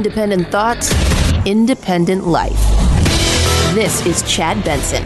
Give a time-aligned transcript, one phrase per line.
[0.00, 0.90] Independent thoughts,
[1.44, 2.58] independent life.
[3.74, 5.04] This is Chad Benson.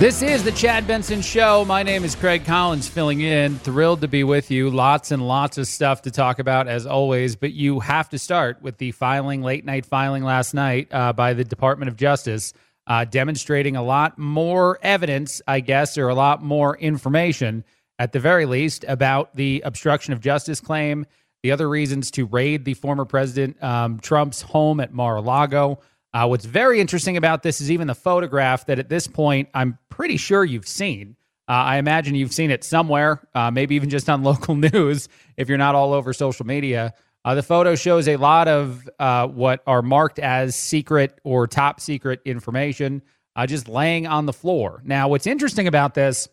[0.00, 1.64] This is the Chad Benson Show.
[1.64, 3.60] My name is Craig Collins, filling in.
[3.60, 4.70] Thrilled to be with you.
[4.70, 7.36] Lots and lots of stuff to talk about, as always.
[7.36, 11.32] But you have to start with the filing, late night filing last night uh, by
[11.32, 12.52] the Department of Justice,
[12.88, 17.62] uh, demonstrating a lot more evidence, I guess, or a lot more information,
[18.00, 21.06] at the very least, about the obstruction of justice claim,
[21.42, 25.80] the other reasons to raid the former President um, Trump's home at Mar a Lago.
[26.14, 29.78] Uh, what's very interesting about this is even the photograph that at this point I'm
[29.88, 31.16] pretty sure you've seen.
[31.48, 35.48] Uh, I imagine you've seen it somewhere, uh, maybe even just on local news if
[35.48, 36.94] you're not all over social media.
[37.24, 41.80] Uh, the photo shows a lot of uh, what are marked as secret or top
[41.80, 43.02] secret information
[43.36, 44.82] uh, just laying on the floor.
[44.84, 46.28] Now, what's interesting about this,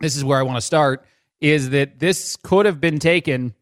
[0.00, 1.04] this is where I want to start,
[1.40, 3.54] is that this could have been taken,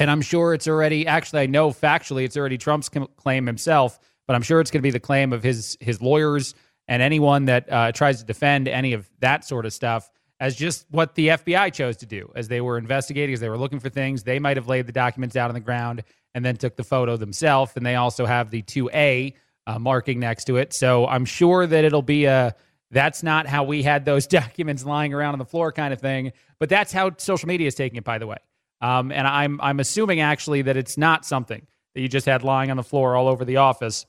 [0.00, 4.36] and I'm sure it's already, actually, I know factually it's already Trump's claim himself but
[4.36, 6.54] I'm sure it's going to be the claim of his his lawyers
[6.86, 10.86] and anyone that uh, tries to defend any of that sort of stuff as just
[10.88, 13.88] what the FBI chose to do as they were investigating, as they were looking for
[13.88, 14.22] things.
[14.22, 17.16] They might have laid the documents out on the ground and then took the photo
[17.16, 19.34] themselves, and they also have the 2A
[19.66, 20.74] uh, marking next to it.
[20.74, 22.54] So I'm sure that it'll be a
[22.92, 26.30] that's not how we had those documents lying around on the floor kind of thing,
[26.60, 28.38] but that's how social media is taking it, by the way.
[28.80, 32.70] Um, and I'm I'm assuming actually that it's not something that you just had lying
[32.70, 34.06] on the floor all over the office.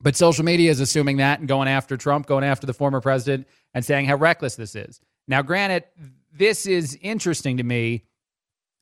[0.00, 3.46] But social media is assuming that and going after Trump, going after the former president,
[3.72, 5.00] and saying how reckless this is.
[5.28, 5.84] Now, granted,
[6.32, 8.04] this is interesting to me.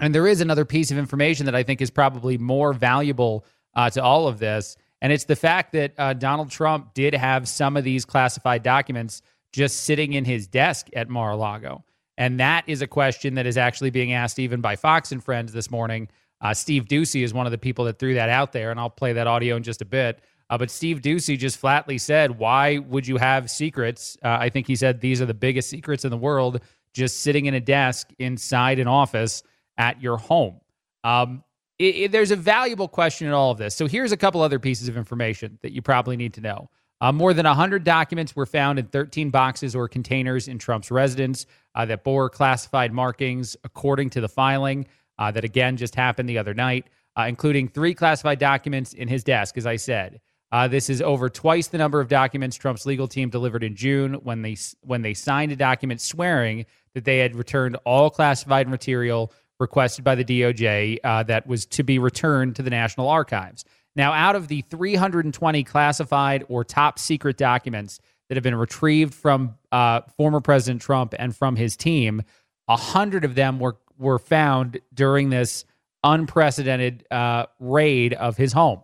[0.01, 3.91] And there is another piece of information that I think is probably more valuable uh,
[3.91, 4.77] to all of this.
[5.03, 9.21] And it's the fact that uh, Donald Trump did have some of these classified documents
[9.53, 11.85] just sitting in his desk at Mar a Lago.
[12.21, 15.55] And that is a question that is actually being asked even by Fox and Friends
[15.55, 16.07] this morning.
[16.43, 18.91] Uh, Steve Doocy is one of the people that threw that out there, and I'll
[18.91, 20.21] play that audio in just a bit.
[20.51, 24.67] Uh, but Steve Doocy just flatly said, "Why would you have secrets?" Uh, I think
[24.67, 26.61] he said these are the biggest secrets in the world,
[26.93, 29.43] just sitting in a desk inside an office
[29.79, 30.61] at your home.
[31.05, 31.43] Um,
[31.79, 33.75] it, it, there's a valuable question in all of this.
[33.75, 36.69] So here's a couple other pieces of information that you probably need to know.
[37.01, 41.47] Uh, more than 100 documents were found in 13 boxes or containers in Trump's residence
[41.75, 44.87] uh, that bore classified markings, according to the filing
[45.19, 49.25] uh, that again just happened the other night, uh, including three classified documents in his
[49.25, 50.21] desk, as I said.
[50.53, 54.15] Uh, this is over twice the number of documents Trump's legal team delivered in June
[54.15, 59.33] when they when they signed a document swearing that they had returned all classified material
[59.61, 63.65] requested by the DOJ uh, that was to be returned to the National Archives.
[63.97, 69.57] Now, out of the 320 classified or top secret documents that have been retrieved from
[69.73, 72.23] uh, former President Trump and from his team,
[72.69, 75.65] a hundred of them were were found during this
[76.03, 78.83] unprecedented uh, raid of his home.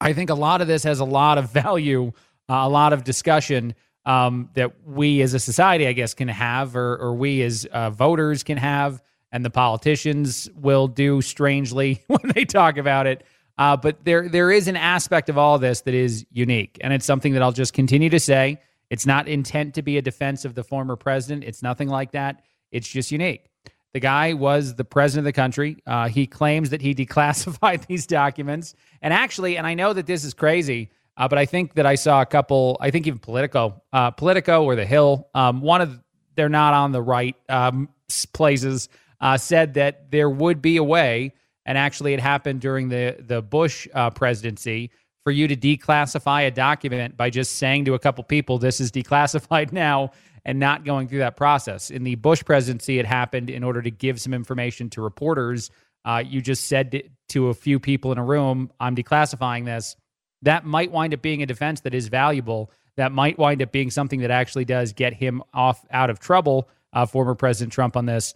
[0.00, 2.12] I think a lot of this has a lot of value,
[2.48, 3.74] uh, a lot of discussion
[4.06, 7.90] um, that we as a society, I guess, can have, or, or we as uh,
[7.90, 9.02] voters can have,
[9.32, 13.24] and the politicians will do strangely when they talk about it.
[13.56, 16.92] Uh, but there, there is an aspect of all of this that is unique, and
[16.92, 18.60] it's something that I'll just continue to say.
[18.90, 21.44] It's not intent to be a defense of the former president.
[21.44, 22.42] It's nothing like that.
[22.70, 23.48] It's just unique.
[23.92, 25.76] The guy was the president of the country.
[25.86, 28.74] Uh, he claims that he declassified these documents.
[29.00, 31.94] And actually, and I know that this is crazy, uh, but I think that I
[31.94, 36.00] saw a couple, I think even Politico, uh, Politico or The Hill, um, one of,
[36.34, 37.88] they're not on the right um,
[38.32, 38.88] places,
[39.20, 41.32] uh, said that there would be a way,
[41.66, 44.90] and actually it happened during the, the Bush uh, presidency,
[45.24, 48.92] for you to declassify a document by just saying to a couple people, this is
[48.92, 50.12] declassified now,
[50.44, 51.90] and not going through that process.
[51.90, 55.70] In the Bush presidency, it happened in order to give some information to reporters.
[56.04, 59.96] Uh, you just said to a few people in a room, I'm declassifying this.
[60.42, 62.70] That might wind up being a defense that is valuable.
[62.98, 66.68] That might wind up being something that actually does get him off out of trouble,
[66.92, 68.34] uh, former President Trump, on this.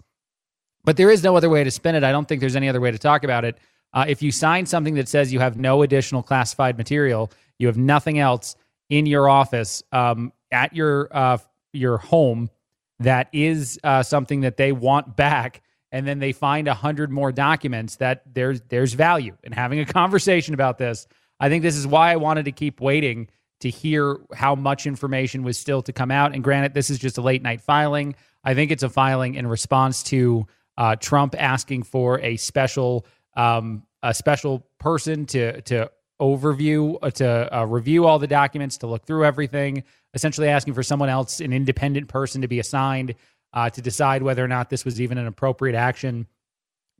[0.89, 2.03] But there is no other way to spin it.
[2.03, 3.59] I don't think there's any other way to talk about it.
[3.93, 7.77] Uh, if you sign something that says you have no additional classified material, you have
[7.77, 8.57] nothing else
[8.89, 11.37] in your office um, at your uh,
[11.75, 12.49] your home
[13.01, 15.61] that is uh, something that they want back
[15.93, 19.85] and then they find a hundred more documents that there's there's value in having a
[20.01, 21.07] conversation about this
[21.39, 23.29] i think this is why i wanted to keep waiting
[23.61, 27.19] to hear how much information was still to come out and granted this is just
[27.19, 30.47] a late night filing i think it's a filing in response to
[30.79, 33.05] uh, trump asking for a special
[33.37, 35.91] um, a special person to to
[36.21, 39.85] overview uh, to uh, review all the documents to look through everything
[40.15, 43.15] essentially asking for someone else an independent person to be assigned
[43.53, 46.27] uh, to decide whether or not this was even an appropriate action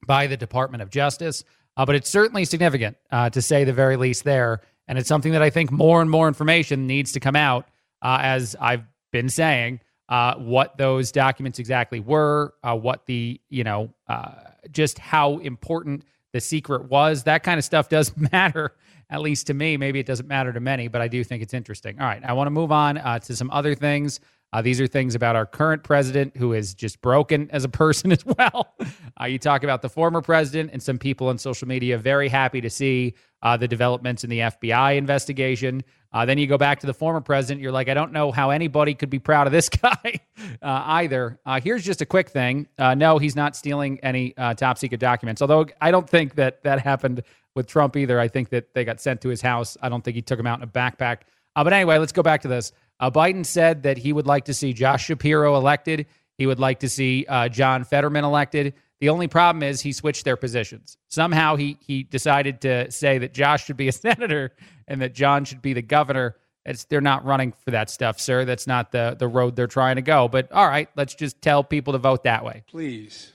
[0.07, 1.43] by the department of justice
[1.79, 4.61] uh, but it's certainly significant uh, to say the very least there.
[4.89, 7.69] And it's something that I think more and more information needs to come out,
[8.03, 8.83] uh, as I've
[9.13, 14.33] been saying, uh, what those documents exactly were, uh, what the, you know, uh,
[14.71, 17.25] just how important the secret was.
[17.25, 18.75] That kind of stuff does matter,
[19.11, 19.77] at least to me.
[19.77, 22.01] Maybe it doesn't matter to many, but I do think it's interesting.
[22.01, 24.21] All right, I want to move on to some other things.
[24.53, 28.13] Uh, these are things about our current president who is just broken as a person
[28.13, 28.75] as well.
[29.21, 32.61] Uh, you talk about the former president and some people on social media very happy
[32.61, 35.83] to see uh, the developments in the FBI investigation.
[36.13, 37.61] Uh, then you go back to the former president.
[37.61, 40.21] You're like, I don't know how anybody could be proud of this guy
[40.63, 41.39] uh, either.
[41.45, 42.67] Uh, here's just a quick thing.
[42.79, 45.43] no, he's not stealing any top secret documents.
[45.43, 47.23] Although I don't think that that happened
[47.55, 48.21] with Trump either.
[48.21, 49.77] I think that they got sent to his house.
[49.83, 51.23] I don't think he took them out in a backpack.
[51.55, 52.73] but anyway, let's go back to this.
[53.01, 56.07] Uh, Biden said that he would like to see Josh Shapiro elected.
[56.37, 58.75] He would like to see uh, John Fetterman elected.
[59.01, 60.97] The only problem is he switched their positions.
[61.09, 64.53] Somehow he he decided to say that Josh should be a senator
[64.89, 66.35] and that John should be the governor.
[66.67, 68.45] It's, they're not running for that stuff, sir.
[68.45, 70.27] That's not the the road they're trying to go.
[70.29, 72.65] But all right, let's just tell people to vote that way.
[72.67, 73.33] Please,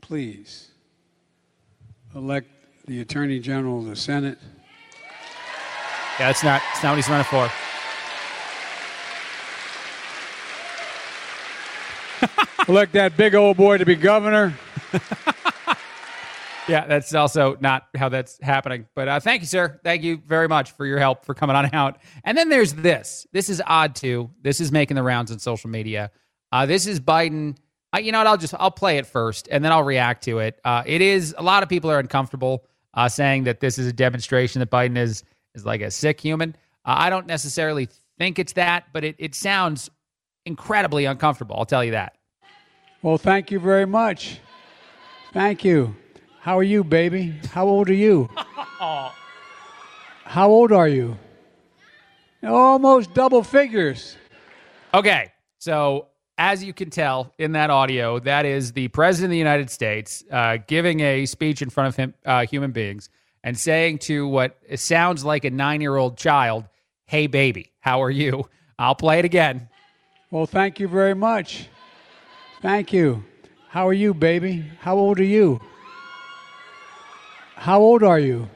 [0.00, 0.68] please
[2.14, 2.48] elect
[2.86, 4.38] the Attorney General of the Senate.
[6.18, 7.48] Yeah, that's not, that's not what he's running for.
[12.68, 14.58] elect that big old boy to be governor.
[16.68, 18.86] yeah, that's also not how that's happening.
[18.94, 19.80] But uh, thank you, sir.
[19.82, 21.98] Thank you very much for your help for coming on out.
[22.24, 23.26] And then there's this.
[23.32, 24.30] This is odd too.
[24.42, 26.10] This is making the rounds on social media.
[26.52, 27.56] Uh, this is Biden.
[27.94, 28.26] Uh, you know what?
[28.26, 30.60] I'll just I'll play it first and then I'll react to it.
[30.64, 33.92] Uh, it is a lot of people are uncomfortable uh, saying that this is a
[33.92, 35.24] demonstration that Biden is
[35.54, 36.54] is like a sick human.
[36.84, 37.88] Uh, I don't necessarily
[38.18, 39.90] think it's that, but it it sounds
[40.44, 41.56] incredibly uncomfortable.
[41.56, 42.16] I'll tell you that.
[43.02, 44.40] Well, thank you very much.
[45.32, 45.94] Thank you.
[46.40, 47.34] How are you, baby?
[47.50, 48.28] How old are you?
[50.24, 51.18] How old are you?
[52.42, 54.16] Almost double figures.
[54.94, 56.06] Okay, so
[56.38, 60.22] as you can tell in that audio, that is the president of the United States
[60.30, 63.10] uh, giving a speech in front of him, uh, human beings
[63.42, 66.64] and saying to what sounds like a nine year old child,
[67.06, 68.48] Hey, baby, how are you?
[68.78, 69.68] I'll play it again.
[70.30, 71.66] Well, thank you very much.
[72.60, 73.24] Thank you.
[73.70, 74.64] How are you, baby?
[74.80, 75.60] How old are you?
[77.58, 78.48] How old are you?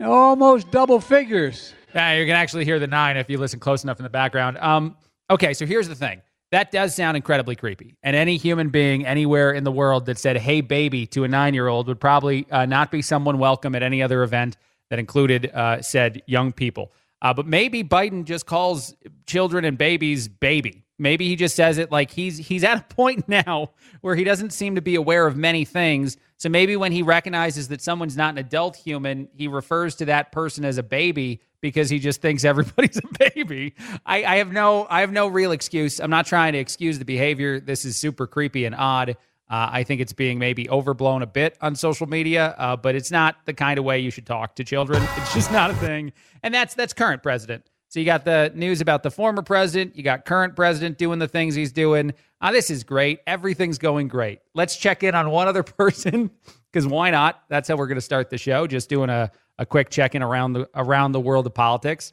[0.00, 1.74] Almost double figures.
[1.94, 4.56] Yeah, you can actually hear the nine if you listen close enough in the background.
[4.56, 4.96] Um,
[5.28, 6.22] okay, so here's the thing.
[6.50, 7.94] That does sound incredibly creepy.
[8.02, 11.52] And any human being anywhere in the world that said, hey, baby, to a nine
[11.52, 14.56] year old would probably uh, not be someone welcome at any other event
[14.88, 16.90] that included uh, said young people.
[17.20, 18.94] Uh, but maybe Biden just calls
[19.26, 20.84] children and babies baby.
[20.98, 24.50] Maybe he just says it like he's he's at a point now where he doesn't
[24.54, 26.16] seem to be aware of many things.
[26.44, 30.30] So maybe when he recognizes that someone's not an adult human, he refers to that
[30.30, 33.74] person as a baby because he just thinks everybody's a baby.
[34.04, 36.00] I, I have no I have no real excuse.
[36.00, 37.60] I'm not trying to excuse the behavior.
[37.60, 39.16] This is super creepy and odd.
[39.48, 43.10] Uh, I think it's being maybe overblown a bit on social media, uh, but it's
[43.10, 45.02] not the kind of way you should talk to children.
[45.16, 46.12] It's just not a thing,
[46.42, 47.64] and that's that's current president.
[47.94, 51.28] So you got the news about the former president, you got current president doing the
[51.28, 52.12] things he's doing.
[52.40, 53.20] Uh, this is great.
[53.24, 54.40] Everything's going great.
[54.52, 56.32] Let's check in on one other person
[56.72, 57.44] because why not?
[57.48, 58.66] That's how we're going to start the show.
[58.66, 59.30] Just doing a,
[59.60, 62.12] a quick check in around the around the world of politics.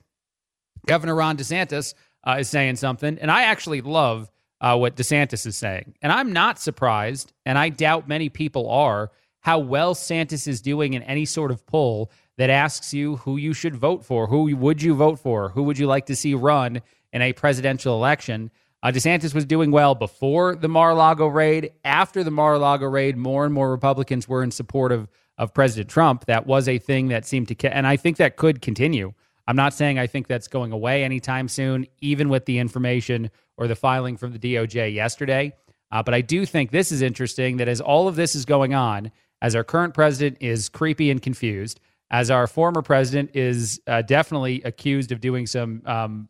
[0.86, 1.96] Governor Ron DeSantis
[2.27, 4.29] uh, is saying something, and I actually love
[4.62, 9.10] uh, what DeSantis is saying, and I'm not surprised, and I doubt many people are
[9.39, 13.53] how well Santis is doing in any sort of poll that asks you who you
[13.53, 14.25] should vote for.
[14.25, 15.50] Who would you vote for?
[15.50, 16.81] Who would you like to see run
[17.13, 18.50] in a presidential election?
[18.81, 21.71] Uh, DeSantis was doing well before the Mar a Lago raid.
[21.86, 25.07] After the Mar a Lago raid, more and more Republicans were in support of,
[25.38, 26.25] of President Trump.
[26.25, 29.13] That was a thing that seemed to, and I think that could continue.
[29.48, 33.67] I'm not saying I think that's going away anytime soon, even with the information or
[33.67, 35.53] the filing from the DOJ yesterday.
[35.91, 38.74] Uh, but I do think this is interesting that as all of this is going
[38.74, 39.12] on,
[39.43, 41.79] as our current president is creepy and confused,
[42.12, 46.30] as our former president is uh, definitely accused of doing some um,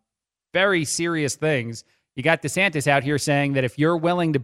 [0.53, 1.83] very serious things.
[2.15, 4.43] You got DeSantis out here saying that if you're willing to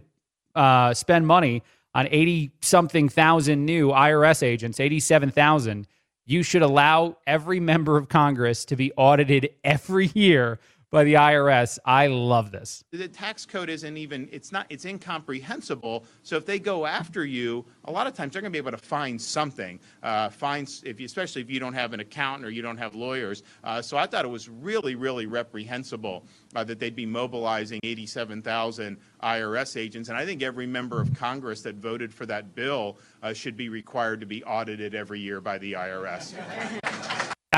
[0.56, 1.62] uh, spend money
[1.94, 5.86] on 80 something thousand new IRS agents, 87,000,
[6.26, 10.58] you should allow every member of Congress to be audited every year
[10.90, 11.78] by the IRS.
[11.84, 12.82] I love this.
[12.92, 16.04] The tax code isn't even, it's not, it's incomprehensible.
[16.22, 18.76] So if they go after you, a lot of times they're going to be able
[18.76, 19.78] to find something.
[20.02, 22.94] Uh, find, if you, especially if you don't have an accountant or you don't have
[22.94, 23.42] lawyers.
[23.64, 26.24] Uh, so I thought it was really, really reprehensible
[26.56, 30.08] uh, that they'd be mobilizing 87,000 IRS agents.
[30.08, 33.68] And I think every member of Congress that voted for that bill uh, should be
[33.68, 36.34] required to be audited every year by the IRS.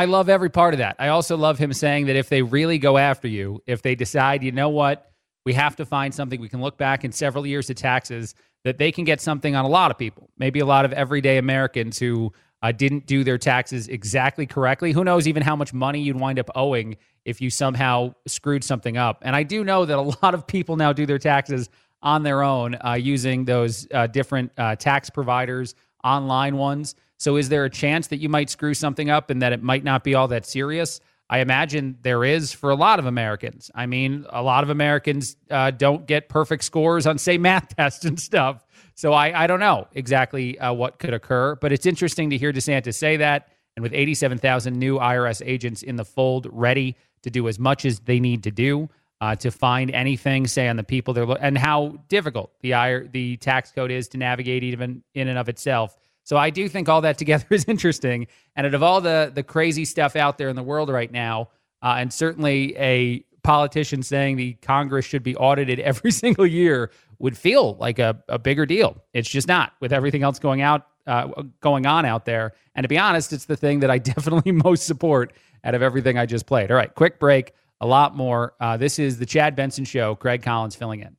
[0.00, 0.96] I love every part of that.
[0.98, 4.42] I also love him saying that if they really go after you, if they decide,
[4.42, 5.12] you know what,
[5.44, 8.78] we have to find something, we can look back in several years of taxes, that
[8.78, 11.98] they can get something on a lot of people, maybe a lot of everyday Americans
[11.98, 14.92] who uh, didn't do their taxes exactly correctly.
[14.92, 18.96] Who knows even how much money you'd wind up owing if you somehow screwed something
[18.96, 19.18] up.
[19.20, 21.68] And I do know that a lot of people now do their taxes
[22.00, 26.94] on their own uh, using those uh, different uh, tax providers, online ones.
[27.20, 29.84] So, is there a chance that you might screw something up and that it might
[29.84, 31.00] not be all that serious?
[31.28, 33.70] I imagine there is for a lot of Americans.
[33.74, 38.06] I mean, a lot of Americans uh, don't get perfect scores on, say, math tests
[38.06, 38.64] and stuff.
[38.94, 42.54] So, I, I don't know exactly uh, what could occur, but it's interesting to hear
[42.54, 43.50] DeSantis say that.
[43.76, 48.00] And with 87,000 new IRS agents in the fold, ready to do as much as
[48.00, 48.88] they need to do
[49.20, 53.08] uh, to find anything, say, on the people they're lo- and how difficult the IR,
[53.12, 55.98] the tax code is to navigate, even in and of itself.
[56.24, 58.26] So I do think all that together is interesting.
[58.56, 61.50] And out of all the the crazy stuff out there in the world right now,
[61.82, 67.36] uh, and certainly a politician saying the Congress should be audited every single year would
[67.36, 68.96] feel like a, a bigger deal.
[69.12, 72.52] It's just not with everything else going out uh, going on out there.
[72.74, 75.32] And to be honest, it's the thing that I definitely most support
[75.64, 76.70] out of everything I just played.
[76.70, 77.52] All right, quick break.
[77.80, 78.54] A lot more.
[78.60, 80.14] Uh, this is the Chad Benson Show.
[80.14, 81.16] Craig Collins filling in.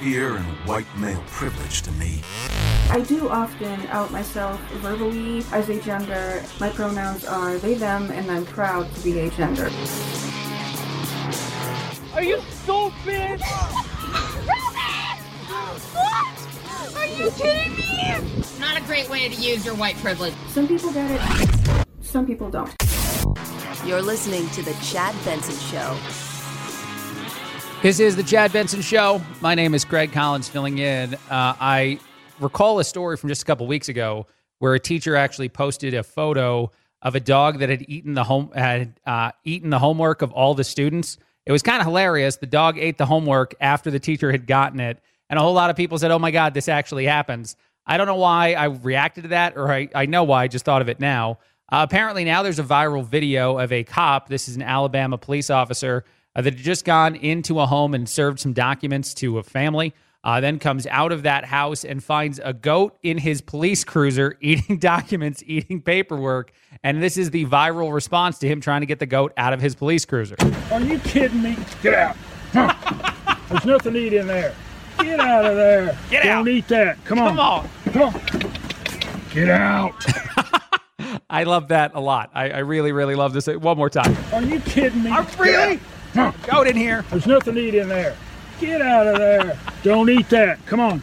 [0.00, 2.22] Fear and white male privilege to me.
[2.88, 6.40] I do often out myself verbally as agender.
[6.58, 9.70] My pronouns are they, them, and I'm proud to be agender.
[12.14, 13.40] Are you stupid?
[15.92, 16.96] what?
[16.96, 18.42] Are you kidding me?
[18.58, 20.32] Not a great way to use your white privilege.
[20.48, 22.74] Some people get it, some people don't.
[23.84, 26.29] You're listening to The Chad Benson Show.
[27.82, 29.22] This is the Chad Benson Show.
[29.40, 31.14] My name is Craig Collins, filling in.
[31.14, 31.98] Uh, I
[32.38, 34.26] recall a story from just a couple weeks ago
[34.58, 36.70] where a teacher actually posted a photo
[37.00, 40.52] of a dog that had eaten the home had uh, eaten the homework of all
[40.54, 41.16] the students.
[41.46, 42.36] It was kind of hilarious.
[42.36, 45.70] The dog ate the homework after the teacher had gotten it, and a whole lot
[45.70, 47.56] of people said, "Oh my God, this actually happens."
[47.86, 50.42] I don't know why I reacted to that, or I, I know why.
[50.42, 51.38] I just thought of it now.
[51.72, 54.28] Uh, apparently, now there's a viral video of a cop.
[54.28, 58.08] This is an Alabama police officer uh, that had just gone into a home and
[58.08, 59.94] served some documents to a family.
[60.22, 64.36] Uh, then comes out of that house and finds a goat in his police cruiser
[64.42, 66.52] eating documents, eating paperwork.
[66.82, 69.60] And this is the viral response to him trying to get the goat out of
[69.60, 70.36] his police cruiser.
[70.70, 71.56] Are you kidding me?
[71.82, 72.16] Get out.
[72.52, 73.36] Huh.
[73.48, 74.54] There's nothing to eat in there.
[74.98, 75.98] Get out of there.
[76.10, 76.44] Get out!
[76.44, 77.02] Don't eat that.
[77.04, 77.36] Come on.
[77.36, 77.68] Come on.
[77.92, 78.20] Come on.
[79.32, 79.94] Get out.
[81.30, 82.30] I love that a lot.
[82.34, 83.46] I, I really, really love this.
[83.46, 84.16] One more time.
[84.32, 85.10] Are you kidding me?
[85.10, 85.80] Uh, really?
[86.14, 86.32] Huh.
[86.46, 87.04] Goat in here.
[87.10, 88.16] There's nothing to eat in there.
[88.60, 89.58] Get out of there.
[89.82, 90.64] Don't eat that.
[90.66, 91.02] Come on.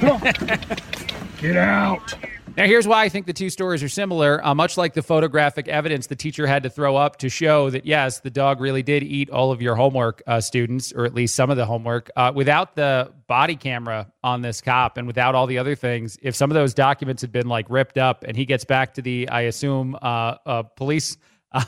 [0.00, 0.20] Come on.
[1.38, 2.14] Get out.
[2.56, 4.42] Now, here's why I think the two stories are similar.
[4.42, 7.84] Uh, much like the photographic evidence the teacher had to throw up to show that,
[7.84, 11.34] yes, the dog really did eat all of your homework, uh, students, or at least
[11.34, 12.10] some of the homework.
[12.16, 16.34] Uh, without the body camera on this cop and without all the other things, if
[16.34, 19.28] some of those documents had been like ripped up and he gets back to the,
[19.28, 21.18] I assume, uh, uh, police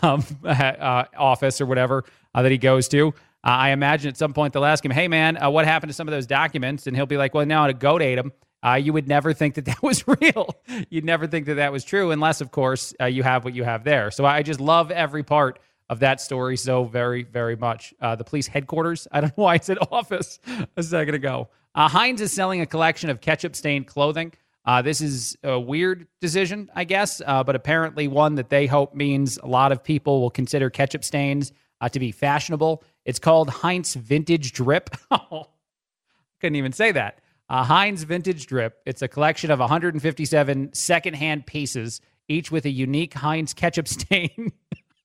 [0.03, 2.05] um, uh, office or whatever
[2.35, 5.65] that he goes to, I imagine at some point they'll ask him, hey, man, what
[5.65, 6.87] happened to some of those documents?
[6.87, 8.33] And he'll be like, well, now a goat ate them
[8.65, 10.55] uh, you would never think that that was real.
[10.91, 13.65] You'd never think that that was true, unless, of course, uh, you have what you
[13.65, 14.11] have there.
[14.11, 15.59] So I just love every part
[15.89, 17.95] of that story so very, very much.
[18.01, 20.39] Uh, the police headquarters, I don't know why I said office
[20.77, 21.49] a second ago.
[21.75, 24.33] Uh, Heinz is selling a collection of ketchup stained clothing.
[24.65, 28.95] Uh, this is a weird decision, I guess, uh, but apparently one that they hope
[28.95, 31.53] means a lot of people will consider ketchup stains
[31.87, 32.83] to be fashionable.
[33.05, 34.91] It's called Heinz Vintage Drip.
[36.41, 37.21] couldn't even say that.
[37.49, 38.79] Uh, Heinz Vintage Drip.
[38.85, 44.53] It's a collection of 157 secondhand pieces, each with a unique Heinz ketchup stain.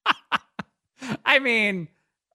[1.26, 1.88] I mean,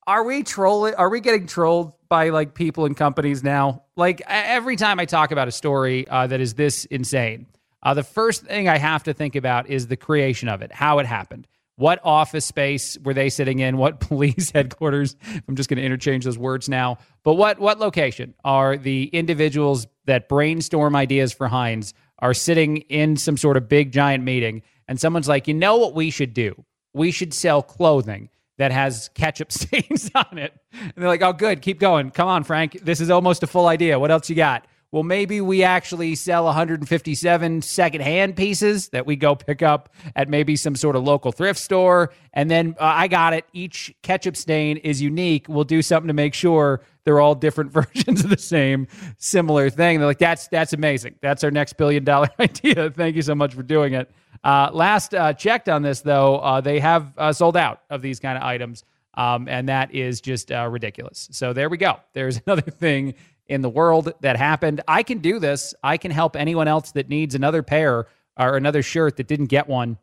[0.07, 0.95] are we trolling?
[0.95, 3.83] Are we getting trolled by like people and companies now?
[3.97, 7.47] Like every time I talk about a story uh, that is this insane,
[7.83, 10.99] uh, the first thing I have to think about is the creation of it, how
[10.99, 11.47] it happened.
[11.78, 13.76] What office space were they sitting in?
[13.78, 15.14] What police headquarters?
[15.47, 16.99] I'm just going to interchange those words now.
[17.23, 23.16] But what what location are the individuals that brainstorm ideas for Heinz are sitting in
[23.16, 26.64] some sort of big giant meeting and someone's like, "You know what we should do?
[26.94, 31.62] We should sell clothing that has ketchup stains on it." And they're like, "Oh good,
[31.62, 32.11] keep going.
[32.11, 32.80] Come on, Frank.
[32.82, 34.00] This is almost a full idea.
[34.00, 39.35] What else you got?" Well, maybe we actually sell 157 secondhand pieces that we go
[39.35, 42.11] pick up at maybe some sort of local thrift store.
[42.33, 43.45] And then uh, I got it.
[43.52, 45.47] Each ketchup stain is unique.
[45.47, 48.87] We'll do something to make sure they're all different versions of the same
[49.18, 49.99] similar thing.
[49.99, 51.16] They're like, that's that's amazing.
[51.21, 52.90] That's our next billion dollar idea.
[52.90, 54.11] Thank you so much for doing it.
[54.42, 58.21] Uh, last uh, checked on this though, uh, they have uh, sold out of these
[58.21, 58.85] kind of items.
[59.14, 61.28] Um, and that is just uh, ridiculous.
[61.33, 61.99] So there we go.
[62.12, 63.14] There's another thing
[63.49, 64.83] in the world that happened.
[64.87, 65.75] I can do this.
[65.83, 68.07] I can help anyone else that needs another pair
[68.38, 69.99] or another shirt that didn't get one.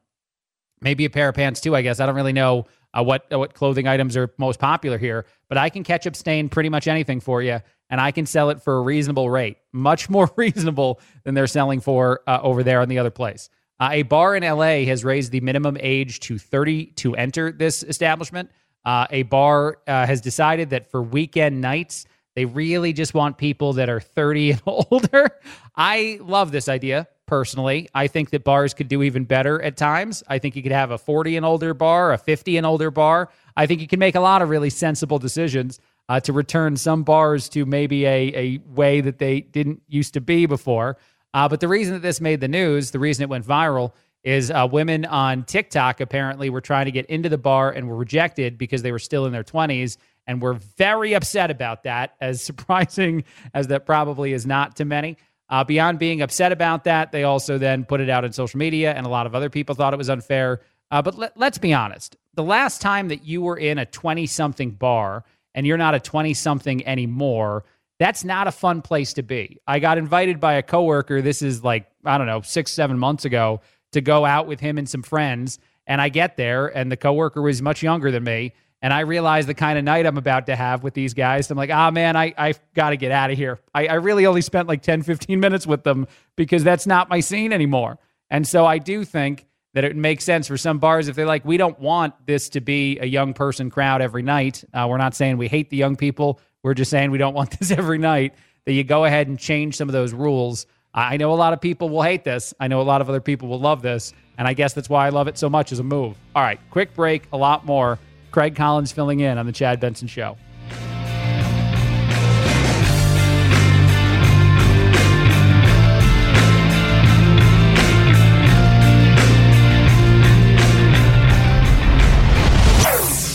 [0.82, 1.76] Maybe a pair of pants too.
[1.76, 4.98] I guess I don't really know uh, what uh, what clothing items are most popular
[4.98, 7.60] here, but I can catch up stain pretty much anything for you,
[7.90, 11.82] and I can sell it for a reasonable rate, much more reasonable than they're selling
[11.82, 13.50] for uh, over there on the other place.
[13.80, 17.84] Uh, a bar in LA has raised the minimum age to 30 to enter this
[17.84, 18.50] establishment.
[18.86, 23.74] Uh, a bar uh, has decided that for weekend nights they really just want people
[23.74, 25.32] that are 30 and older.
[25.76, 27.90] I love this idea personally.
[27.94, 30.24] I think that bars could do even better at times.
[30.28, 33.30] I think you could have a 40 and older bar, a 50 and older bar.
[33.58, 37.04] I think you can make a lot of really sensible decisions uh, to return some
[37.04, 40.98] bars to maybe a, a way that they didn't used to be before.
[41.34, 43.92] Uh, but the reason that this made the news, the reason it went viral,
[44.24, 47.96] is uh, women on TikTok apparently were trying to get into the bar and were
[47.96, 52.42] rejected because they were still in their 20s and we're very upset about that, as
[52.44, 55.18] surprising as that probably is not to many.
[55.48, 58.94] Uh, beyond being upset about that, they also then put it out on social media,
[58.94, 60.62] and a lot of other people thought it was unfair.
[60.90, 64.28] Uh, but let, let's be honest the last time that you were in a 20
[64.28, 67.64] something bar and you're not a 20 something anymore,
[67.98, 69.60] that's not a fun place to be.
[69.66, 73.24] I got invited by a coworker, this is like, I don't know, six, seven months
[73.24, 73.62] ago,
[73.94, 75.60] to go out with him and some friends.
[75.88, 78.54] And I get there, and the coworker was much younger than me
[78.86, 81.50] and I realize the kind of night I'm about to have with these guys.
[81.50, 83.60] I'm like, ah, oh, man, I, I've got to get out of here.
[83.74, 86.06] I, I really only spent like 10, 15 minutes with them
[86.36, 87.98] because that's not my scene anymore.
[88.30, 91.44] And so I do think that it makes sense for some bars if they're like,
[91.44, 94.64] we don't want this to be a young person crowd every night.
[94.72, 96.40] Uh, we're not saying we hate the young people.
[96.62, 98.36] We're just saying we don't want this every night.
[98.66, 100.68] That you go ahead and change some of those rules.
[100.94, 102.54] I know a lot of people will hate this.
[102.60, 104.14] I know a lot of other people will love this.
[104.38, 106.16] And I guess that's why I love it so much as a move.
[106.36, 107.98] All right, quick break, a lot more.
[108.36, 110.36] Craig Collins filling in on The Chad Benson Show.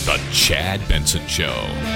[0.05, 1.90] The Chad Benson Show.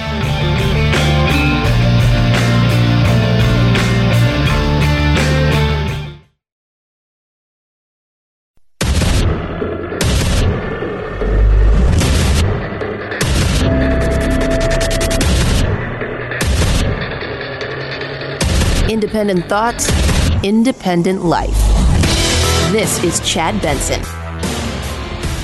[19.15, 21.55] Independent thoughts, independent life.
[22.73, 24.01] This is Chad Benson.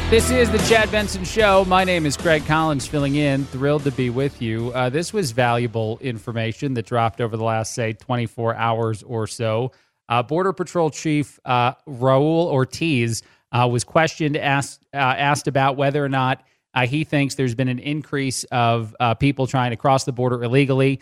[0.09, 1.63] This is the Chad Benson Show.
[1.63, 3.45] My name is Craig Collins, filling in.
[3.45, 4.73] Thrilled to be with you.
[4.73, 9.71] Uh, this was valuable information that dropped over the last, say, 24 hours or so.
[10.09, 16.03] Uh, Border Patrol Chief uh, Raul Ortiz uh, was questioned, asked, uh, asked about whether
[16.03, 20.11] or not uh, he thinks there's been an increase of people trying to cross the
[20.11, 20.99] border illegally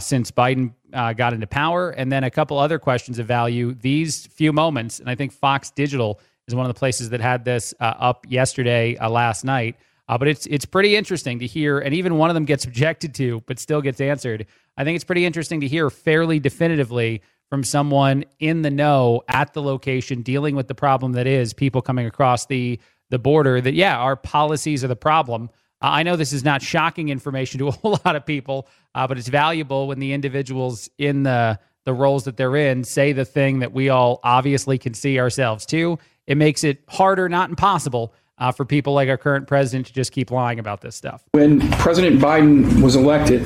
[0.00, 1.90] since Biden uh, got into power.
[1.90, 3.74] And then a couple other questions of value.
[3.74, 7.44] These few moments, and I think Fox Digital is one of the places that had
[7.44, 9.76] this uh, up yesterday, uh, last night.
[10.08, 13.14] Uh, but it's it's pretty interesting to hear, and even one of them gets objected
[13.14, 14.46] to, but still gets answered.
[14.76, 19.52] I think it's pretty interesting to hear fairly definitively from someone in the know at
[19.52, 23.60] the location dealing with the problem that is people coming across the the border.
[23.60, 25.50] That yeah, our policies are the problem.
[25.80, 29.06] Uh, I know this is not shocking information to a whole lot of people, uh,
[29.06, 33.24] but it's valuable when the individuals in the the roles that they're in say the
[33.24, 35.98] thing that we all obviously can see ourselves to.
[36.26, 40.12] It makes it harder, not impossible, uh, for people like our current president to just
[40.12, 41.24] keep lying about this stuff.
[41.32, 43.44] When President Biden was elected,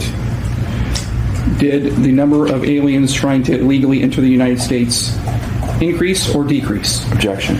[1.60, 5.16] did the number of aliens trying to illegally enter the United States
[5.80, 7.08] increase or decrease?
[7.12, 7.56] Objection.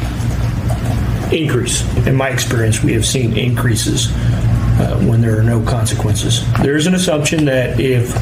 [1.33, 1.83] Increase.
[2.09, 4.13] In my experience, we have seen increases
[4.81, 6.45] uh, when there are no consequences.
[6.63, 8.15] There's an assumption that if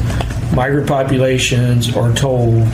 [0.53, 2.67] migrant populations are told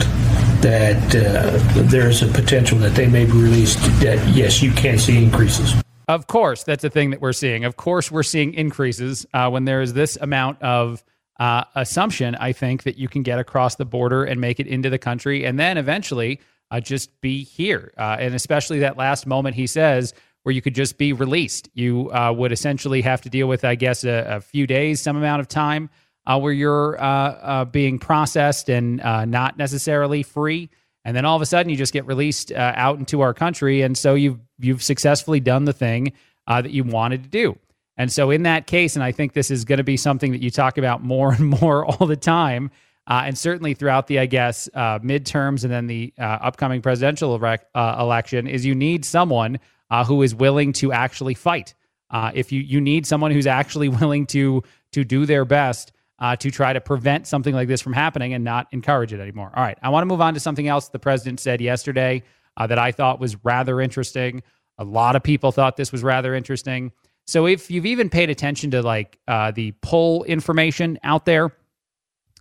[0.62, 5.22] that uh, there's a potential that they may be released, that yes, you can see
[5.22, 5.74] increases.
[6.08, 7.64] Of course, that's a thing that we're seeing.
[7.64, 11.04] Of course, we're seeing increases uh, when there is this amount of
[11.38, 14.90] uh, assumption, I think, that you can get across the border and make it into
[14.90, 17.92] the country and then eventually uh, just be here.
[17.96, 20.14] Uh, and especially that last moment he says,
[20.48, 21.68] where you could just be released.
[21.74, 25.14] You uh, would essentially have to deal with, I guess, a, a few days, some
[25.14, 25.90] amount of time
[26.24, 28.96] uh, where you're uh, uh, being processed and
[29.30, 30.70] not necessarily free.
[31.04, 33.96] And then all of a sudden, you just get released out into our country, and
[33.98, 36.14] so you've you've successfully done the thing
[36.46, 37.58] that you wanted to do.
[37.98, 40.40] And so, in that case, and I think this is going to be something that
[40.40, 42.70] you talk about more and more all the time,
[43.06, 47.34] uh, and certainly throughout the, I guess, uh, midterms and then the uh, upcoming presidential
[47.34, 49.58] uh, election, is you need someone
[49.90, 51.74] uh, who is willing to actually fight.
[52.10, 55.92] Uh, if you you need someone who's actually willing to to do their best
[56.40, 59.52] to try to prevent something like this from happening and not encourage it anymore.
[59.54, 62.24] All right, I want to move on to something else the president said yesterday
[62.58, 64.42] that I thought was rather interesting.
[64.78, 66.90] A lot of people thought this was rather interesting.
[67.28, 71.52] So if you've even paid attention to like the poll information out there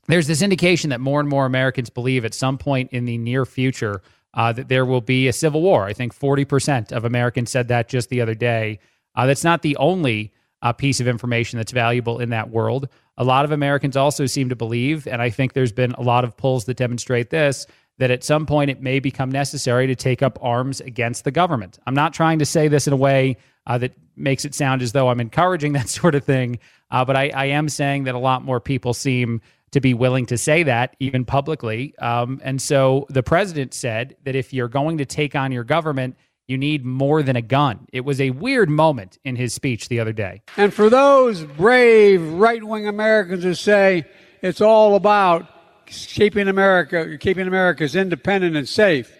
[0.07, 3.45] there's this indication that more and more Americans believe at some point in the near
[3.45, 4.01] future
[4.37, 5.85] uh, that there will be a civil war.
[5.85, 8.79] I think 40% of Americans said that just the other day.
[9.15, 12.87] Uh, that's not the only uh, piece of information that's valuable in that world.
[13.17, 16.23] A lot of Americans also seem to believe, and I think there's been a lot
[16.23, 17.65] of polls that demonstrate this,
[17.97, 21.79] that at some point it may become necessary to take up arms against the government.
[21.87, 24.91] I'm not trying to say this in a way uh, that makes it sound as
[24.91, 26.59] though I'm encouraging that sort of thing,
[26.91, 29.41] uh, but I, I am saying that a lot more people seem
[29.71, 31.97] to be willing to say that even publicly.
[31.99, 36.15] Um, and so the president said that if you're going to take on your government,
[36.47, 37.87] you need more than a gun.
[37.91, 40.41] It was a weird moment in his speech the other day.
[40.55, 44.05] And for those brave right wing Americans who say
[44.41, 45.47] it's all about
[45.85, 49.13] keeping America, keeping America's independent and safe,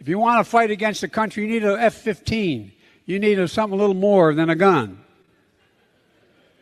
[0.00, 2.72] if you want to fight against the country, you need an F 15.
[3.04, 5.01] You need something a little more than a gun.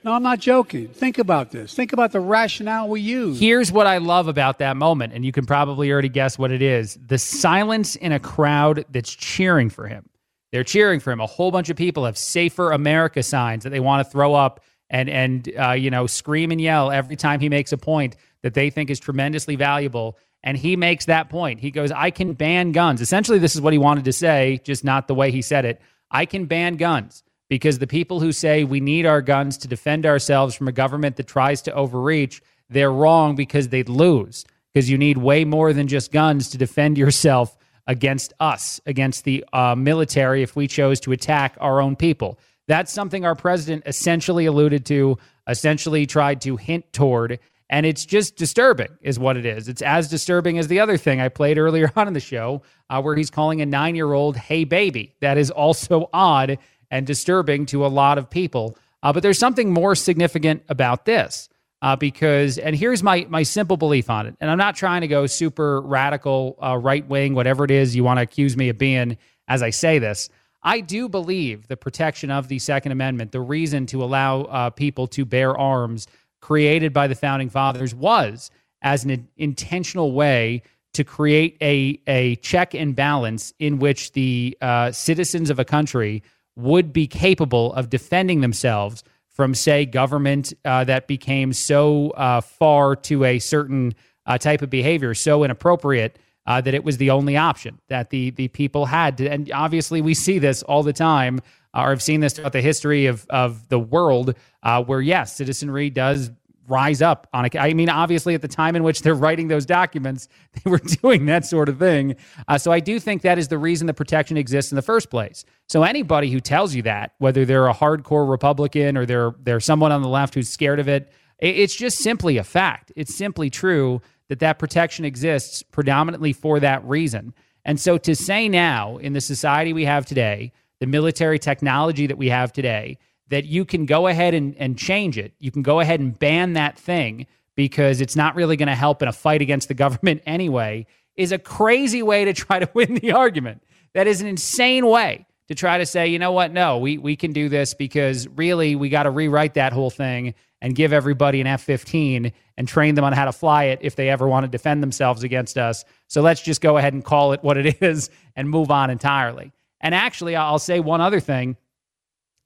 [0.02, 0.88] No, I'm not joking.
[0.88, 1.74] Think about this.
[1.74, 3.38] Think about the rationale we use.
[3.38, 6.62] Here's what I love about that moment, and you can probably already guess what it
[6.62, 10.08] is the silence in a crowd that's cheering for him.
[10.52, 11.20] They're cheering for him.
[11.20, 14.60] A whole bunch of people have Safer America signs that they want to throw up
[14.88, 18.54] and, and uh, you know, scream and yell every time he makes a point that
[18.54, 20.18] they think is tremendously valuable.
[20.42, 21.60] And he makes that point.
[21.60, 23.00] He goes, I can ban guns.
[23.00, 25.80] Essentially, this is what he wanted to say, just not the way he said it.
[26.10, 30.06] I can ban guns because the people who say we need our guns to defend
[30.06, 34.46] ourselves from a government that tries to overreach, they're wrong because they'd lose.
[34.72, 37.58] Because you need way more than just guns to defend yourself
[37.88, 42.38] against us, against the uh, military, if we chose to attack our own people.
[42.68, 47.40] That's something our president essentially alluded to, essentially tried to hint toward.
[47.68, 49.68] And it's just disturbing, is what it is.
[49.68, 53.02] It's as disturbing as the other thing I played earlier on in the show, uh,
[53.02, 55.16] where he's calling a nine year old, hey, baby.
[55.20, 56.58] That is also odd
[56.90, 58.76] and disturbing to a lot of people.
[59.02, 61.48] Uh, but there's something more significant about this
[61.82, 64.36] uh, because, and here's my my simple belief on it.
[64.40, 68.04] And I'm not trying to go super radical, uh, right wing, whatever it is you
[68.04, 69.16] want to accuse me of being
[69.48, 70.28] as I say this.
[70.62, 75.06] I do believe the protection of the Second Amendment, the reason to allow uh, people
[75.08, 76.06] to bear arms,
[76.40, 78.50] created by the founding fathers, was
[78.82, 84.92] as an intentional way to create a a check and balance in which the uh,
[84.92, 86.22] citizens of a country
[86.60, 92.96] would be capable of defending themselves from, say, government uh, that became so uh, far
[92.96, 93.94] to a certain
[94.26, 98.30] uh, type of behavior, so inappropriate uh, that it was the only option that the
[98.30, 99.18] the people had.
[99.18, 101.40] To, and obviously, we see this all the time,
[101.74, 105.36] uh, or have seen this throughout the history of of the world, uh, where yes,
[105.36, 106.30] citizenry does
[106.70, 107.58] rise up on a.
[107.58, 110.28] I mean, obviously, at the time in which they're writing those documents,
[110.64, 112.16] they were doing that sort of thing.
[112.48, 115.10] Uh, so I do think that is the reason the protection exists in the first
[115.10, 115.44] place.
[115.68, 119.92] So anybody who tells you that, whether they're a hardcore Republican or they're they're someone
[119.92, 122.92] on the left who's scared of it, it's just simply a fact.
[122.96, 127.34] It's simply true that that protection exists predominantly for that reason.
[127.64, 132.16] And so to say now in the society we have today, the military technology that
[132.16, 132.98] we have today
[133.30, 135.32] that you can go ahead and, and change it.
[135.38, 139.02] You can go ahead and ban that thing because it's not really going to help
[139.02, 142.94] in a fight against the government anyway, is a crazy way to try to win
[142.94, 143.62] the argument.
[143.94, 147.16] That is an insane way to try to say, you know what, no, we, we
[147.16, 151.40] can do this because really we got to rewrite that whole thing and give everybody
[151.40, 154.44] an F 15 and train them on how to fly it if they ever want
[154.44, 155.84] to defend themselves against us.
[156.06, 159.52] So let's just go ahead and call it what it is and move on entirely.
[159.80, 161.56] And actually, I'll say one other thing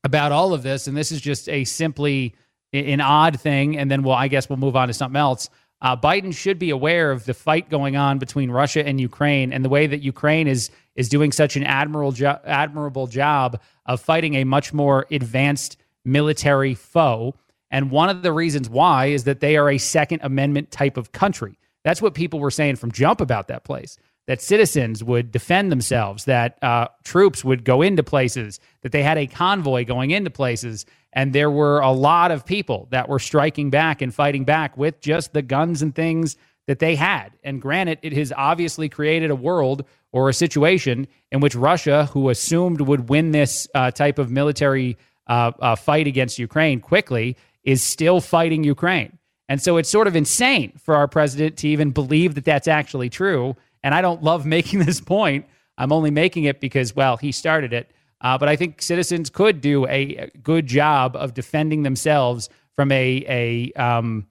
[0.05, 2.35] about all of this, and this is just a simply
[2.73, 5.49] an odd thing, and then well, I guess we'll move on to something else.
[5.81, 9.65] Uh, Biden should be aware of the fight going on between Russia and Ukraine and
[9.65, 14.35] the way that Ukraine is is doing such an admirable jo- admirable job of fighting
[14.35, 17.35] a much more advanced military foe.
[17.71, 21.13] And one of the reasons why is that they are a Second Amendment type of
[21.13, 21.59] country.
[21.83, 23.99] That's what people were saying from jump about that place.
[24.27, 29.19] That citizens would defend themselves, that uh, troops would go into places, that they had
[29.19, 30.87] a convoy going into places.
[31.13, 35.01] And there were a lot of people that were striking back and fighting back with
[35.01, 37.33] just the guns and things that they had.
[37.43, 42.31] And granted, it has obviously created a world or a situation in which Russia, who
[42.31, 47.83] assumed would win this uh, type of military uh, uh, fight against Ukraine quickly, is
[47.83, 49.19] still fighting Ukraine.
[49.49, 53.11] And so it's sort of insane for our president to even believe that that's actually
[53.11, 53.57] true.
[53.85, 55.47] And I don't love making this point.
[55.79, 57.93] I'm only making it because, well, he started it.
[58.21, 63.25] Uh, but I think citizens could do a good job of defending themselves from a
[63.29, 64.27] a, um,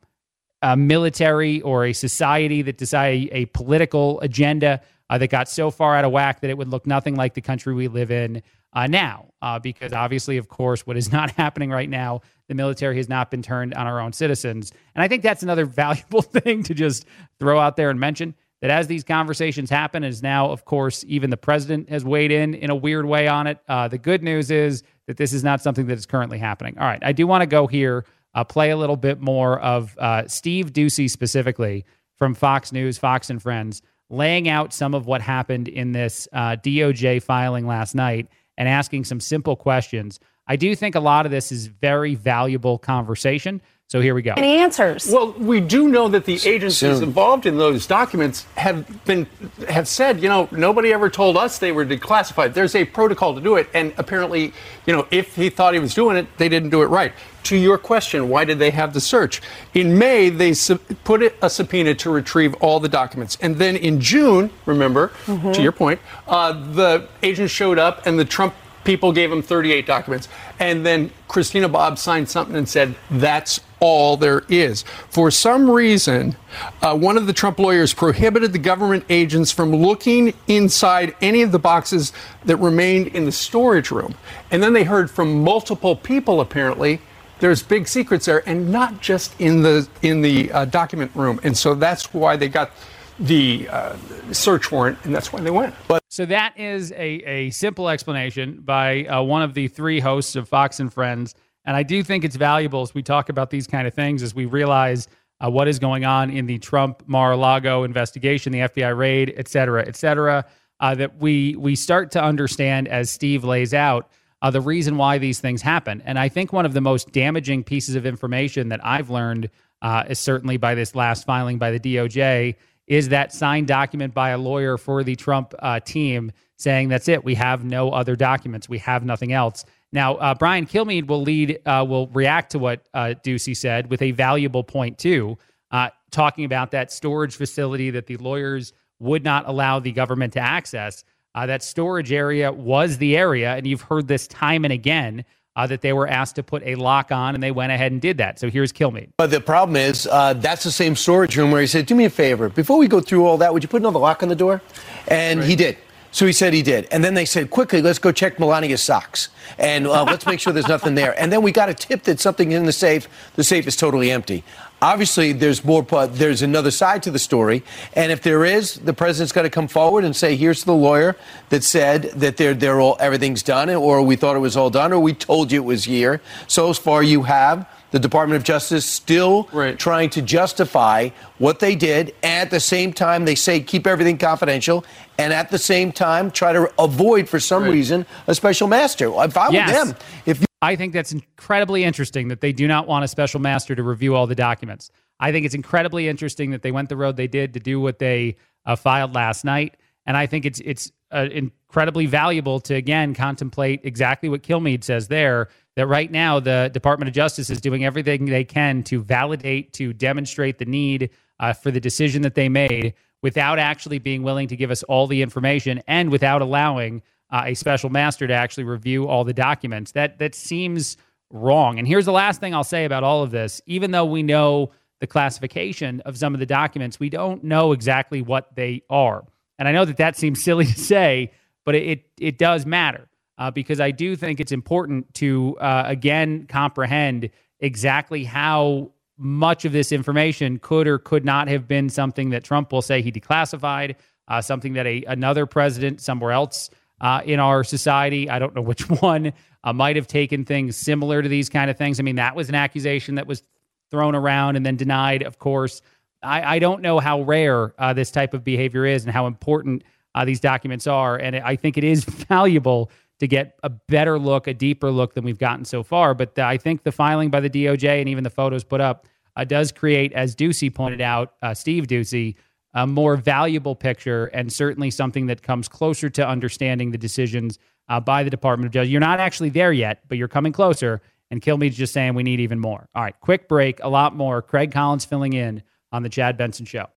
[0.61, 5.95] a military or a society that decide a political agenda uh, that got so far
[5.95, 8.41] out of whack that it would look nothing like the country we live in
[8.73, 9.27] uh, now.
[9.41, 13.29] Uh, because obviously, of course, what is not happening right now, the military has not
[13.29, 14.71] been turned on our own citizens.
[14.95, 17.05] And I think that's another valuable thing to just
[17.39, 21.29] throw out there and mention that as these conversations happen, is now, of course, even
[21.29, 23.59] the president has weighed in in a weird way on it.
[23.67, 26.77] Uh, the good news is that this is not something that is currently happening.
[26.77, 29.97] All right, I do want to go here, uh, play a little bit more of
[29.97, 31.83] uh, Steve Doocy specifically
[32.15, 36.55] from Fox News, Fox and Friends, laying out some of what happened in this uh,
[36.55, 40.21] DOJ filing last night and asking some simple questions.
[40.47, 43.61] I do think a lot of this is very valuable conversation.
[43.93, 44.33] So here we go.
[44.35, 45.07] Any answers?
[45.07, 47.03] Well, we do know that the agencies Soon.
[47.03, 49.27] involved in those documents have been
[49.69, 52.55] have said, you know, nobody ever told us they were declassified.
[52.55, 54.51] There's a protocol to do it, and apparently,
[54.87, 57.13] you know, if he thought he was doing it, they didn't do it right.
[57.43, 59.43] To your question, why did they have the search?
[59.75, 63.99] In May, they su- put a subpoena to retrieve all the documents, and then in
[64.01, 65.51] June, remember, mm-hmm.
[65.51, 69.85] to your point, uh, the agent showed up, and the Trump people gave him 38
[69.85, 70.27] documents.
[70.59, 74.83] And then Christina Bobb signed something and said, that's all there is.
[75.09, 76.37] For some reason,
[76.81, 81.51] uh, one of the Trump lawyers prohibited the government agents from looking inside any of
[81.51, 82.13] the boxes
[82.45, 84.15] that remained in the storage room.
[84.51, 87.01] And then they heard from multiple people, apparently.
[87.39, 91.57] There's big secrets there, and not just in the in the uh, document room, and
[91.57, 92.71] so that's why they got
[93.19, 93.97] the uh,
[94.31, 95.75] search warrant, and that's why they went.
[95.89, 100.37] But so that is a, a simple explanation by uh, one of the three hosts
[100.37, 103.67] of Fox and Friends, and I do think it's valuable as we talk about these
[103.67, 105.07] kind of things, as we realize
[105.43, 109.85] uh, what is going on in the Trump Mar-a-Lago investigation, the FBI raid, et cetera,
[109.85, 110.45] et cetera,
[110.79, 114.09] uh, that we we start to understand as Steve lays out.
[114.41, 116.01] Uh, the reason why these things happen.
[116.03, 119.49] And I think one of the most damaging pieces of information that I've learned
[119.81, 124.31] uh, is certainly by this last filing by the DOJ is that signed document by
[124.31, 127.23] a lawyer for the Trump uh, team saying that's it.
[127.23, 128.67] We have no other documents.
[128.67, 129.63] We have nothing else.
[129.93, 134.01] Now, uh, Brian Kilmeade will lead, uh, will react to what uh, Doocy said with
[134.01, 135.37] a valuable point too,
[135.71, 140.39] uh, talking about that storage facility that the lawyers would not allow the government to
[140.39, 141.03] access.
[141.35, 145.23] Uh, that storage area was the area, and you've heard this time and again
[145.55, 148.01] uh, that they were asked to put a lock on, and they went ahead and
[148.01, 148.39] did that.
[148.39, 149.09] So here's Kilmeade.
[149.17, 152.05] But the problem is, uh, that's the same storage room where he said, "Do me
[152.05, 154.35] a favor, before we go through all that, would you put another lock on the
[154.35, 154.61] door?"
[155.07, 155.49] And right.
[155.49, 155.77] he did.
[156.13, 156.87] So he said he did.
[156.91, 159.29] And then they said, quickly, let's go check Melania's socks.
[159.57, 161.19] And uh, let's make sure there's nothing there.
[161.19, 164.11] And then we got a tip that something in the safe, the safe is totally
[164.11, 164.43] empty.
[164.79, 165.81] Obviously, there's more.
[165.81, 169.69] There's another side to the story, and if there is, the president's got to come
[169.69, 171.15] forward and say, "Here's the lawyer
[171.49, 174.91] that said that they're, they're all everything's done, or we thought it was all done,
[174.91, 178.43] or we told you it was here." So as far you have the Department of
[178.43, 179.77] Justice still right.
[179.77, 182.15] trying to justify what they did.
[182.23, 184.83] At the same time, they say keep everything confidential.
[185.19, 187.71] And at the same time, try to avoid, for some right.
[187.71, 189.11] reason, a special master.
[189.23, 189.67] If I yes.
[189.69, 193.07] were them, if you- I think that's incredibly interesting that they do not want a
[193.07, 194.89] special master to review all the documents.
[195.19, 197.99] I think it's incredibly interesting that they went the road they did to do what
[197.99, 199.77] they uh, filed last night.
[200.07, 205.09] And I think it's it's uh, incredibly valuable to again contemplate exactly what Kilmeade says
[205.09, 209.73] there that right now the Department of Justice is doing everything they can to validate,
[209.73, 211.09] to demonstrate the need
[211.39, 215.07] uh, for the decision that they made without actually being willing to give us all
[215.07, 219.93] the information and without allowing uh, a special master to actually review all the documents.
[219.93, 220.97] That that seems
[221.31, 221.79] wrong.
[221.79, 223.61] And here's the last thing I'll say about all of this.
[223.65, 228.21] Even though we know the classification of some of the documents, we don't know exactly
[228.21, 229.23] what they are.
[229.57, 231.31] And I know that that seems silly to say,
[231.65, 233.07] but it it, it does matter
[233.37, 239.71] uh, because I do think it's important to, uh, again, comprehend exactly how much of
[239.71, 243.95] this information could or could not have been something that Trump will say he declassified,
[244.27, 246.69] uh, something that a another president somewhere else
[247.01, 251.21] uh, in our society, I don't know which one, uh, might have taken things similar
[251.21, 251.99] to these kind of things.
[251.99, 253.43] I mean, that was an accusation that was
[253.91, 255.81] thrown around and then denied, of course.
[256.21, 259.83] I, I don't know how rare uh, this type of behavior is and how important
[260.25, 261.17] these documents are.
[261.17, 265.23] And I think it is valuable to get a better look, a deeper look than
[265.23, 266.13] we've gotten so far.
[266.13, 269.43] But I think the filing by the DOJ and even the photos put up uh,
[269.43, 272.35] does create, as Doocy pointed out, uh, Steve Doocy,
[272.73, 277.99] a more valuable picture and certainly something that comes closer to understanding the decisions uh,
[277.99, 278.89] by the Department of Justice.
[278.89, 281.01] You're not actually there yet, but you're coming closer.
[281.29, 282.87] And Kilmeade's just saying we need even more.
[282.93, 284.41] All right, quick break, a lot more.
[284.41, 286.87] Craig Collins filling in on the Chad Benson Show.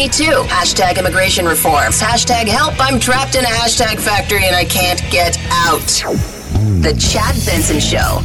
[0.00, 0.44] Me too.
[0.48, 2.00] Hashtag immigration reforms.
[2.00, 2.72] Hashtag help.
[2.80, 5.86] I'm trapped in a hashtag factory and I can't get out.
[6.80, 8.20] The Chad Benson Show.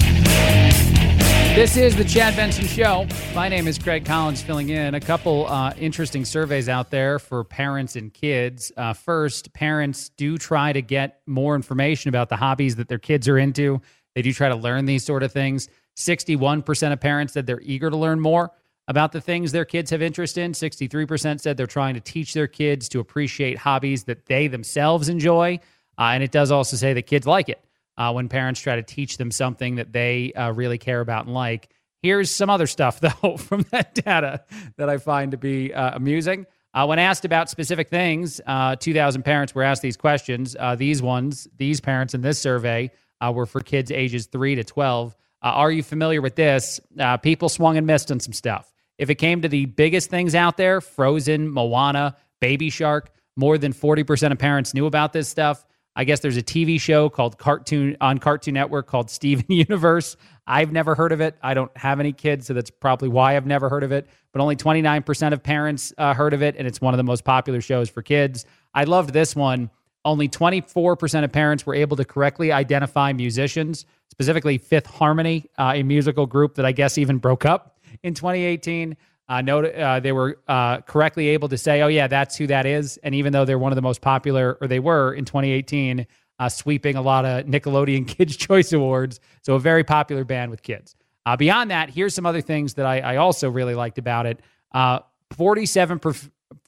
[1.54, 3.06] This is the Chad Benson Show.
[3.34, 7.44] My name is Craig Collins, filling in a couple uh, interesting surveys out there for
[7.44, 8.72] parents and kids.
[8.78, 13.28] Uh, first, parents do try to get more information about the hobbies that their kids
[13.28, 13.82] are into.
[14.14, 15.68] They do try to learn these sort of things.
[15.98, 18.52] 61% of parents said they're eager to learn more
[18.88, 20.52] about the things their kids have interest in.
[20.52, 25.60] 63% said they're trying to teach their kids to appreciate hobbies that they themselves enjoy.
[25.98, 27.64] Uh, and it does also say that kids like it
[27.98, 31.34] uh, when parents try to teach them something that they uh, really care about and
[31.34, 31.70] like.
[32.02, 34.44] Here's some other stuff, though, from that data
[34.78, 36.46] that I find to be uh, amusing.
[36.74, 40.58] Uh, when asked about specific things, uh, 2,000 parents were asked these questions.
[40.76, 42.92] these ones, these parents in this survey,
[43.34, 45.16] were for kids ages 3 to 12.
[45.42, 46.82] are you familiar with this?
[47.24, 48.75] people swung and missed on some stuff.
[48.98, 53.74] If it came to the biggest things out there, Frozen, Moana, Baby Shark, more than
[53.74, 55.66] 40% of parents knew about this stuff.
[55.98, 60.18] I guess there's a TV show called Cartoon on Cartoon Network called Steven Universe.
[60.46, 61.36] I've never heard of it.
[61.42, 64.08] I don't have any kids, so that's probably why I've never heard of it.
[64.32, 67.24] But only 29% of parents uh, heard of it, and it's one of the most
[67.24, 68.46] popular shows for kids.
[68.74, 69.70] I loved this one.
[70.04, 75.84] Only 24% of parents were able to correctly identify musicians, specifically Fifth Harmony, uh, a
[75.84, 78.96] musical group that I guess even broke up in 2018.
[79.28, 82.66] Uh, note, uh, they were uh, correctly able to say, oh, yeah, that's who that
[82.66, 82.98] is.
[82.98, 86.06] And even though they're one of the most popular, or they were in 2018,
[86.38, 89.20] uh, sweeping a lot of Nickelodeon Kids' Choice Awards.
[89.42, 90.96] So a very popular band with kids.
[91.26, 94.42] Uh, beyond that, here's some other things that I, I also really liked about it.
[94.74, 95.00] Uh,
[95.32, 96.00] 47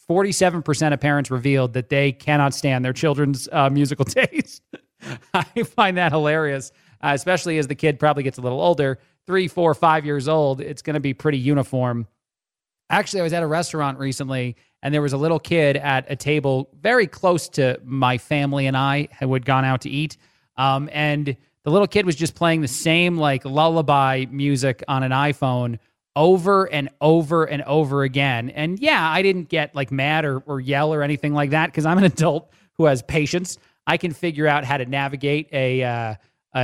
[0.09, 4.63] 47% of parents revealed that they cannot stand their children's musical taste.
[5.33, 6.71] I find that hilarious,
[7.07, 10.61] uh, especially as the kid probably gets a little older three, four, five years old,
[10.61, 12.07] it's going to be pretty uniform.
[12.89, 16.15] Actually, I was at a restaurant recently and there was a little kid at a
[16.15, 20.17] table very close to my family and I who had gone out to eat.
[20.55, 25.11] Um, and the little kid was just playing the same like lullaby music on an
[25.11, 25.79] iPhone
[26.15, 28.49] over and over and over again.
[28.49, 31.85] And yeah, I didn't get like mad or, or yell or anything like that because
[31.85, 33.57] I'm an adult who has patience.
[33.85, 36.15] I can figure out how to navigate a uh,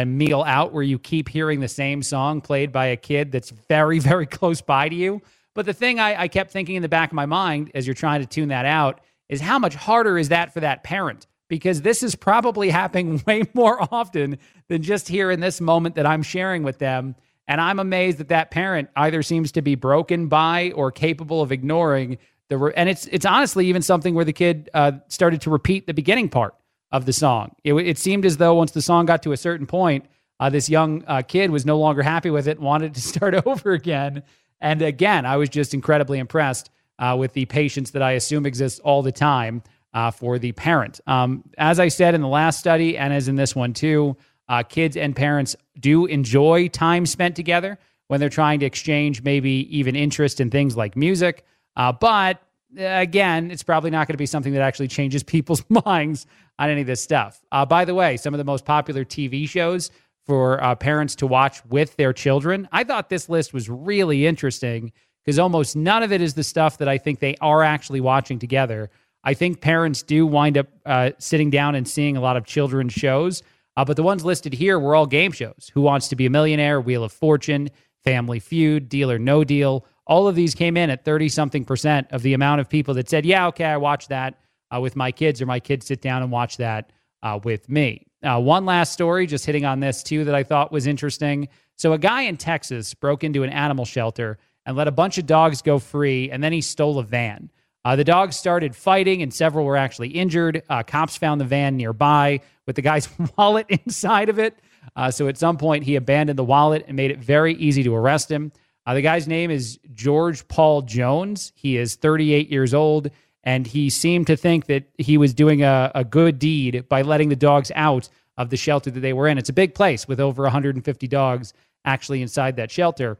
[0.01, 3.51] a meal out where you keep hearing the same song played by a kid that's
[3.51, 5.21] very, very close by to you.
[5.53, 7.93] But the thing I, I, kept thinking in the back of my mind as you're
[7.93, 11.27] trying to tune that out is how much harder is that for that parent?
[11.47, 16.07] Because this is probably happening way more often than just here in this moment that
[16.07, 17.15] I'm sharing with them.
[17.47, 21.51] And I'm amazed that that parent either seems to be broken by or capable of
[21.51, 22.57] ignoring the.
[22.57, 25.93] Re- and it's it's honestly even something where the kid uh, started to repeat the
[25.93, 26.55] beginning part
[26.93, 27.53] of the song.
[27.65, 30.05] It, it seemed as though once the song got to a certain point,
[30.39, 33.73] uh, this young uh, kid was no longer happy with it, wanted to start over
[33.73, 34.23] again.
[34.61, 38.79] And again, I was just incredibly impressed uh, with the patience that I assume exists
[38.79, 41.01] all the time uh, for the parent.
[41.07, 44.15] Um, as I said in the last study, and as in this one too,
[44.47, 49.67] uh, kids and parents do enjoy time spent together when they're trying to exchange maybe
[49.75, 51.43] even interest in things like music.
[51.75, 52.39] Uh, but
[52.77, 56.25] again, it's probably not going to be something that actually changes people's minds
[56.59, 57.43] on any of this stuff.
[57.51, 59.91] Uh, by the way, some of the most popular TV shows
[60.25, 62.67] for uh, parents to watch with their children.
[62.71, 66.77] I thought this list was really interesting because almost none of it is the stuff
[66.77, 68.89] that I think they are actually watching together.
[69.23, 72.93] I think parents do wind up uh, sitting down and seeing a lot of children's
[72.93, 73.41] shows,
[73.77, 76.29] uh, but the ones listed here were all game shows Who Wants to Be a
[76.29, 77.69] Millionaire, Wheel of Fortune,
[78.03, 79.85] Family Feud, Deal or No Deal.
[80.05, 83.09] All of these came in at 30 something percent of the amount of people that
[83.09, 84.39] said, Yeah, okay, I watch that
[84.73, 86.91] uh, with my kids, or my kids sit down and watch that
[87.21, 88.05] uh, with me.
[88.23, 91.49] Uh, one last story, just hitting on this too, that I thought was interesting.
[91.77, 95.25] So, a guy in Texas broke into an animal shelter and let a bunch of
[95.25, 97.49] dogs go free, and then he stole a van.
[97.85, 100.63] Uh, the dogs started fighting, and several were actually injured.
[100.69, 104.57] Uh, cops found the van nearby with the guy's wallet inside of it.
[104.95, 107.93] Uh, so at some point, he abandoned the wallet and made it very easy to
[107.93, 108.51] arrest him.
[108.85, 111.53] Uh, the guy's name is George Paul Jones.
[111.55, 113.09] He is 38 years old,
[113.43, 117.29] and he seemed to think that he was doing a, a good deed by letting
[117.29, 119.37] the dogs out of the shelter that they were in.
[119.37, 121.53] It's a big place with over 150 dogs
[121.85, 123.17] actually inside that shelter.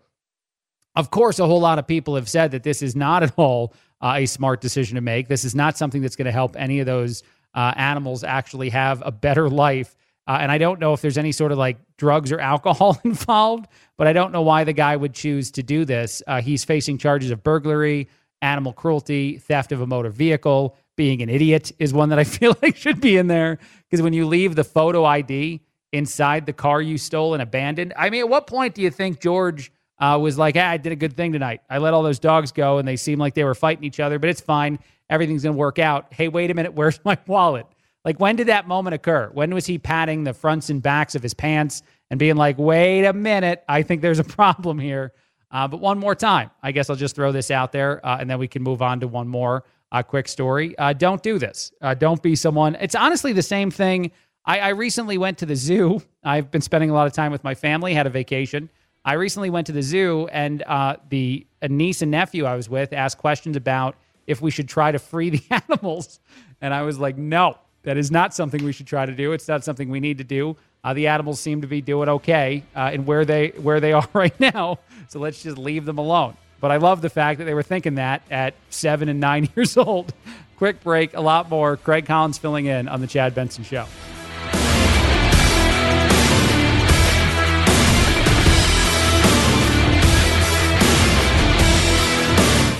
[0.96, 3.74] Of course, a whole lot of people have said that this is not at all
[4.02, 5.28] uh, a smart decision to make.
[5.28, 9.02] This is not something that's going to help any of those uh, animals actually have
[9.06, 9.96] a better life.
[10.26, 13.68] Uh, and I don't know if there's any sort of like drugs or alcohol involved,
[13.98, 16.24] but I don't know why the guy would choose to do this.
[16.26, 18.08] Uh, he's facing charges of burglary,
[18.42, 22.56] animal cruelty, theft of a motor vehicle, being an idiot is one that I feel
[22.62, 23.58] like should be in there.
[23.90, 25.62] Because when you leave the photo ID
[25.92, 29.20] inside the car you stole and abandoned, I mean, at what point do you think
[29.20, 31.62] George uh, was like, ah, I did a good thing tonight.
[31.70, 34.20] I let all those dogs go and they seemed like they were fighting each other,
[34.20, 34.80] but it's fine.
[35.10, 36.14] Everything's going to work out.
[36.14, 36.74] Hey, wait a minute.
[36.74, 37.66] Where's my wallet?
[38.06, 39.30] Like, when did that moment occur?
[39.34, 43.06] When was he patting the fronts and backs of his pants and being like, wait
[43.06, 45.14] a minute, I think there's a problem here?
[45.52, 48.30] Uh, but one more time, I guess I'll just throw this out there uh, and
[48.30, 50.78] then we can move on to one more uh, quick story.
[50.78, 51.72] Uh, don't do this.
[51.82, 52.76] Uh, don't be someone.
[52.82, 54.12] It's honestly the same thing.
[54.46, 56.02] I, I recently went to the zoo.
[56.24, 58.70] I've been spending a lot of time with my family, had a vacation.
[59.06, 62.70] I recently went to the zoo, and uh, the a niece and nephew I was
[62.70, 63.96] with asked questions about
[64.28, 66.20] if we should try to free the animals.
[66.62, 69.34] And I was like, no, that is not something we should try to do.
[69.34, 70.56] It's not something we need to do.
[70.84, 74.08] Uh, the animals seem to be doing okay uh, in where they where they are
[74.14, 74.80] right now.
[75.08, 76.36] So let's just leave them alone.
[76.60, 79.78] But I love the fact that they were thinking that at seven and nine years
[79.78, 80.14] old.
[80.58, 81.76] Quick break, a lot more.
[81.78, 83.86] Craig Collins filling in on the Chad Benson Show.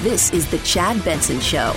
[0.02, 1.74] This is the Chad Benson Show.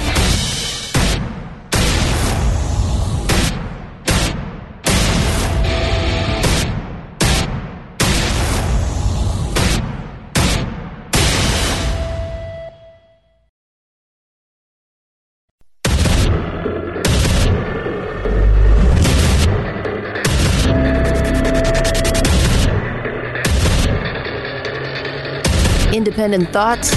[26.06, 26.94] Independent thoughts,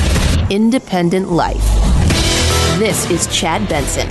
[0.51, 1.65] independent life.
[2.77, 4.07] This is Chad Benson.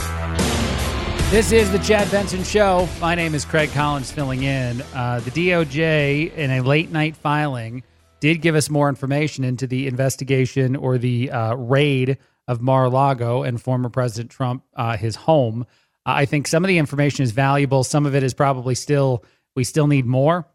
[1.30, 2.88] This is the Chad Benson Show.
[3.00, 4.82] My name is Craig Collins filling in.
[4.92, 7.84] Uh, the DOJ, in a late night filing,
[8.18, 12.18] did give us more information into the investigation or the uh, raid
[12.48, 15.64] of Mar a Lago and former President Trump, uh, his home.
[16.04, 17.84] I think some of the information is valuable.
[17.84, 19.24] Some of it is probably still,
[19.54, 20.48] we still need more.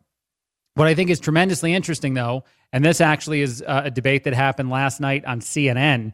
[0.74, 2.44] What I think is tremendously interesting, though,
[2.74, 6.12] and this actually is uh, a debate that happened last night on CNN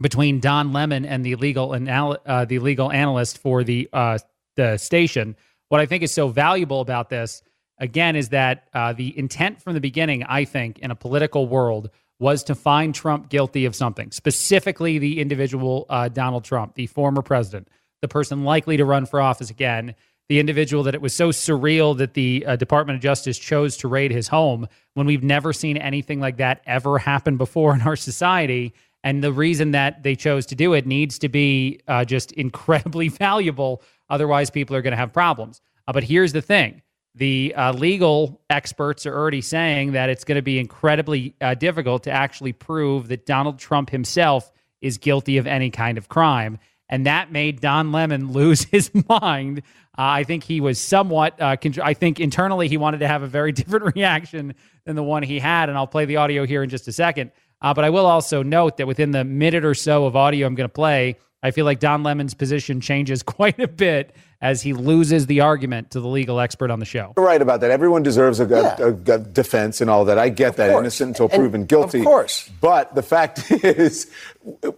[0.00, 4.18] between Don Lemon and the legal anal- uh, the legal analyst for the uh,
[4.56, 5.34] the station.
[5.70, 7.42] What I think is so valuable about this,
[7.78, 11.90] again, is that uh, the intent from the beginning, I think, in a political world,
[12.20, 17.22] was to find Trump guilty of something, specifically the individual uh, Donald Trump, the former
[17.22, 17.68] president,
[18.02, 19.94] the person likely to run for office again
[20.28, 23.88] the individual that it was so surreal that the uh, Department of Justice chose to
[23.88, 27.96] raid his home when we've never seen anything like that ever happen before in our
[27.96, 28.72] society.
[29.02, 33.08] And the reason that they chose to do it needs to be uh, just incredibly
[33.08, 33.82] valuable.
[34.08, 35.60] Otherwise, people are going to have problems.
[35.86, 36.80] Uh, but here's the thing
[37.14, 42.02] the uh, legal experts are already saying that it's going to be incredibly uh, difficult
[42.04, 44.50] to actually prove that Donald Trump himself
[44.80, 46.58] is guilty of any kind of crime.
[46.88, 49.62] And that made Don Lemon lose his mind
[49.96, 51.40] uh, I think he was somewhat.
[51.40, 54.54] Uh, con- I think internally he wanted to have a very different reaction
[54.84, 57.30] than the one he had, and I'll play the audio here in just a second.
[57.60, 60.54] Uh, but I will also note that within the minute or so of audio I'm
[60.54, 64.72] going to play, I feel like Don Lemon's position changes quite a bit as he
[64.72, 67.12] loses the argument to the legal expert on the show.
[67.16, 67.70] You're right about that.
[67.70, 68.76] Everyone deserves a, yeah.
[68.78, 70.18] a, a defense and all that.
[70.18, 70.70] I get of that.
[70.70, 70.82] Course.
[70.82, 72.00] Innocent until and, proven guilty.
[72.00, 72.50] Of course.
[72.60, 74.10] But the fact is,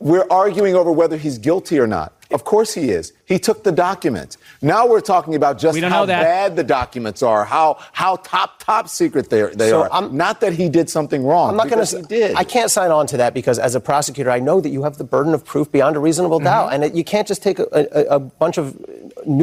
[0.00, 2.12] we're arguing over whether he's guilty or not.
[2.32, 3.12] Of course he is.
[3.24, 4.36] He took the documents.
[4.60, 9.30] Now we're talking about just how bad the documents are, how how top top secret
[9.30, 9.92] they, they so are.
[9.92, 11.50] I'm, not that he did something wrong.
[11.50, 12.02] I'm not going to.
[12.02, 12.34] did.
[12.34, 14.98] I can't sign on to that because as a prosecutor, I know that you have
[14.98, 16.46] the burden of proof beyond a reasonable mm-hmm.
[16.46, 18.76] doubt, and it, you can't just take a, a, a, bunch of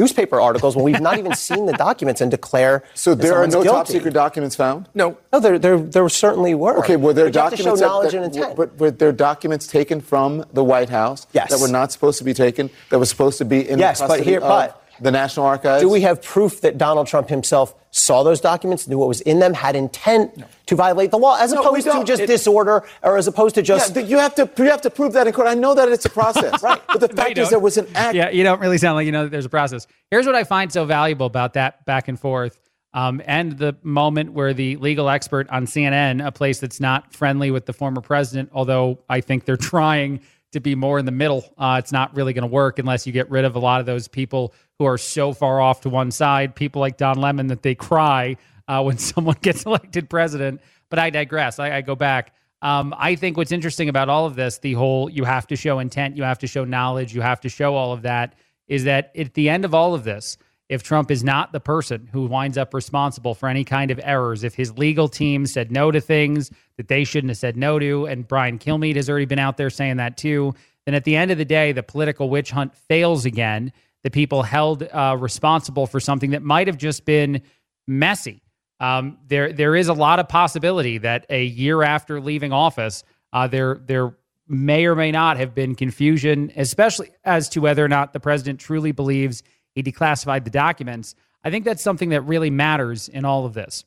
[0.04, 2.82] newspaper articles when we've not even seen the documents and declare.
[2.94, 3.68] So there are no guilty.
[3.68, 4.88] top secret documents found.
[4.94, 6.78] No, no, there there, there certainly were.
[6.80, 7.80] Okay, were there but documents?
[7.80, 8.56] knowledge that, and intent.
[8.56, 11.50] But were there documents taken from the White House yes.
[11.50, 12.70] that were not supposed to be taken?
[12.90, 15.46] That was supposed to be in yes, the custody but here, of but The National
[15.46, 15.82] Archives?
[15.82, 19.38] Do we have proof that Donald Trump himself saw those documents, knew what was in
[19.38, 20.46] them, had intent no.
[20.66, 23.62] to violate the law, as no, opposed to just it, disorder or as opposed to
[23.62, 23.94] just.
[23.94, 25.46] Yeah, you, have to, you have to prove that in court.
[25.46, 26.62] I know that it's a process.
[26.62, 26.80] right.
[26.88, 28.16] But the fact is, there was an act.
[28.16, 29.86] Yeah, you don't really sound like you know that there's a process.
[30.10, 32.60] Here's what I find so valuable about that back and forth.
[32.94, 37.50] Um, and the moment where the legal expert on CNN, a place that's not friendly
[37.50, 40.20] with the former president, although I think they're trying
[40.52, 41.44] to be more in the middle.
[41.58, 43.86] Uh, it's not really going to work unless you get rid of a lot of
[43.86, 47.62] those people who are so far off to one side, people like Don Lemon, that
[47.62, 48.36] they cry
[48.68, 50.60] uh, when someone gets elected president.
[50.90, 51.58] But I digress.
[51.58, 52.34] I, I go back.
[52.62, 55.80] Um, I think what's interesting about all of this, the whole you have to show
[55.80, 58.34] intent, you have to show knowledge, you have to show all of that,
[58.68, 60.38] is that at the end of all of this,
[60.70, 64.44] if Trump is not the person who winds up responsible for any kind of errors,
[64.44, 68.06] if his legal team said no to things that they shouldn't have said no to,
[68.06, 70.54] and Brian Kilmeade has already been out there saying that too,
[70.86, 73.72] then at the end of the day, the political witch hunt fails again.
[74.04, 77.42] The people held uh, responsible for something that might have just been
[77.88, 78.42] messy.
[78.80, 83.02] Um, there, there is a lot of possibility that a year after leaving office,
[83.32, 87.88] uh, there, there may or may not have been confusion, especially as to whether or
[87.88, 89.42] not the president truly believes
[89.74, 91.14] he declassified the documents.
[91.42, 93.84] I think that's something that really matters in all of this.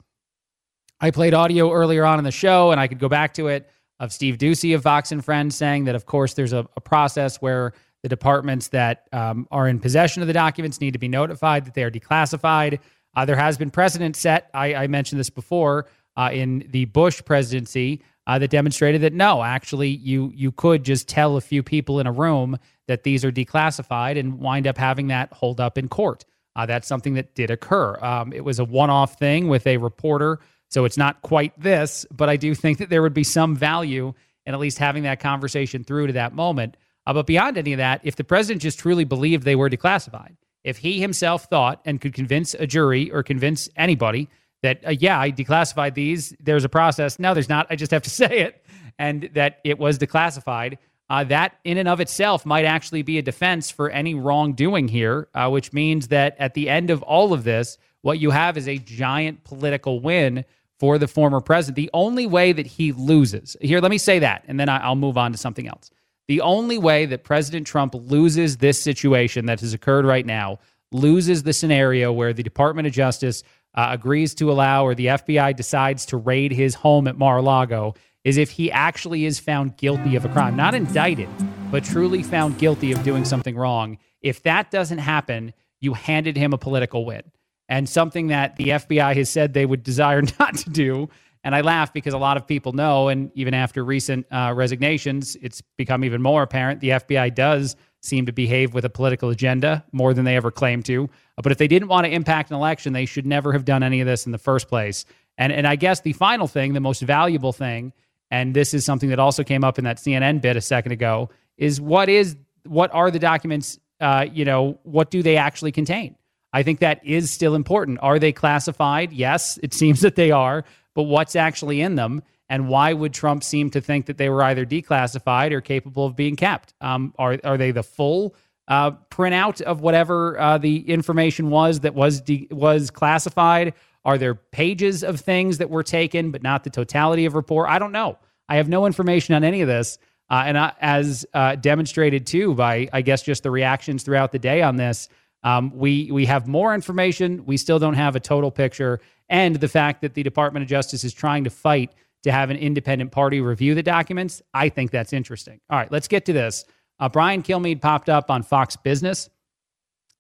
[0.99, 3.70] I played audio earlier on in the show, and I could go back to it
[3.99, 7.38] of Steve Doocy of Fox and Friends saying that, of course, there's a, a process
[7.38, 7.74] where
[8.08, 11.74] the departments that um, are in possession of the documents need to be notified that
[11.74, 12.80] they are declassified.
[13.16, 14.49] Uh, there has been precedent set.
[14.53, 19.43] I, I mentioned this before uh, in the Bush presidency uh, that demonstrated that no,
[19.43, 23.32] actually, you you could just tell a few people in a room that these are
[23.32, 26.24] declassified and wind up having that hold up in court.
[26.55, 27.97] Uh, that's something that did occur.
[28.01, 30.39] Um, it was a one off thing with a reporter,
[30.70, 34.14] so it's not quite this, but I do think that there would be some value
[34.45, 36.78] in at least having that conversation through to that moment.
[37.08, 40.36] Uh, but beyond any of that, if the president just truly believed they were declassified,
[40.66, 44.28] if he himself thought and could convince a jury or convince anybody
[44.62, 46.36] that, uh, yeah, I declassified these.
[46.41, 47.18] There's a process.
[47.18, 47.66] No, there's not.
[47.70, 48.62] I just have to say it.
[48.99, 50.80] And that it was declassified.
[51.10, 55.30] Uh, that in and of itself might actually be a defense for any wrongdoing here,
[55.34, 58.68] uh, which means that at the end of all of this, what you have is
[58.68, 60.43] a giant political win
[60.78, 61.78] for the former president.
[61.78, 65.18] The only way that he loses, here, let me say that, and then I'll move
[65.18, 65.89] on to something else.
[66.28, 70.59] The only way that President Trump loses this situation that has occurred right now,
[70.91, 73.43] loses the scenario where the Department of Justice
[73.75, 77.41] uh, agrees to allow or the FBI decides to raid his home at Mar a
[77.41, 81.30] Lago is if he actually is found guilty of a crime, not indicted,
[81.71, 83.97] but truly found guilty of doing something wrong.
[84.21, 87.23] If that doesn't happen, you handed him a political win
[87.69, 91.09] and something that the FBI has said they would desire not to do.
[91.43, 95.35] And I laugh because a lot of people know, and even after recent uh, resignations,
[95.41, 99.83] it's become even more apparent the FBI does seem to behave with a political agenda
[99.91, 101.09] more than they ever claim to.
[101.41, 104.01] But if they didn't want to impact an election, they should never have done any
[104.01, 105.05] of this in the first place.
[105.38, 107.93] And and I guess the final thing, the most valuable thing,
[108.31, 111.29] and this is something that also came up in that CNN bit a second ago,
[111.57, 112.35] is what is
[112.65, 113.79] what are the documents?
[113.99, 116.15] Uh, you know, what do they actually contain?
[116.53, 117.99] I think that is still important.
[118.01, 119.11] Are they classified?
[119.11, 120.63] Yes, it seems that they are.
[120.98, 122.24] But what's actually in them?
[122.50, 126.16] And why would Trump seem to think that they were either declassified or capable of
[126.16, 126.74] being kept?
[126.82, 128.34] Um, are are they the full
[128.68, 133.76] uh, printout of whatever uh, the information was that was de- was classified?
[134.06, 137.70] Are there pages of things that were taken, but not the totality of report?
[137.70, 138.18] I don't know.
[138.50, 140.00] I have no information on any of this.
[140.32, 144.39] Uh, and I, as uh, demonstrated too by, I guess, just the reactions throughout the
[144.39, 145.10] day on this,
[145.43, 147.45] um, we we have more information.
[147.45, 151.03] We still don't have a total picture, and the fact that the Department of Justice
[151.03, 155.13] is trying to fight to have an independent party review the documents, I think that's
[155.13, 155.59] interesting.
[155.69, 156.65] All right, let's get to this.
[156.99, 159.30] Uh, Brian Kilmeade popped up on Fox Business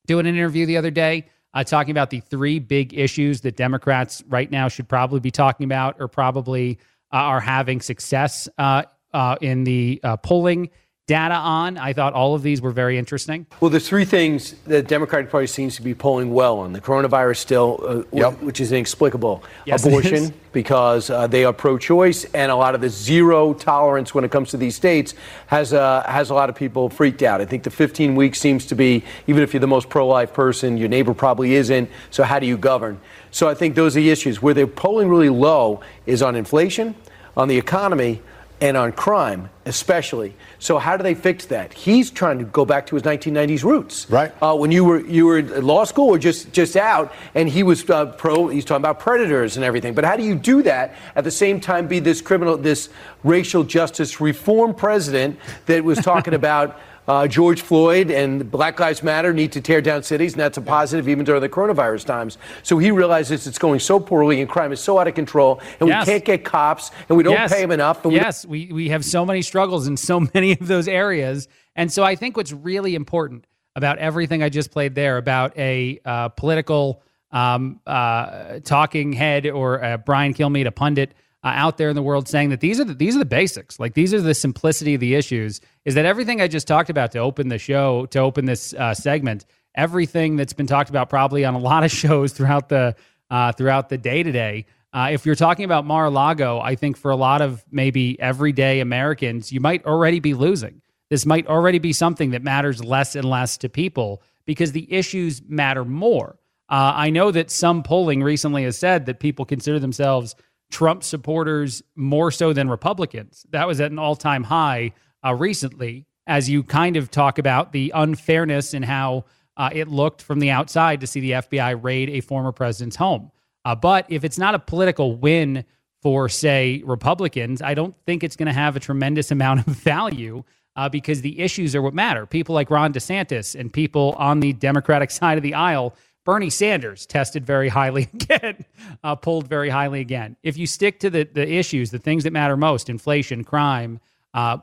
[0.05, 4.23] doing an interview the other day, uh, talking about the three big issues that Democrats
[4.27, 6.79] right now should probably be talking about or probably
[7.11, 8.83] uh, are having success uh,
[9.13, 10.69] uh, in the uh, polling
[11.07, 11.77] data on.
[11.77, 13.47] I thought all of these were very interesting.
[13.61, 16.73] Well, there's three things the Democratic Party seems to be polling well on.
[16.73, 18.41] The coronavirus still, uh, yep.
[18.41, 19.41] which is inexplicable.
[19.65, 24.25] Yes, Abortion, because uh, they are pro-choice, and a lot of the zero tolerance when
[24.25, 25.13] it comes to these states
[25.47, 27.39] has, uh, has a lot of people freaked out.
[27.39, 30.75] I think the 15 weeks seems to be, even if you're the most pro-life person,
[30.75, 32.99] your neighbor probably isn't, so how do you govern?
[33.31, 34.41] So I think those are the issues.
[34.41, 36.95] Where they're polling really low is on inflation,
[37.37, 38.21] on the economy,
[38.59, 40.35] and on crime, especially.
[40.57, 41.73] So how do they fix that?
[41.73, 44.09] He's trying to go back to his 1990s roots.
[44.09, 44.33] Right.
[44.41, 47.61] Uh, when you were you were at law school or just just out, and he
[47.63, 48.47] was uh, pro.
[48.47, 49.93] He's talking about predators and everything.
[49.93, 51.87] But how do you do that at the same time?
[51.87, 52.89] Be this criminal, this
[53.23, 59.33] racial justice reform president that was talking about uh, George Floyd and Black Lives Matter
[59.33, 62.37] need to tear down cities, and that's a positive even during the coronavirus times.
[62.63, 65.87] So he realizes it's going so poorly and crime is so out of control, and
[65.89, 66.05] Yes.
[66.05, 67.53] we can't get cops, and we don't Yes.
[67.53, 68.03] pay them enough.
[68.03, 71.47] And we yes, we, we have so many struggles in so many of those areas.
[71.75, 73.45] And so I think what's really important
[73.75, 79.83] about everything I just played there about a uh, political um, uh, talking head or
[79.83, 81.13] uh, Brian Kilmeade, a pundit
[81.47, 83.79] uh, out there in the world saying that these are the, these are the basics,
[83.79, 87.11] like these are the simplicity of the issues, is that everything I just talked about
[87.13, 91.45] to open the show, to open this uh, segment, everything that's been talked about probably
[91.45, 92.95] on a lot of shows throughout the
[93.29, 94.65] uh, throughout the day today.
[94.93, 99.51] Uh, if you're talking about Mar-a-Lago, I think for a lot of maybe everyday Americans,
[99.51, 100.81] you might already be losing.
[101.09, 105.41] This might already be something that matters less and less to people because the issues
[105.47, 106.39] matter more.
[106.69, 110.35] Uh, I know that some polling recently has said that people consider themselves
[110.71, 113.45] Trump supporters more so than Republicans.
[113.51, 114.91] That was at an all time high
[115.25, 120.21] uh, recently, as you kind of talk about the unfairness and how uh, it looked
[120.21, 123.31] from the outside to see the FBI raid a former president's home.
[123.65, 125.65] Uh, but if it's not a political win
[126.01, 130.43] for, say, Republicans, I don't think it's going to have a tremendous amount of value
[130.75, 132.25] uh, because the issues are what matter.
[132.25, 135.95] People like Ron DeSantis and people on the Democratic side of the aisle,
[136.27, 138.65] Bernie Sanders tested very highly again,
[139.01, 140.35] uh, pulled very highly again.
[140.43, 144.01] If you stick to the, the issues, the things that matter most inflation, crime,
[144.33, 144.57] uh,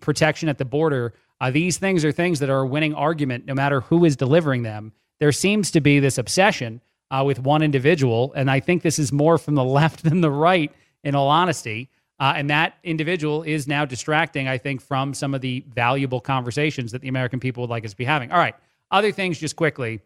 [0.00, 1.12] protection at the border,
[1.42, 4.62] uh, these things are things that are a winning argument no matter who is delivering
[4.62, 4.94] them.
[5.20, 6.80] There seems to be this obsession
[7.10, 10.30] uh, with one individual, and I think this is more from the left than the
[10.30, 10.72] right,
[11.04, 11.90] in all honesty.
[12.18, 16.92] Uh, and that individual is now distracting, I think, from some of the valuable conversations
[16.92, 18.32] that the American people would like us to be having.
[18.32, 18.54] All right.
[18.90, 20.00] Other things, just quickly.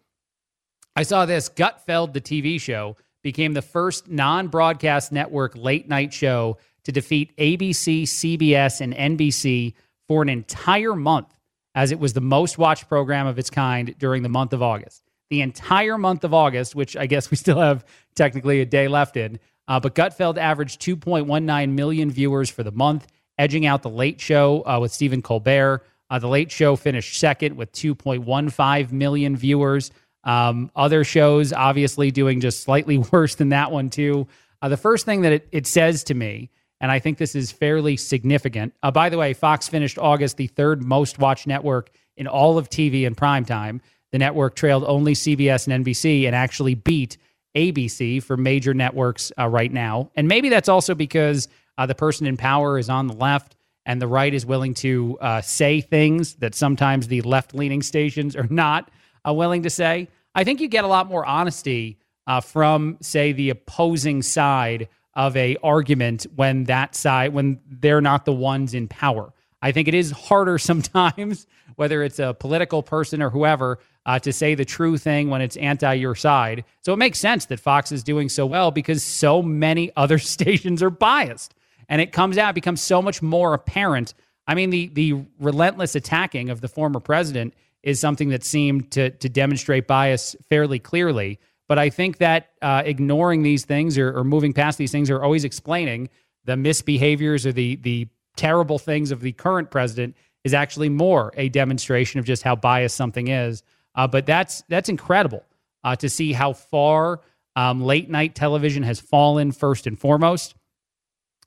[0.95, 6.13] I saw this Gutfeld, the TV show, became the first non broadcast network late night
[6.13, 9.75] show to defeat ABC, CBS, and NBC
[10.09, 11.35] for an entire month,
[11.75, 15.03] as it was the most watched program of its kind during the month of August.
[15.31, 17.85] The entire month of August, which I guess we still have
[18.15, 19.39] technically a day left in,
[19.69, 23.07] uh, but Gutfeld averaged 2.19 million viewers for the month,
[23.39, 25.85] edging out The Late Show uh, with Stephen Colbert.
[26.11, 29.91] Uh, the Late Show finished second with 2.15 million viewers.
[30.25, 34.27] Um, other shows obviously doing just slightly worse than that one, too.
[34.61, 36.51] Uh, the first thing that it, it says to me,
[36.81, 38.75] and I think this is fairly significant.
[38.83, 42.69] Uh, by the way, Fox finished August the third most watched network in all of
[42.69, 43.81] TV in primetime.
[44.11, 47.19] The network trailed only CBS and NBC and actually beat
[47.57, 50.11] ABC for major networks uh, right now.
[50.17, 51.49] And maybe that's also because
[51.79, 55.19] uh, the person in power is on the left and the right is willing to
[55.21, 58.91] uh, say things that sometimes the left leaning stations are not
[59.27, 60.09] uh, willing to say.
[60.35, 65.37] I think you get a lot more honesty uh, from, say, the opposing side of
[65.37, 69.33] a argument when that side when they're not the ones in power.
[69.61, 71.47] I think it is harder sometimes,
[71.77, 75.57] whether it's a political person or whoever, uh, to say the true thing when it's
[75.57, 76.65] anti your side.
[76.81, 80.83] So it makes sense that Fox is doing so well because so many other stations
[80.83, 81.55] are biased,
[81.89, 84.15] and it comes out becomes so much more apparent.
[84.47, 89.11] I mean, the the relentless attacking of the former president is something that seemed to
[89.11, 91.39] to demonstrate bias fairly clearly.
[91.69, 95.23] But I think that uh, ignoring these things or, or moving past these things or
[95.23, 96.11] always explaining
[96.45, 101.49] the misbehaviors or the the terrible things of the current president is actually more a
[101.49, 103.63] demonstration of just how biased something is.
[103.95, 105.45] Uh, but that's that's incredible
[105.85, 107.21] uh, to see how far
[107.57, 109.53] um, late night television has fallen.
[109.53, 110.55] First and foremost,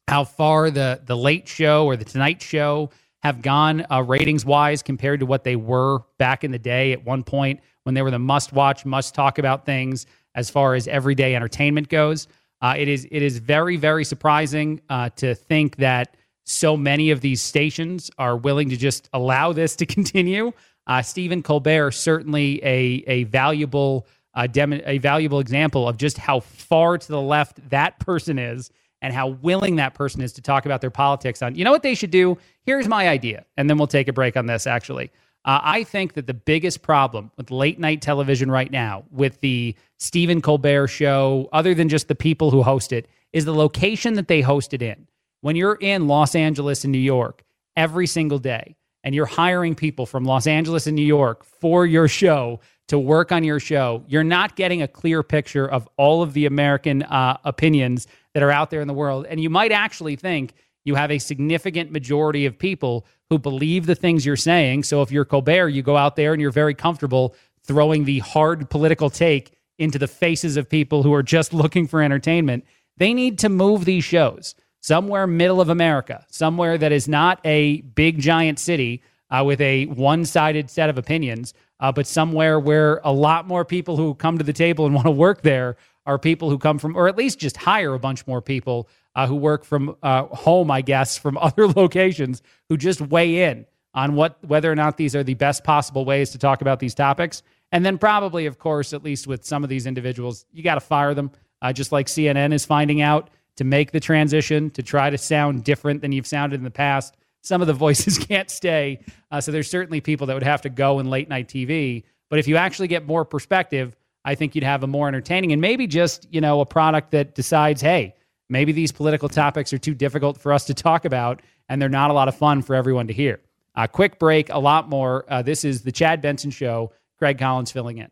[0.07, 2.91] how far the the late show or the Tonight Show
[3.25, 6.91] have gone uh, ratings wise compared to what they were back in the day.
[6.91, 10.05] At one point, when they were the must watch, must talk about things
[10.35, 12.27] as far as everyday entertainment goes.
[12.61, 17.21] Uh, it is it is very very surprising uh, to think that so many of
[17.21, 20.51] these stations are willing to just allow this to continue.
[20.85, 24.05] Uh, Stephen Colbert certainly a a valuable
[24.35, 28.69] uh, dem- a valuable example of just how far to the left that person is
[29.05, 31.53] and how willing that person is to talk about their politics on.
[31.53, 32.39] You know what they should do?
[32.63, 34.65] Here's my idea, and then we'll take a break on this.
[34.65, 35.11] Actually,
[35.45, 39.75] uh, I think that the biggest problem with late night television right now, with the
[39.99, 44.27] Stephen Colbert show, other than just the people who host it, is the location that
[44.27, 45.07] they host it in.
[45.41, 47.43] When you're in Los Angeles and New York
[47.77, 52.07] every single day, and you're hiring people from Los Angeles and New York for your
[52.07, 56.33] show to work on your show, you're not getting a clear picture of all of
[56.33, 59.25] the American uh, opinions that are out there in the world.
[59.27, 63.95] And you might actually think you have a significant majority of people who believe the
[63.95, 64.83] things you're saying.
[64.83, 67.33] So if you're Colbert, you go out there and you're very comfortable
[67.63, 72.01] throwing the hard political take into the faces of people who are just looking for
[72.01, 72.65] entertainment.
[72.97, 77.81] They need to move these shows somewhere middle of America, somewhere that is not a
[77.81, 82.99] big giant city uh, with a one sided set of opinions, uh, but somewhere where
[83.05, 86.19] a lot more people who come to the table and want to work there are
[86.19, 89.35] people who come from, or at least just hire a bunch more people uh, who
[89.35, 94.37] work from uh, home, I guess, from other locations who just weigh in on what
[94.45, 97.41] whether or not these are the best possible ways to talk about these topics.
[97.71, 100.81] And then probably, of course, at least with some of these individuals, you got to
[100.81, 101.31] fire them,
[101.61, 105.63] uh, just like CNN is finding out to make the transition to try to sound
[105.63, 107.15] different than you've sounded in the past.
[107.41, 108.99] Some of the voices can't stay,
[109.31, 112.03] uh, so there's certainly people that would have to go in late night TV.
[112.29, 113.95] But if you actually get more perspective,
[114.25, 117.35] I think you'd have a more entertaining and maybe just you know a product that
[117.35, 118.15] decides, hey,
[118.49, 122.09] maybe these political topics are too difficult for us to talk about, and they're not
[122.09, 123.39] a lot of fun for everyone to hear.
[123.75, 125.25] A quick break, a lot more.
[125.29, 126.91] Uh, this is the Chad Benson Show.
[127.17, 128.09] Craig Collins filling in.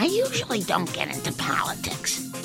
[0.00, 1.97] I usually don't get into politics.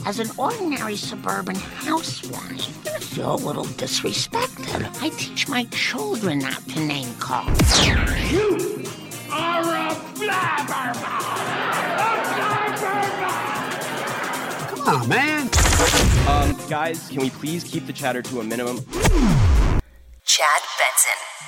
[0.06, 5.02] As an ordinary suburban housewife, I feel a little disrespected.
[5.02, 7.46] I teach my children not to name call.
[7.80, 7.96] You
[9.32, 11.24] are a blabbermouth!
[14.76, 15.50] Come on, man.
[16.28, 18.80] Um, guys, can we please keep the chatter to a minimum?
[20.26, 20.62] Chad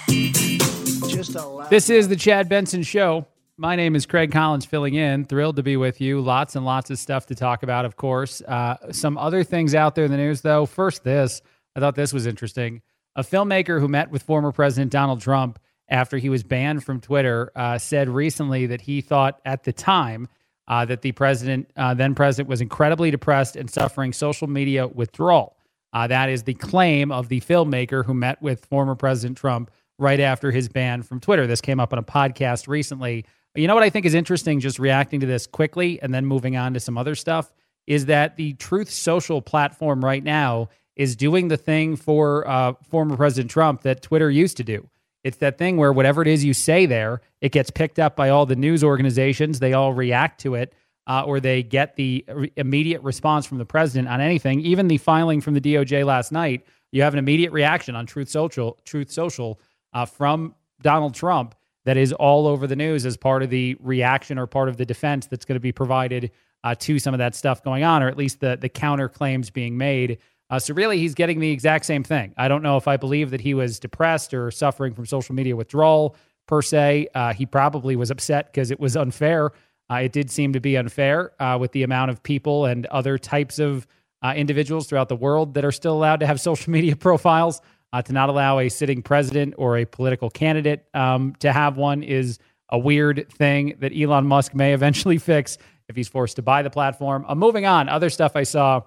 [0.07, 1.09] Benson.
[1.09, 3.27] Just a This is the Chad Benson Show.
[3.57, 5.23] My name is Craig Collins, filling in.
[5.23, 6.19] Thrilled to be with you.
[6.19, 8.41] Lots and lots of stuff to talk about, of course.
[8.41, 10.65] Uh, some other things out there in the news, though.
[10.65, 11.41] First, this.
[11.73, 12.81] I thought this was interesting.
[13.15, 17.49] A filmmaker who met with former President Donald Trump after he was banned from Twitter
[17.55, 20.27] uh, said recently that he thought at the time
[20.67, 25.55] uh, that the president, uh, then president, was incredibly depressed and suffering social media withdrawal.
[25.93, 30.19] Uh, that is the claim of the filmmaker who met with former President Trump right
[30.19, 31.47] after his ban from Twitter.
[31.47, 33.25] This came up on a podcast recently
[33.55, 36.57] you know what I think is interesting, just reacting to this quickly and then moving
[36.57, 37.53] on to some other stuff,
[37.87, 43.17] is that the Truth Social platform right now is doing the thing for uh, former
[43.17, 44.89] President Trump that Twitter used to do.
[45.23, 48.29] It's that thing where whatever it is you say there, it gets picked up by
[48.29, 49.59] all the news organizations.
[49.59, 50.73] They all react to it,
[51.07, 54.61] uh, or they get the re- immediate response from the president on anything.
[54.61, 58.29] Even the filing from the DOJ last night, you have an immediate reaction on Truth
[58.29, 59.59] Social, Truth Social
[59.93, 64.37] uh, from Donald Trump that is all over the news as part of the reaction
[64.37, 66.31] or part of the defense that's going to be provided
[66.63, 69.49] uh, to some of that stuff going on, or at least the the counter claims
[69.49, 70.17] being made.
[70.49, 72.33] Uh, so really, he's getting the exact same thing.
[72.37, 75.55] I don't know if I believe that he was depressed or suffering from social media
[75.55, 76.15] withdrawal
[76.47, 77.07] per se.
[77.15, 79.51] Uh, he probably was upset because it was unfair.
[79.89, 83.17] Uh, it did seem to be unfair uh, with the amount of people and other
[83.17, 83.87] types of
[84.23, 87.61] uh, individuals throughout the world that are still allowed to have social media profiles.
[87.95, 92.03] Uh, to not allow a sitting president or a political candidate um, to have one
[92.03, 96.61] is a weird thing that Elon Musk may eventually fix if he's forced to buy
[96.61, 97.23] the platform.
[97.25, 98.81] Uh, moving on, other stuff I saw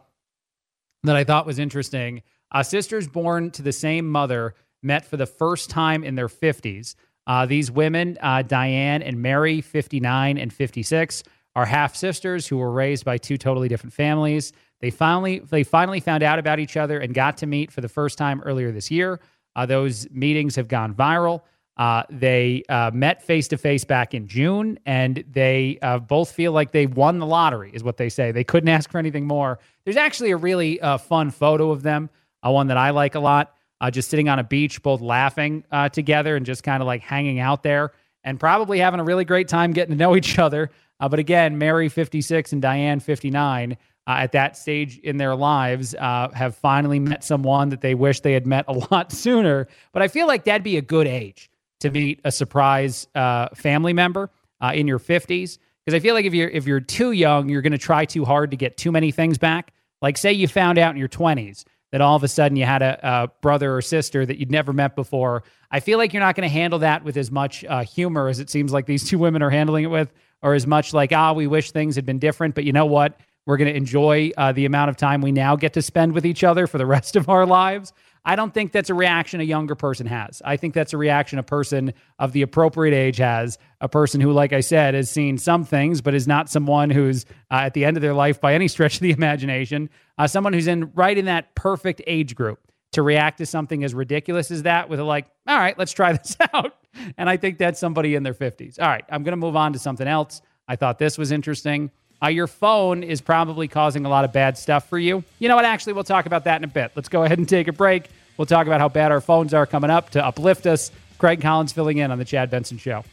[1.05, 2.21] that I thought was interesting.
[2.53, 6.95] Uh, sisters born to the same mother met for the first time in their 50s.
[7.27, 11.23] Uh, these women, uh, Diane and Mary, 59 and 56,
[11.57, 14.53] are half sisters who were raised by two totally different families.
[14.81, 17.89] They finally they finally found out about each other and got to meet for the
[17.89, 19.21] first time earlier this year.
[19.57, 21.43] Uh, those meetings have gone viral.
[21.77, 26.53] Uh, they uh, met face to face back in June, and they uh, both feel
[26.53, 28.33] like they won the lottery, is what they say.
[28.33, 29.59] They couldn't ask for anything more.
[29.85, 32.11] There's actually a really uh, fun photo of them,
[32.45, 33.55] uh, one that I like a lot,
[33.93, 37.63] just sitting on a beach, both laughing together and just kind of like hanging out
[37.63, 37.93] there,
[38.25, 40.71] and probably having a really great time getting to know each other.
[40.99, 43.77] but again, Mary 56 and Diane 59
[44.09, 48.21] uh, at that stage in their lives uh, have finally met someone that they wish
[48.21, 49.69] they had met a lot sooner.
[49.93, 51.51] But I feel like that'd be a good age
[51.81, 54.31] to meet a surprise uh, family member
[54.63, 55.59] uh, in your 50s.
[55.85, 58.25] Because I feel like if you're if you're too young, you're going to try too
[58.25, 59.73] hard to get too many things back.
[60.01, 62.83] Like say you found out in your 20s that all of a sudden you had
[62.83, 65.45] a, a brother or sister that you'd never met before.
[65.71, 68.39] I feel like you're not going to handle that with as much uh, humor as
[68.39, 71.33] it seems like these two women are handling it with, or as much like, ah,
[71.33, 72.55] we wish things had been different.
[72.55, 73.19] But you know what?
[73.49, 76.27] We're going to enjoy uh, the amount of time we now get to spend with
[76.27, 77.95] each other for the rest of our lives.
[78.23, 80.43] I don't think that's a reaction a younger person has.
[80.45, 83.57] I think that's a reaction a person of the appropriate age has.
[83.81, 87.25] A person who, like I said, has seen some things, but is not someone who's
[87.51, 89.89] uh, at the end of their life by any stretch of the imagination.
[90.19, 92.61] Uh, someone who's in right in that perfect age group
[92.93, 96.13] to react to something as ridiculous as that with a like, all right, let's try
[96.19, 96.75] this out.
[97.17, 98.79] And I think that's somebody in their 50s.
[98.79, 100.43] All right, I'm going to move on to something else.
[100.69, 101.91] I thought this was interesting
[102.23, 105.23] uh, your phone is probably causing a lot of bad stuff for you.
[105.39, 105.65] You know what?
[105.65, 106.93] Actually, we'll talk about that in a bit.
[106.95, 108.09] Let's go ahead and take a break.
[108.37, 110.91] We'll talk about how bad our phones are coming up to uplift us.
[111.19, 113.05] Craig Collins filling in on The Chad Benson Show.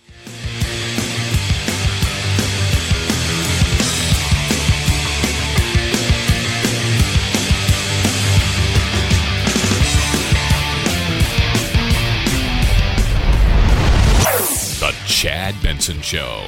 [14.79, 16.43] The Chad Benson Show.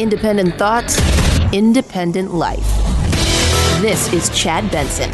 [0.00, 0.98] Independent thoughts,
[1.52, 2.64] independent life.
[3.82, 5.10] This is Chad Benson.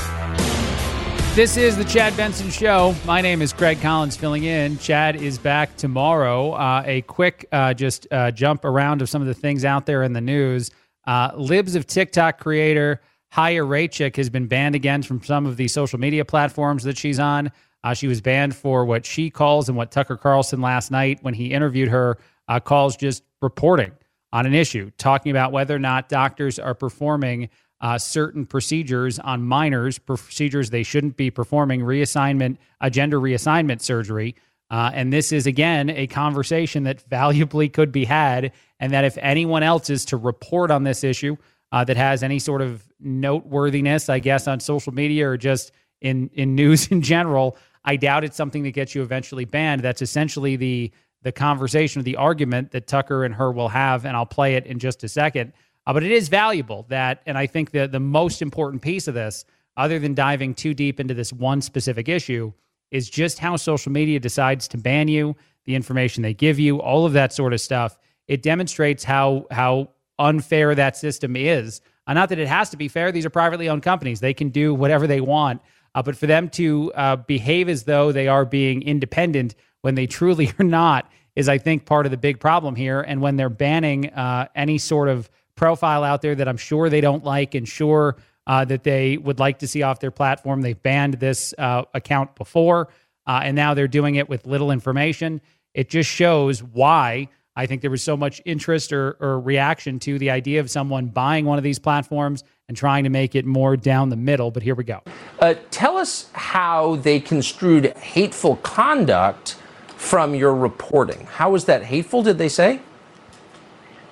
[1.34, 2.94] This is the Chad Benson Show.
[3.04, 4.78] My name is Craig Collins filling in.
[4.78, 6.52] Chad is back tomorrow.
[6.52, 10.04] Uh, a quick uh, just uh, jump around of some of the things out there
[10.04, 10.70] in the news.
[11.04, 13.00] Uh, Libs of TikTok creator
[13.34, 17.18] Chaya Raichik has been banned again from some of the social media platforms that she's
[17.18, 17.50] on.
[17.82, 21.34] Uh, she was banned for what she calls and what Tucker Carlson last night when
[21.34, 23.90] he interviewed her uh, calls just reporting
[24.32, 27.48] on an issue, talking about whether or not doctors are performing
[27.80, 34.34] uh, certain procedures on minors, procedures they shouldn't be performing, reassignment, a gender reassignment surgery.
[34.70, 38.52] Uh, and this is, again, a conversation that valuably could be had.
[38.80, 41.36] And that if anyone else is to report on this issue
[41.70, 46.30] uh, that has any sort of noteworthiness, I guess, on social media or just in,
[46.34, 49.82] in news in general, I doubt it's something that gets you eventually banned.
[49.82, 50.90] That's essentially the
[51.22, 54.66] the conversation or the argument that Tucker and her will have, and I'll play it
[54.66, 55.52] in just a second.
[55.86, 59.14] Uh, but it is valuable that, and I think that the most important piece of
[59.14, 59.44] this,
[59.76, 62.52] other than diving too deep into this one specific issue,
[62.90, 67.06] is just how social media decides to ban you, the information they give you, all
[67.06, 67.98] of that sort of stuff.
[68.28, 71.80] It demonstrates how how unfair that system is.
[72.06, 74.48] Uh, not that it has to be fair; these are privately owned companies; they can
[74.48, 75.60] do whatever they want.
[75.94, 79.54] Uh, but for them to uh, behave as though they are being independent
[79.86, 83.02] when they truly are not is, I think, part of the big problem here.
[83.02, 87.00] And when they're banning uh, any sort of profile out there that I'm sure they
[87.00, 88.16] don't like and sure
[88.48, 92.34] uh, that they would like to see off their platform, they've banned this uh, account
[92.34, 92.88] before,
[93.28, 95.40] uh, and now they're doing it with little information.
[95.72, 100.18] It just shows why I think there was so much interest or, or reaction to
[100.18, 103.76] the idea of someone buying one of these platforms and trying to make it more
[103.76, 104.50] down the middle.
[104.50, 105.00] But here we go.
[105.38, 109.58] Uh, tell us how they construed hateful conduct
[109.96, 111.26] from your reporting.
[111.26, 112.80] How was that hateful, did they say?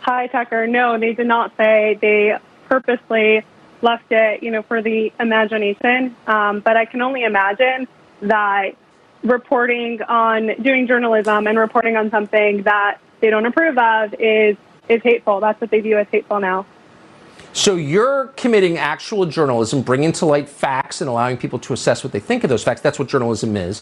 [0.00, 0.66] Hi, Tucker.
[0.66, 1.98] No, they did not say.
[2.00, 2.36] They
[2.68, 3.44] purposely
[3.80, 6.16] left it, you know, for the imagination.
[6.26, 7.86] Um, but I can only imagine
[8.22, 8.72] that
[9.22, 14.56] reporting on doing journalism and reporting on something that they don't approve of is
[14.88, 15.40] is hateful.
[15.40, 16.66] That's what they view as hateful now.
[17.54, 22.12] So you're committing actual journalism, bringing to light facts and allowing people to assess what
[22.12, 22.80] they think of those facts.
[22.80, 23.80] That's what journalism is.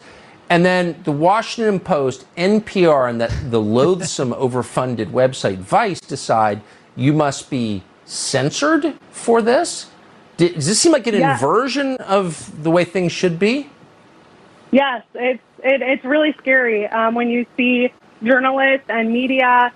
[0.48, 6.60] And then the Washington Post, NPR, and that the loathsome overfunded website Vice decide
[6.94, 9.90] you must be censored for this.
[10.36, 11.40] Does this seem like an yes.
[11.40, 13.70] inversion of the way things should be?
[14.70, 19.72] Yes, it's it, it's really scary um, when you see journalists and media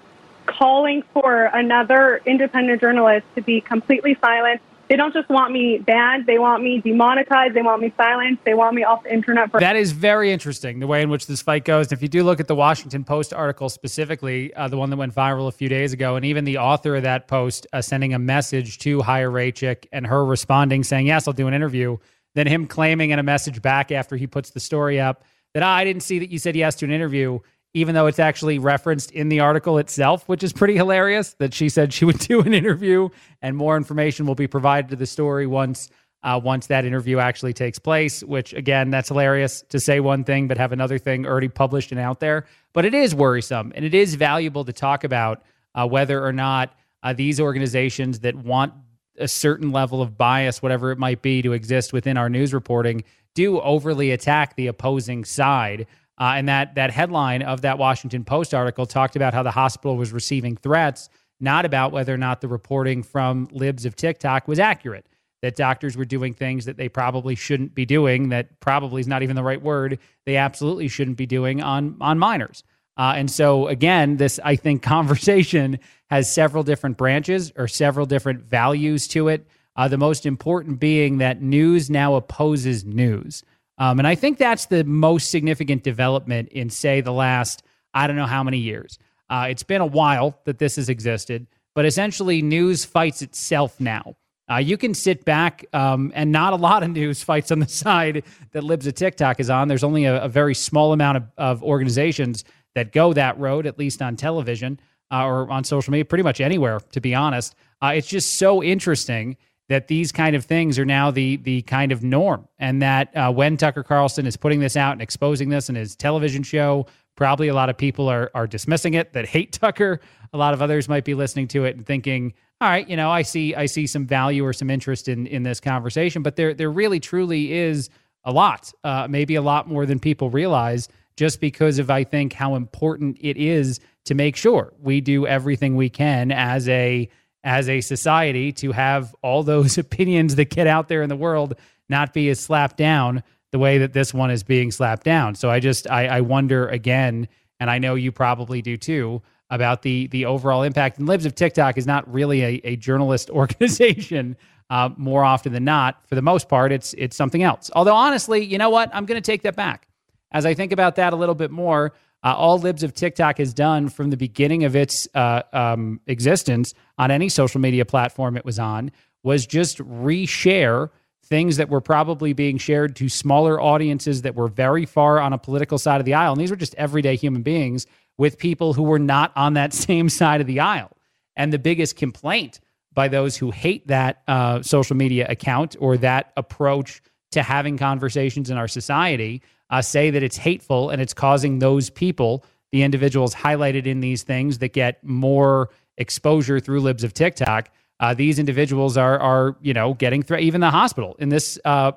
[0.46, 6.26] calling for another independent journalist to be completely silent they don't just want me banned,
[6.26, 9.50] they want me demonetized, they want me silenced, they want me off the internet.
[9.50, 11.86] For- that is very interesting, the way in which this fight goes.
[11.86, 14.96] And if you do look at the Washington Post article specifically, uh, the one that
[14.96, 18.14] went viral a few days ago, and even the author of that post uh, sending
[18.14, 21.96] a message to Chaya Raichik and her responding saying, Yes, I'll do an interview,
[22.34, 25.24] then him claiming in a message back after he puts the story up
[25.54, 27.38] that oh, I didn't see that you said yes to an interview
[27.76, 31.68] even though it's actually referenced in the article itself, which is pretty hilarious that she
[31.68, 33.10] said she would do an interview
[33.42, 35.90] and more information will be provided to the story once
[36.22, 40.48] uh, once that interview actually takes place, which again, that's hilarious to say one thing
[40.48, 42.46] but have another thing already published and out there.
[42.72, 46.74] But it is worrisome and it is valuable to talk about uh, whether or not
[47.02, 48.72] uh, these organizations that want
[49.18, 53.04] a certain level of bias, whatever it might be, to exist within our news reporting,
[53.34, 55.86] do overly attack the opposing side.
[56.18, 59.96] Uh, and that that headline of that Washington Post article talked about how the hospital
[59.96, 61.08] was receiving threats,
[61.40, 65.06] not about whether or not the reporting from libs of TikTok was accurate.
[65.42, 68.30] That doctors were doing things that they probably shouldn't be doing.
[68.30, 69.98] That probably is not even the right word.
[70.24, 72.62] They absolutely shouldn't be doing on on minors.
[72.96, 78.44] Uh, and so again, this I think conversation has several different branches or several different
[78.44, 79.46] values to it.
[79.76, 83.44] Uh, the most important being that news now opposes news.
[83.78, 87.62] Um, and I think that's the most significant development in, say, the last,
[87.92, 88.98] I don't know how many years.
[89.28, 94.16] Uh, it's been a while that this has existed, but essentially, news fights itself now.
[94.50, 97.68] Uh, you can sit back, um, and not a lot of news fights on the
[97.84, 99.68] side that Libs of TikTok is on.
[99.68, 103.78] There's only a, a very small amount of, of, organizations that go that road, at
[103.78, 104.78] least on television
[105.10, 107.54] uh, or on social media, pretty much anywhere, to be honest.
[107.82, 109.36] Uh, it's just so interesting
[109.68, 113.32] that these kind of things are now the the kind of norm, and that uh,
[113.32, 116.86] when Tucker Carlson is putting this out and exposing this in his television show,
[117.16, 120.00] probably a lot of people are are dismissing it that hate Tucker.
[120.32, 123.10] A lot of others might be listening to it and thinking, all right, you know,
[123.10, 126.54] I see I see some value or some interest in in this conversation, but there
[126.54, 127.90] there really truly is
[128.24, 132.32] a lot, uh, maybe a lot more than people realize, just because of I think
[132.32, 137.08] how important it is to make sure we do everything we can as a
[137.46, 141.54] as a society to have all those opinions that get out there in the world
[141.88, 143.22] not be as slapped down
[143.52, 145.34] the way that this one is being slapped down.
[145.36, 147.28] So I just I, I wonder again,
[147.60, 150.98] and I know you probably do too, about the the overall impact.
[150.98, 154.36] And Libs of TikTok is not really a, a journalist organization.
[154.68, 157.70] Uh, more often than not, for the most part, it's it's something else.
[157.76, 158.90] Although honestly, you know what?
[158.92, 159.86] I'm going to take that back.
[160.32, 161.92] As I think about that a little bit more,
[162.26, 166.74] uh, all Libs of TikTok has done from the beginning of its uh, um, existence
[166.98, 168.90] on any social media platform it was on
[169.22, 170.90] was just reshare
[171.24, 175.38] things that were probably being shared to smaller audiences that were very far on a
[175.38, 176.32] political side of the aisle.
[176.32, 177.86] And these were just everyday human beings
[178.18, 180.96] with people who were not on that same side of the aisle.
[181.36, 182.58] And the biggest complaint
[182.92, 188.50] by those who hate that uh, social media account or that approach to having conversations
[188.50, 193.34] in our society uh, say that it's hateful and it's causing those people, the individuals
[193.34, 197.70] highlighted in these things that get more exposure through libs of TikTok.
[197.98, 201.92] Uh, these individuals are are you know getting threat even the hospital in this uh,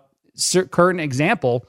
[0.72, 1.66] current example.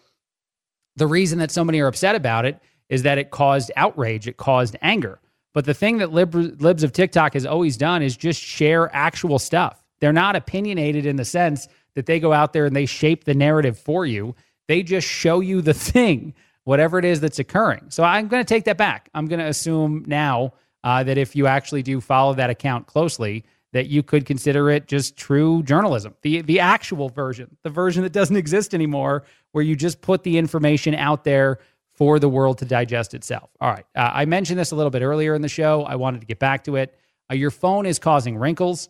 [0.96, 4.36] The reason that so many are upset about it is that it caused outrage, it
[4.36, 5.20] caused anger.
[5.53, 9.38] But the thing that Lib- libs of TikTok has always done is just share actual
[9.38, 9.82] stuff.
[10.01, 13.34] They're not opinionated in the sense that they go out there and they shape the
[13.34, 14.34] narrative for you.
[14.70, 17.86] They just show you the thing, whatever it is that's occurring.
[17.88, 19.08] So I'm going to take that back.
[19.12, 20.52] I'm going to assume now
[20.84, 24.86] uh, that if you actually do follow that account closely, that you could consider it
[24.86, 29.74] just true journalism, the the actual version, the version that doesn't exist anymore, where you
[29.74, 31.58] just put the information out there
[31.96, 33.50] for the world to digest itself.
[33.60, 35.82] All right, uh, I mentioned this a little bit earlier in the show.
[35.82, 36.96] I wanted to get back to it.
[37.28, 38.88] Uh, your phone is causing wrinkles.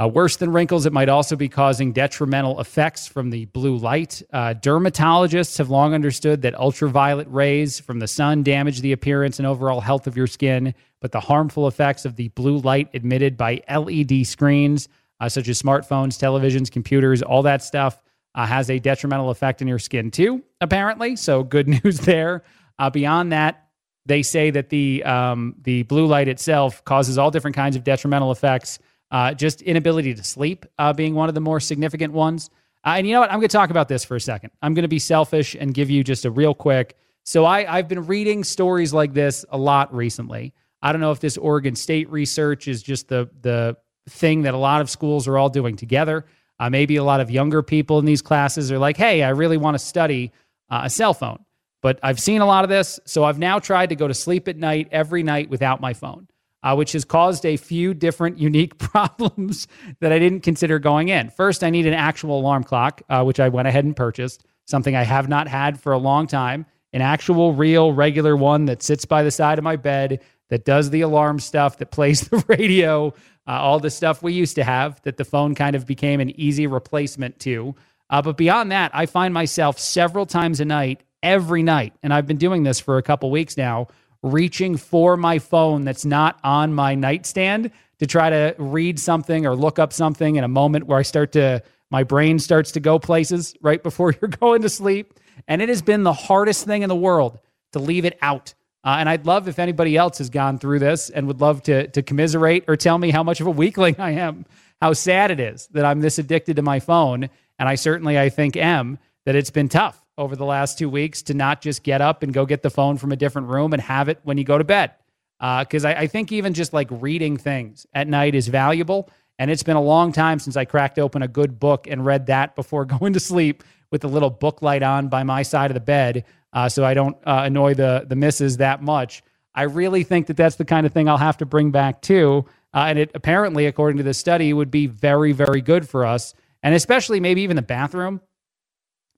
[0.00, 4.22] Uh, worse than wrinkles, it might also be causing detrimental effects from the blue light.
[4.32, 9.46] Uh, dermatologists have long understood that ultraviolet rays from the sun damage the appearance and
[9.46, 13.60] overall health of your skin, but the harmful effects of the blue light emitted by
[13.68, 14.88] LED screens,
[15.18, 18.00] uh, such as smartphones, televisions, computers, all that stuff,
[18.36, 21.16] uh, has a detrimental effect on your skin too, apparently.
[21.16, 22.44] So, good news there.
[22.78, 23.66] Uh, beyond that,
[24.06, 28.30] they say that the um, the blue light itself causes all different kinds of detrimental
[28.30, 28.78] effects
[29.10, 32.50] uh, just inability to sleep uh, being one of the more significant ones.
[32.84, 33.30] Uh, and you know what?
[33.30, 34.50] I'm going to talk about this for a second.
[34.62, 36.96] I'm going to be selfish and give you just a real quick.
[37.24, 40.54] So I, I've been reading stories like this a lot recently.
[40.80, 43.76] I don't know if this Oregon State research is just the the
[44.08, 46.24] thing that a lot of schools are all doing together.
[46.60, 49.56] Uh, maybe a lot of younger people in these classes are like, "Hey, I really
[49.56, 50.32] want to study
[50.70, 51.44] uh, a cell phone."
[51.82, 54.48] But I've seen a lot of this, so I've now tried to go to sleep
[54.48, 56.28] at night every night without my phone
[56.62, 59.66] uh, which has caused a few different unique problems
[60.00, 61.30] that I didn't consider going in.
[61.30, 64.94] First, I need an actual alarm clock, uh, which I went ahead and purchased, something
[64.94, 66.66] I have not had for a long time.
[66.92, 70.88] An actual, real, regular one that sits by the side of my bed, that does
[70.90, 73.08] the alarm stuff, that plays the radio,
[73.46, 76.38] uh, all the stuff we used to have that the phone kind of became an
[76.40, 77.74] easy replacement to.
[78.10, 82.26] Uh, but beyond that, I find myself several times a night, every night, and I've
[82.26, 83.88] been doing this for a couple weeks now,
[84.22, 89.54] reaching for my phone that's not on my nightstand to try to read something or
[89.54, 92.98] look up something in a moment where I start to, my brain starts to go
[92.98, 95.14] places right before you're going to sleep.
[95.46, 97.38] And it has been the hardest thing in the world
[97.72, 98.54] to leave it out.
[98.84, 101.88] Uh, and I'd love if anybody else has gone through this and would love to,
[101.88, 104.46] to commiserate or tell me how much of a weakling I am,
[104.80, 107.28] how sad it is that I'm this addicted to my phone.
[107.58, 111.22] And I certainly, I think, am that it's been tough over the last two weeks
[111.22, 113.80] to not just get up and go get the phone from a different room and
[113.80, 114.92] have it when you go to bed.
[115.38, 119.08] Because uh, I, I think even just like reading things at night is valuable.
[119.38, 122.26] And it's been a long time since I cracked open a good book and read
[122.26, 125.74] that before going to sleep with the little book light on by my side of
[125.74, 129.22] the bed, uh, so I don't uh, annoy the the misses that much.
[129.54, 132.44] I really think that that's the kind of thing I'll have to bring back too.
[132.74, 136.34] Uh, and it apparently, according to this study, would be very, very good for us,
[136.62, 138.20] and especially maybe even the bathroom.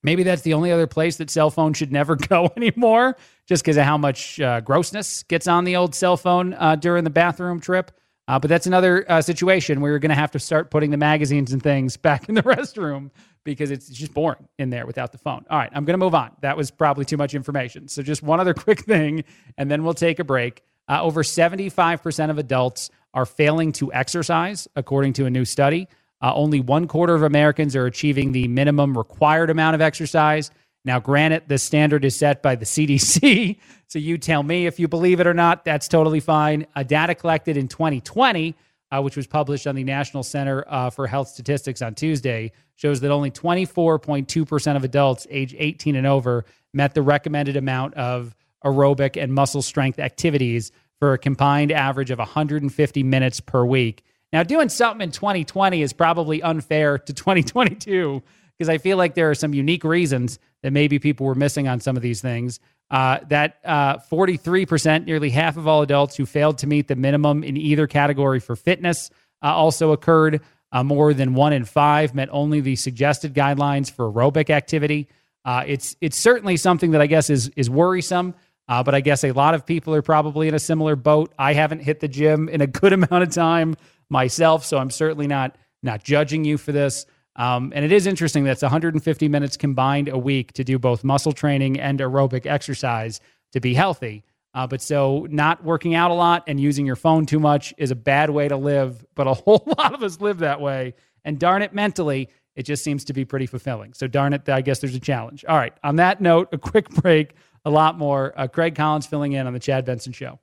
[0.02, 3.76] Maybe that's the only other place that cell phone should never go anymore, just because
[3.76, 7.60] of how much uh, grossness gets on the old cell phone uh, during the bathroom
[7.60, 7.92] trip.
[8.28, 10.96] Uh, but that's another uh, situation where you're going to have to start putting the
[10.96, 13.10] magazines and things back in the restroom
[13.42, 15.44] because it's just boring in there without the phone.
[15.50, 16.30] All right, I'm going to move on.
[16.40, 17.88] That was probably too much information.
[17.88, 19.24] So just one other quick thing,
[19.58, 20.62] and then we'll take a break.
[20.88, 25.88] Uh, over 75% of adults are failing to exercise, according to a new study.
[26.22, 30.50] Uh, only one quarter of Americans are achieving the minimum required amount of exercise.
[30.84, 34.88] Now, granted, the standard is set by the CDC, so you tell me if you
[34.88, 35.64] believe it or not.
[35.64, 36.66] That's totally fine.
[36.76, 38.54] A data collected in 2020,
[38.90, 43.00] uh, which was published on the National Center uh, for Health Statistics on Tuesday, shows
[43.00, 49.22] that only 24.2% of adults age 18 and over met the recommended amount of aerobic
[49.22, 54.04] and muscle strength activities for a combined average of 150 minutes per week.
[54.32, 58.22] Now, doing something in 2020 is probably unfair to 2022
[58.56, 61.80] because I feel like there are some unique reasons that maybe people were missing on
[61.80, 62.60] some of these things.
[62.90, 67.42] Uh, that uh, 43%, nearly half of all adults who failed to meet the minimum
[67.44, 69.10] in either category for fitness,
[69.42, 70.40] uh, also occurred.
[70.72, 75.08] Uh, more than one in five met only the suggested guidelines for aerobic activity.
[75.44, 78.34] Uh, it's it's certainly something that I guess is is worrisome.
[78.68, 81.32] Uh, but I guess a lot of people are probably in a similar boat.
[81.36, 83.74] I haven't hit the gym in a good amount of time
[84.10, 87.06] myself, so I'm certainly not not judging you for this.
[87.36, 91.32] Um, and it is interesting that's 150 minutes combined a week to do both muscle
[91.32, 93.20] training and aerobic exercise
[93.52, 94.24] to be healthy.
[94.52, 97.90] Uh, but so not working out a lot and using your phone too much is
[97.90, 99.04] a bad way to live.
[99.14, 100.94] But a whole lot of us live that way.
[101.24, 103.94] And darn it, mentally, it just seems to be pretty fulfilling.
[103.94, 105.44] So darn it, I guess there's a challenge.
[105.48, 105.72] All right.
[105.84, 107.34] On that note, a quick break.
[107.64, 108.32] A lot more.
[108.36, 110.38] Uh, Craig Collins filling in on the Chad Benson Show.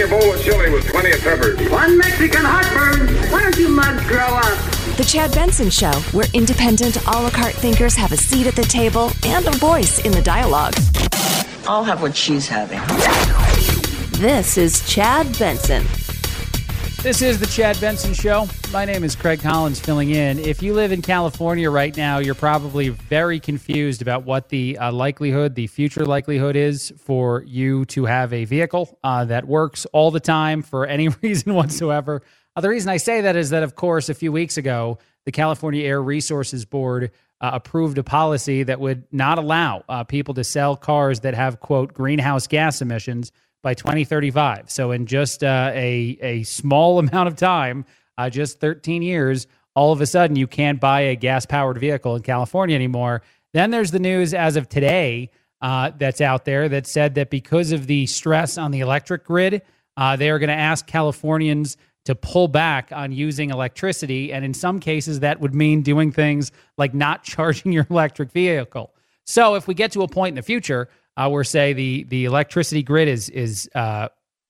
[0.00, 1.58] Me a bowl of chili with plenty of peppers.
[1.70, 3.08] One Mexican heartburn.
[3.30, 4.58] Why don't you mugs grow up?
[4.96, 8.62] The Chad Benson Show, where independent, a la carte thinkers have a seat at the
[8.62, 10.74] table and a voice in the dialogue.
[11.66, 12.80] I'll have what she's having.
[14.20, 15.84] This is Chad Benson.
[17.02, 18.46] This is the Chad Benson Show.
[18.72, 20.38] My name is Craig Collins filling in.
[20.38, 24.92] If you live in California right now, you're probably very confused about what the uh,
[24.92, 30.10] likelihood, the future likelihood is for you to have a vehicle uh, that works all
[30.10, 32.20] the time for any reason whatsoever.
[32.54, 35.32] Uh, the reason I say that is that, of course, a few weeks ago, the
[35.32, 40.44] California Air Resources Board uh, approved a policy that would not allow uh, people to
[40.44, 43.32] sell cars that have, quote, greenhouse gas emissions
[43.62, 44.70] by 2035.
[44.70, 47.84] So in just uh, a a small amount of time,
[48.18, 52.16] uh, just 13 years, all of a sudden you can't buy a gas powered vehicle
[52.16, 53.22] in California anymore.
[53.52, 55.30] Then there's the news as of today
[55.60, 59.62] uh, that's out there that said that because of the stress on the electric grid,
[59.96, 64.32] uh, they are going to ask Californians to pull back on using electricity.
[64.32, 68.92] And in some cases, that would mean doing things like not charging your electric vehicle.
[69.24, 70.88] So if we get to a point in the future
[71.20, 74.08] uh, where say the the electricity grid is is uh,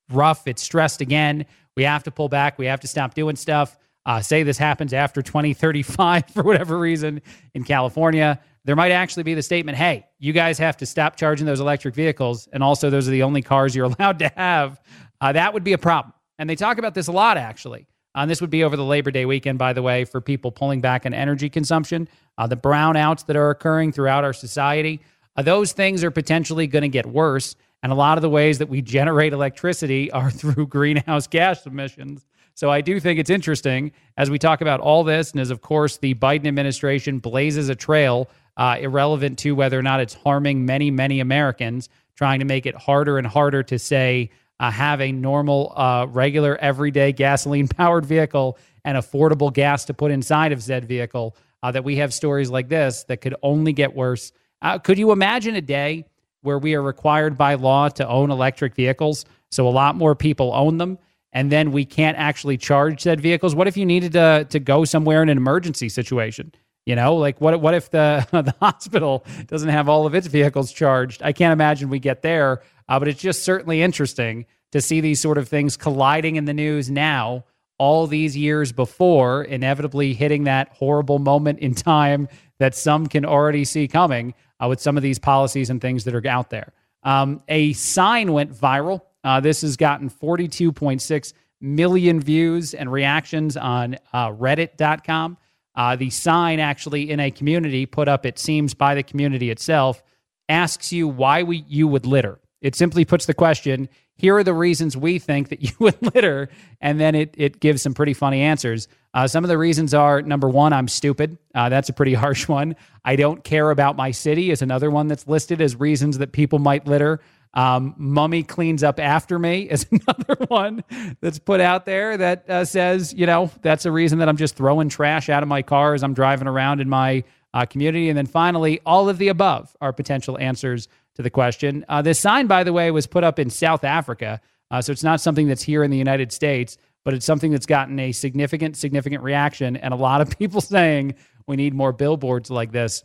[0.09, 1.45] rough, it's stressed again.
[1.75, 2.57] We have to pull back.
[2.57, 3.77] We have to stop doing stuff.
[4.05, 7.21] Uh, say this happens after 2035 for whatever reason
[7.53, 8.39] in California.
[8.63, 11.93] There might actually be the statement, "Hey, you guys have to stop charging those electric
[11.93, 14.79] vehicles, and also those are the only cars you're allowed to have."
[15.19, 16.13] Uh, that would be a problem.
[16.39, 17.85] And they talk about this a lot, actually.
[18.15, 20.79] Uh, this would be over the Labor Day weekend, by the way, for people pulling
[20.81, 22.07] back on energy consumption.
[22.37, 25.01] Uh, the brownouts that are occurring throughout our society.
[25.35, 27.55] Uh, those things are potentially going to get worse.
[27.83, 32.25] And a lot of the ways that we generate electricity are through greenhouse gas emissions.
[32.53, 35.61] So I do think it's interesting as we talk about all this, and as of
[35.61, 40.65] course the Biden administration blazes a trail uh, irrelevant to whether or not it's harming
[40.65, 44.29] many, many Americans, trying to make it harder and harder to say
[44.59, 50.11] uh, have a normal, uh, regular, everyday gasoline powered vehicle and affordable gas to put
[50.11, 51.35] inside of said vehicle.
[51.63, 54.31] Uh, that we have stories like this that could only get worse
[54.61, 56.05] uh, could you imagine a day
[56.41, 59.25] where we are required by law to own electric vehicles?
[59.49, 60.97] So a lot more people own them,
[61.33, 63.55] and then we can't actually charge said vehicles.
[63.55, 66.53] What if you needed to to go somewhere in an emergency situation?
[66.85, 70.71] You know, like what what if the the hospital doesn't have all of its vehicles
[70.71, 71.21] charged?
[71.21, 75.19] I can't imagine we get there, uh, but it's just certainly interesting to see these
[75.19, 77.43] sort of things colliding in the news now
[77.77, 82.27] all these years before inevitably hitting that horrible moment in time
[82.59, 86.15] that some can already see coming uh, with some of these policies and things that
[86.15, 86.73] are out there.
[87.03, 89.01] Um, a sign went viral.
[89.23, 95.37] Uh, this has gotten 42.6 million views and reactions on uh, reddit.com.
[95.73, 100.03] Uh, the sign actually in a community put up, it seems, by the community itself,
[100.49, 102.39] asks you why we, you would litter.
[102.61, 103.89] It simply puts the question
[104.21, 106.49] here are the reasons we think that you would litter.
[106.79, 108.87] And then it, it gives some pretty funny answers.
[109.15, 111.39] Uh, some of the reasons are number one, I'm stupid.
[111.55, 112.75] Uh, that's a pretty harsh one.
[113.03, 116.59] I don't care about my city is another one that's listed as reasons that people
[116.59, 117.19] might litter.
[117.55, 120.83] Um, Mummy cleans up after me is another one
[121.19, 124.55] that's put out there that uh, says, you know, that's a reason that I'm just
[124.55, 127.23] throwing trash out of my car as I'm driving around in my
[127.53, 128.07] uh, community.
[128.09, 131.85] And then finally, all of the above are potential answers to the question.
[131.89, 134.41] Uh, this sign, by the way, was put up in South Africa.
[134.69, 137.65] Uh, so it's not something that's here in the United States, but it's something that's
[137.65, 141.15] gotten a significant, significant reaction and a lot of people saying
[141.47, 143.03] we need more billboards like this.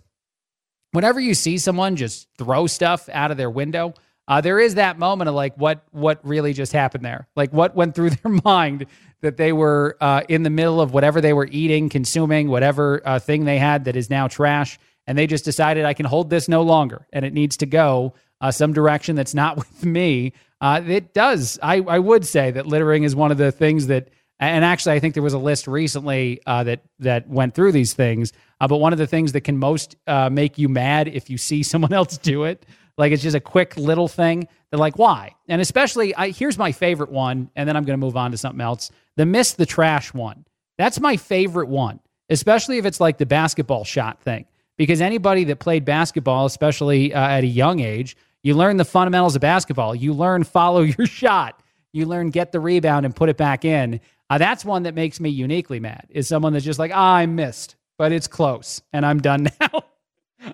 [0.93, 3.95] Whenever you see someone just throw stuff out of their window,
[4.29, 7.75] uh, there is that moment of like what what really just happened there like what
[7.77, 8.87] went through their mind
[9.23, 13.19] that they were uh, in the middle of whatever they were eating consuming whatever uh,
[13.19, 16.49] thing they had that is now trash and they just decided i can hold this
[16.49, 20.81] no longer and it needs to go uh, some direction that's not with me uh,
[20.87, 24.09] it does I, I would say that littering is one of the things that
[24.39, 27.95] and actually i think there was a list recently uh, that that went through these
[27.95, 29.97] things but one of the things that can most
[30.31, 32.67] make you mad if you see someone else do it
[32.99, 34.49] like it's just a quick little thing.
[34.71, 35.35] They're like, why?
[35.49, 38.39] And especially, I, here's my favorite one, and then I'm going to move on to
[38.39, 38.91] something else.
[39.17, 40.45] The miss the trash one.
[40.79, 42.01] That's my favorite one,
[42.31, 44.47] especially if it's like the basketball shot thing.
[44.77, 49.35] Because anybody that played basketball, especially uh, at a young age, you learn the fundamentals
[49.35, 49.95] of basketball.
[49.95, 51.63] You learn follow your shot.
[51.93, 54.01] You learn get the rebound and put it back in.
[54.29, 56.07] Uh, that's one that makes me uniquely mad.
[56.11, 59.85] Is someone that's just like, ah, I missed, but it's close, and I'm done now.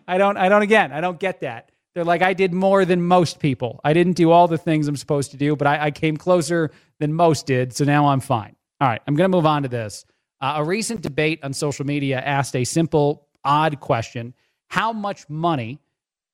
[0.07, 0.37] I don't.
[0.37, 0.63] I don't.
[0.63, 1.71] Again, I don't get that.
[1.95, 3.81] They're like, I did more than most people.
[3.85, 6.71] I didn't do all the things I'm supposed to do, but I, I came closer
[7.01, 7.75] than most did.
[7.75, 8.57] So now I'm fine.
[8.81, 10.07] All right, I'm going to move on to this.
[10.41, 14.35] Uh, a recent debate on social media asked a simple, odd question
[14.69, 15.81] How much money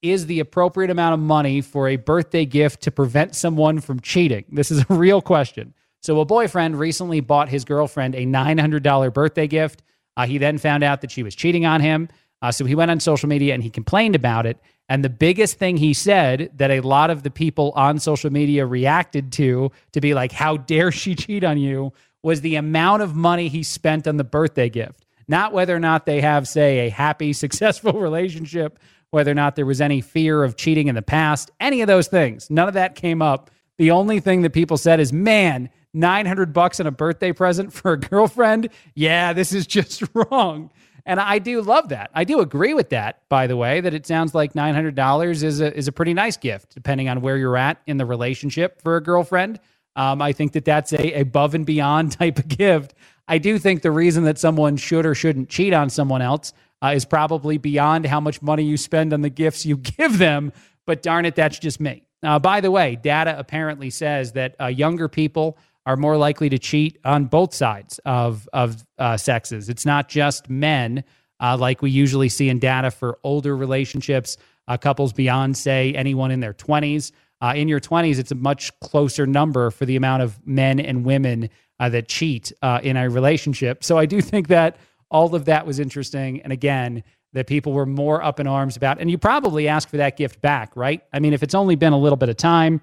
[0.01, 4.45] is the appropriate amount of money for a birthday gift to prevent someone from cheating?
[4.51, 5.75] This is a real question.
[6.01, 9.83] So, a boyfriend recently bought his girlfriend a $900 birthday gift.
[10.17, 12.09] Uh, he then found out that she was cheating on him.
[12.41, 14.59] Uh, so, he went on social media and he complained about it.
[14.89, 18.65] And the biggest thing he said that a lot of the people on social media
[18.65, 23.15] reacted to, to be like, how dare she cheat on you, was the amount of
[23.15, 25.05] money he spent on the birthday gift.
[25.29, 28.79] Not whether or not they have, say, a happy, successful relationship,
[29.11, 32.09] whether or not there was any fear of cheating in the past, any of those
[32.09, 32.51] things.
[32.51, 33.51] None of that came up.
[33.77, 37.93] The only thing that people said is, man, 900 bucks on a birthday present for
[37.93, 38.71] a girlfriend?
[38.95, 40.71] Yeah, this is just wrong.
[41.07, 42.11] And I do love that.
[42.13, 45.75] I do agree with that, by the way, that it sounds like $900 is a,
[45.75, 49.03] is a pretty nice gift, depending on where you're at in the relationship for a
[49.03, 49.59] girlfriend.
[49.99, 52.95] Um, I think that that's a above and beyond type of gift.
[53.27, 56.53] I do think the reason that someone should or shouldn't cheat on someone else
[56.83, 60.53] uh, is probably beyond how much money you spend on the gifts you give them.
[60.87, 62.05] But darn it, that's just me.
[62.23, 66.59] Uh, by the way, data apparently says that uh, younger people are more likely to
[66.59, 69.69] cheat on both sides of of uh, sexes.
[69.69, 71.03] It's not just men,
[71.41, 74.37] uh, like we usually see in data for older relationships,
[74.69, 77.13] uh, couples beyond, say, anyone in their twenties.
[77.41, 81.05] Uh, in your twenties, it's a much closer number for the amount of men and
[81.05, 81.49] women
[81.79, 83.85] uh, that cheat uh, in a relationship.
[83.85, 84.77] So I do think that
[85.11, 87.05] all of that was interesting, and again.
[87.35, 89.03] That people were more up in arms about.
[89.03, 91.03] And you probably ask for that gift back, right?
[91.13, 92.81] I mean, if it's only been a little bit of time,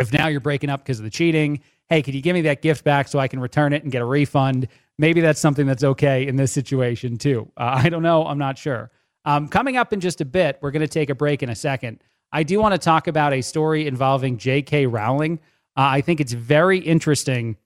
[0.00, 2.62] if now you're breaking up because of the cheating, hey, could you give me that
[2.62, 4.68] gift back so I can return it and get a refund?
[4.98, 7.50] Maybe that's something that's okay in this situation too.
[7.56, 8.24] Uh, I don't know.
[8.24, 8.90] I'm not sure.
[9.24, 11.54] Um, coming up in just a bit, we're going to take a break in a
[11.54, 12.02] second.
[12.32, 14.86] I do want to talk about a story involving J.K.
[14.86, 15.38] Rowling.
[15.76, 17.56] Uh, I think it's very interesting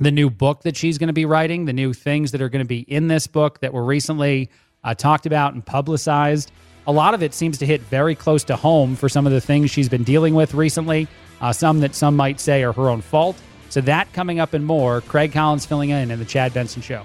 [0.00, 2.64] the new book that she's going to be writing, the new things that are going
[2.64, 4.50] to be in this book that were recently
[4.84, 6.52] uh, talked about and publicized.
[6.86, 9.40] A lot of it seems to hit very close to home for some of the
[9.40, 11.08] things she's been dealing with recently
[11.40, 13.36] uh, some that some might say are her own fault.
[13.70, 15.02] So that coming up and more.
[15.02, 17.04] Craig Collins filling in in the Chad Benson Show.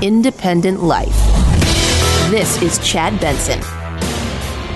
[0.00, 1.16] independent life.
[2.30, 3.60] This is Chad Benson.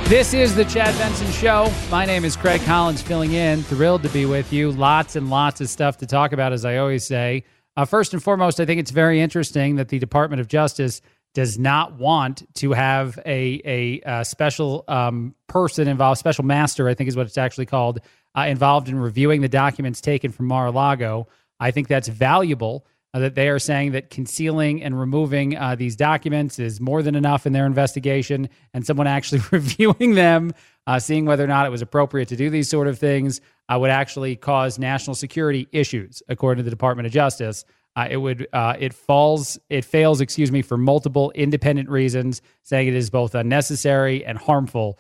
[0.08, 1.72] This is the Chad Benson Show.
[1.90, 3.62] My name is Craig Collins, filling in.
[3.62, 4.72] Thrilled to be with you.
[4.72, 7.44] Lots and lots of stuff to talk about, as I always say.
[7.76, 11.00] Uh, first and foremost, I think it's very interesting that the Department of Justice
[11.34, 16.94] does not want to have a a, a special um, person involved, special master, I
[16.94, 18.00] think is what it's actually called,
[18.36, 21.28] uh, involved in reviewing the documents taken from Mar-a-Lago.
[21.60, 22.84] I think that's valuable
[23.14, 27.14] uh, that they are saying that concealing and removing uh, these documents is more than
[27.14, 30.52] enough in their investigation, and someone actually reviewing them,
[30.86, 33.78] uh, seeing whether or not it was appropriate to do these sort of things, uh,
[33.78, 37.64] would actually cause national security issues, according to the Department of Justice.
[37.94, 42.89] Uh, it would uh, it falls it fails, excuse me, for multiple independent reasons, saying
[42.89, 44.98] it is both unnecessary and harmful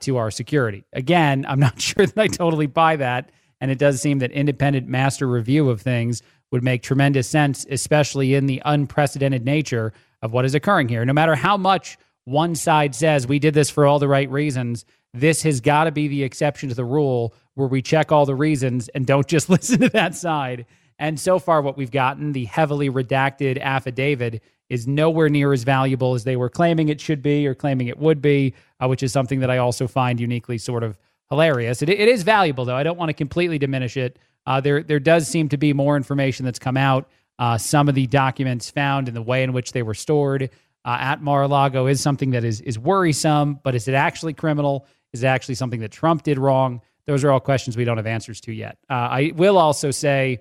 [0.00, 0.82] to our security.
[0.94, 3.30] Again, I'm not sure that I totally buy that.
[3.60, 6.22] And it does seem that independent master review of things
[6.54, 11.04] would make tremendous sense, especially in the unprecedented nature of what is occurring here.
[11.04, 14.84] No matter how much one side says we did this for all the right reasons,
[15.12, 18.36] this has got to be the exception to the rule where we check all the
[18.36, 20.64] reasons and don't just listen to that side.
[20.96, 26.14] And so far, what we've gotten, the heavily redacted affidavit, is nowhere near as valuable
[26.14, 29.10] as they were claiming it should be or claiming it would be, uh, which is
[29.10, 31.00] something that I also find uniquely sort of
[31.30, 31.82] hilarious.
[31.82, 32.76] It, it is valuable, though.
[32.76, 34.20] I don't want to completely diminish it.
[34.46, 37.08] Uh, there, there does seem to be more information that's come out.
[37.38, 40.50] Uh, some of the documents found and the way in which they were stored
[40.84, 43.58] uh, at Mar-a-Lago is something that is is worrisome.
[43.62, 44.86] But is it actually criminal?
[45.12, 46.80] Is it actually something that Trump did wrong?
[47.06, 48.78] Those are all questions we don't have answers to yet.
[48.88, 50.40] Uh, I will also say,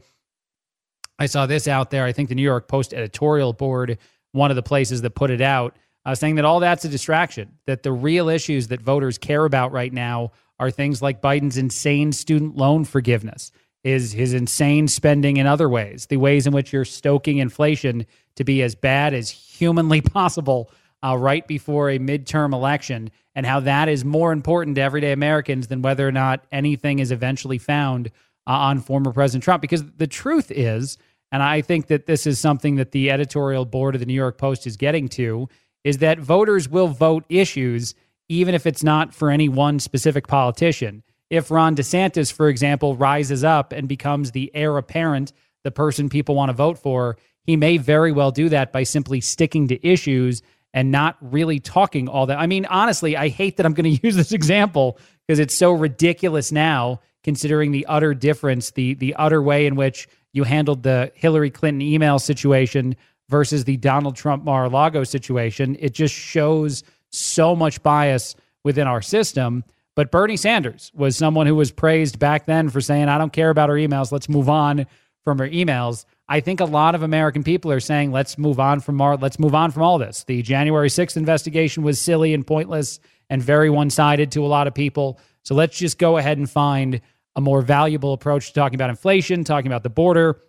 [1.19, 2.05] I saw this out there.
[2.05, 3.97] I think the New York Post editorial board,
[4.31, 5.75] one of the places that put it out,
[6.05, 7.57] uh, saying that all that's a distraction.
[7.65, 12.11] That the real issues that voters care about right now are things like Biden's insane
[12.11, 13.51] student loan forgiveness
[13.83, 18.05] is his insane spending in other ways, the ways in which you're stoking inflation
[18.35, 20.69] to be as bad as humanly possible
[21.03, 25.67] uh, right before a midterm election, and how that is more important to everyday Americans
[25.67, 28.07] than whether or not anything is eventually found
[28.47, 29.61] uh, on former President Trump.
[29.61, 30.97] Because the truth is,
[31.31, 34.37] and I think that this is something that the editorial board of the New York
[34.37, 35.49] Post is getting to,
[35.83, 37.95] is that voters will vote issues
[38.29, 41.03] even if it's not for any one specific politician
[41.33, 45.33] if Ron DeSantis, for example, rises up and becomes the heir apparent,
[45.63, 49.19] the person people want to vote for, he may very well do that by simply
[49.19, 50.43] sticking to issues
[50.75, 52.37] and not really talking all that.
[52.37, 55.71] I mean, honestly, I hate that I'm going to use this example because it's so
[55.71, 61.11] ridiculous now, considering the utter difference, the the utter way in which you handled the
[61.15, 62.95] Hillary Clinton email situation
[63.29, 65.77] versus the Donald Trump Mar-a-Lago situation.
[65.79, 69.63] It just shows so much bias within our system.
[69.95, 73.49] But Bernie Sanders was someone who was praised back then for saying, I don't care
[73.49, 74.11] about her emails.
[74.11, 74.87] Let's move on
[75.23, 76.05] from her emails.
[76.27, 79.39] I think a lot of American people are saying, let's move on from our, let's
[79.39, 80.23] move on from all this.
[80.23, 82.99] The January 6th investigation was silly and pointless
[83.29, 85.19] and very one sided to a lot of people.
[85.43, 87.01] So let's just go ahead and find
[87.35, 90.39] a more valuable approach to talking about inflation, talking about the border,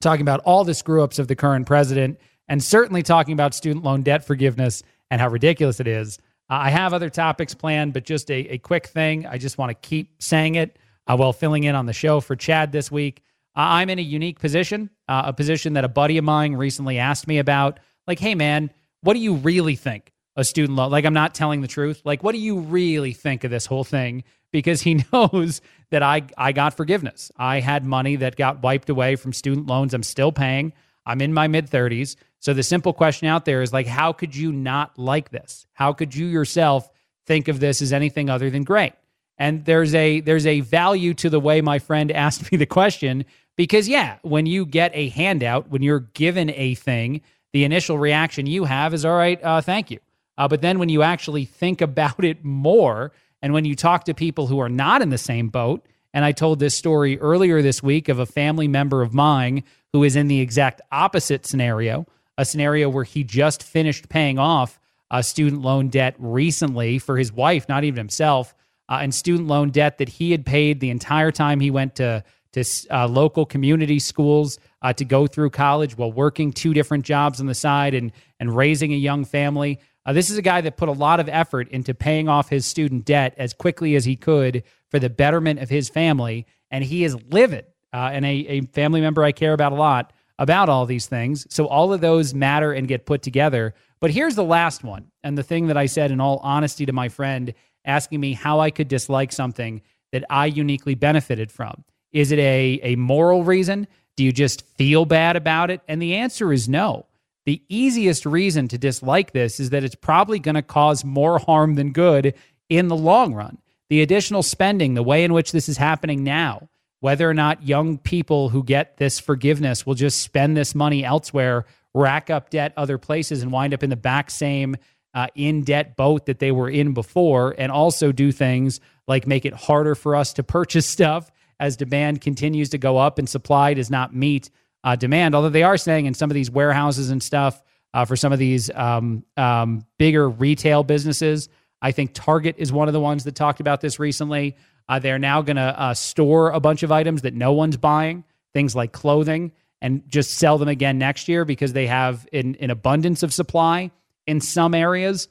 [0.00, 2.18] talking about all the screw ups of the current president,
[2.48, 6.18] and certainly talking about student loan debt forgiveness and how ridiculous it is.
[6.50, 9.26] Uh, I have other topics planned, but just a, a quick thing.
[9.26, 12.36] I just want to keep saying it uh, while filling in on the show for
[12.36, 13.22] Chad this week.
[13.56, 16.98] Uh, I'm in a unique position, uh, a position that a buddy of mine recently
[16.98, 17.80] asked me about.
[18.06, 18.70] Like, hey, man,
[19.02, 20.90] what do you really think a student loan?
[20.90, 22.02] Like, I'm not telling the truth.
[22.04, 24.24] Like, what do you really think of this whole thing?
[24.52, 25.60] Because he knows
[25.90, 27.32] that I, I got forgiveness.
[27.36, 29.92] I had money that got wiped away from student loans.
[29.92, 30.72] I'm still paying.
[31.04, 32.16] I'm in my mid 30s.
[32.40, 35.66] So the simple question out there is like, how could you not like this?
[35.72, 36.88] How could you yourself
[37.26, 38.92] think of this as anything other than great?
[39.38, 43.24] And there's a there's a value to the way my friend asked me the question
[43.56, 48.46] because yeah, when you get a handout, when you're given a thing, the initial reaction
[48.46, 49.98] you have is all right, uh, thank you.
[50.36, 53.12] Uh, but then when you actually think about it more,
[53.42, 56.32] and when you talk to people who are not in the same boat, and I
[56.32, 60.28] told this story earlier this week of a family member of mine who is in
[60.28, 62.06] the exact opposite scenario
[62.38, 67.32] a scenario where he just finished paying off a student loan debt recently for his
[67.32, 68.54] wife, not even himself,
[68.88, 72.24] uh, and student loan debt that he had paid the entire time he went to
[72.52, 77.40] to uh, local community schools uh, to go through college while working two different jobs
[77.40, 79.80] on the side and and raising a young family.
[80.06, 82.64] Uh, this is a guy that put a lot of effort into paying off his
[82.64, 87.04] student debt as quickly as he could for the betterment of his family, and he
[87.04, 87.66] is livid.
[87.92, 91.46] Uh, and a, a family member I care about a lot about all these things.
[91.50, 93.74] So all of those matter and get put together.
[94.00, 95.10] But here's the last one.
[95.22, 97.54] And the thing that I said in all honesty to my friend
[97.84, 99.82] asking me how I could dislike something
[100.12, 101.84] that I uniquely benefited from.
[102.12, 103.86] Is it a, a moral reason?
[104.16, 105.80] Do you just feel bad about it?
[105.88, 107.06] And the answer is no.
[107.44, 111.74] The easiest reason to dislike this is that it's probably going to cause more harm
[111.74, 112.34] than good
[112.68, 113.58] in the long run.
[113.88, 116.68] The additional spending, the way in which this is happening now,
[117.00, 121.64] whether or not young people who get this forgiveness will just spend this money elsewhere,
[121.94, 124.76] rack up debt other places, and wind up in the back same
[125.14, 129.44] uh, in debt boat that they were in before, and also do things like make
[129.44, 131.30] it harder for us to purchase stuff
[131.60, 134.50] as demand continues to go up and supply does not meet
[134.84, 135.34] uh, demand.
[135.34, 137.60] Although they are saying in some of these warehouses and stuff
[137.94, 141.48] uh, for some of these um, um, bigger retail businesses,
[141.80, 144.56] I think Target is one of the ones that talked about this recently.
[144.88, 148.24] Uh, they're now going to uh, store a bunch of items that no one's buying,
[148.54, 152.70] things like clothing, and just sell them again next year because they have an, an
[152.70, 153.90] abundance of supply
[154.26, 155.28] in some areas.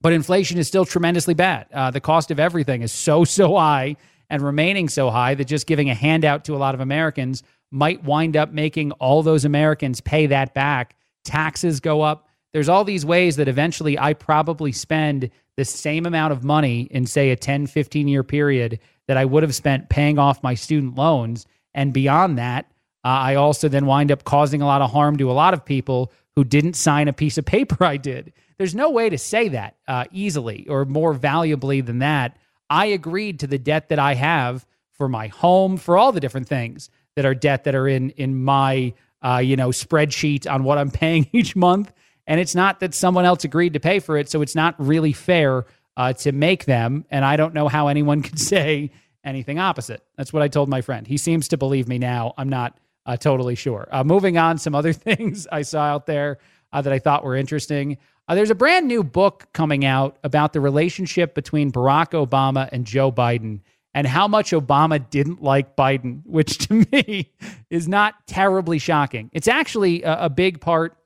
[0.00, 1.66] But inflation is still tremendously bad.
[1.72, 3.96] Uh, the cost of everything is so, so high
[4.28, 8.04] and remaining so high that just giving a handout to a lot of Americans might
[8.04, 10.96] wind up making all those Americans pay that back.
[11.24, 12.28] Taxes go up.
[12.52, 17.06] There's all these ways that eventually I probably spend the same amount of money in,
[17.06, 20.96] say, a 10, 15 year period that I would have spent paying off my student
[20.96, 21.46] loans.
[21.74, 22.66] And beyond that,
[23.04, 25.64] uh, I also then wind up causing a lot of harm to a lot of
[25.64, 28.32] people who didn't sign a piece of paper I did.
[28.58, 32.38] There's no way to say that uh, easily or more valuably than that.
[32.70, 36.48] I agreed to the debt that I have for my home, for all the different
[36.48, 40.78] things that are debt that are in in my uh, you know spreadsheet on what
[40.78, 41.92] I'm paying each month.
[42.26, 45.12] And it's not that someone else agreed to pay for it, so it's not really
[45.12, 45.64] fair
[45.96, 47.04] uh, to make them.
[47.10, 48.90] And I don't know how anyone could say
[49.24, 50.02] anything opposite.
[50.16, 51.06] That's what I told my friend.
[51.06, 52.34] He seems to believe me now.
[52.36, 53.88] I'm not uh, totally sure.
[53.90, 56.38] Uh, moving on, some other things I saw out there
[56.72, 57.98] uh, that I thought were interesting.
[58.28, 62.86] Uh, there's a brand new book coming out about the relationship between Barack Obama and
[62.86, 63.60] Joe Biden
[63.94, 67.32] and how much Obama didn't like Biden, which to me
[67.70, 69.30] is not terribly shocking.
[69.32, 70.96] It's actually a, a big part,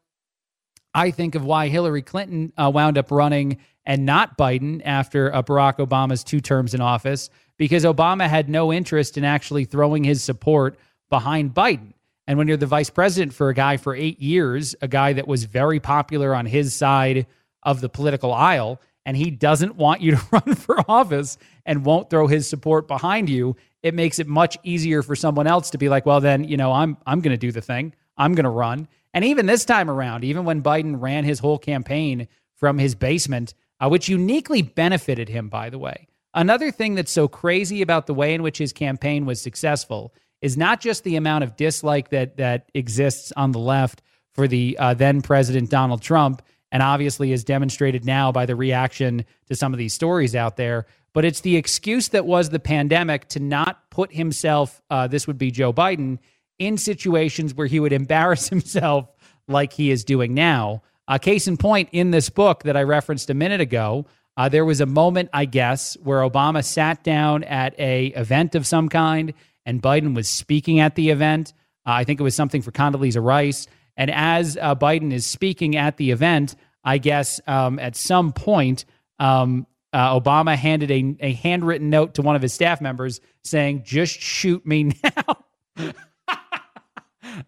[0.96, 5.42] I think, of why Hillary Clinton uh, wound up running and not Biden after uh,
[5.42, 7.28] Barack Obama's two terms in office,
[7.58, 10.78] because Obama had no interest in actually throwing his support
[11.10, 11.92] behind Biden.
[12.26, 15.28] And when you're the vice president for a guy for eight years, a guy that
[15.28, 17.26] was very popular on his side
[17.62, 21.36] of the political aisle, and he doesn't want you to run for office
[21.66, 25.68] and won't throw his support behind you, it makes it much easier for someone else
[25.70, 27.92] to be like, well, then, you know, I'm I'm going to do the thing.
[28.16, 28.88] I'm going to run.
[29.16, 33.54] And even this time around, even when Biden ran his whole campaign from his basement,
[33.80, 36.06] uh, which uniquely benefited him, by the way.
[36.34, 40.12] Another thing that's so crazy about the way in which his campaign was successful
[40.42, 44.02] is not just the amount of dislike that that exists on the left
[44.34, 49.24] for the uh, then president Donald Trump, and obviously is demonstrated now by the reaction
[49.46, 50.84] to some of these stories out there.
[51.14, 55.38] But it's the excuse that was the pandemic to not put himself, uh, this would
[55.38, 56.18] be Joe Biden,
[56.58, 59.08] in situations where he would embarrass himself
[59.48, 60.82] like he is doing now.
[61.08, 64.06] Uh, case in point, in this book that I referenced a minute ago,
[64.36, 68.66] uh, there was a moment, I guess, where Obama sat down at a event of
[68.66, 69.32] some kind
[69.64, 71.52] and Biden was speaking at the event.
[71.86, 73.66] Uh, I think it was something for Condoleezza Rice.
[73.96, 76.54] And as uh, Biden is speaking at the event,
[76.84, 78.84] I guess um, at some point,
[79.18, 83.82] um, uh, Obama handed a, a handwritten note to one of his staff members saying,
[83.84, 85.92] Just shoot me now.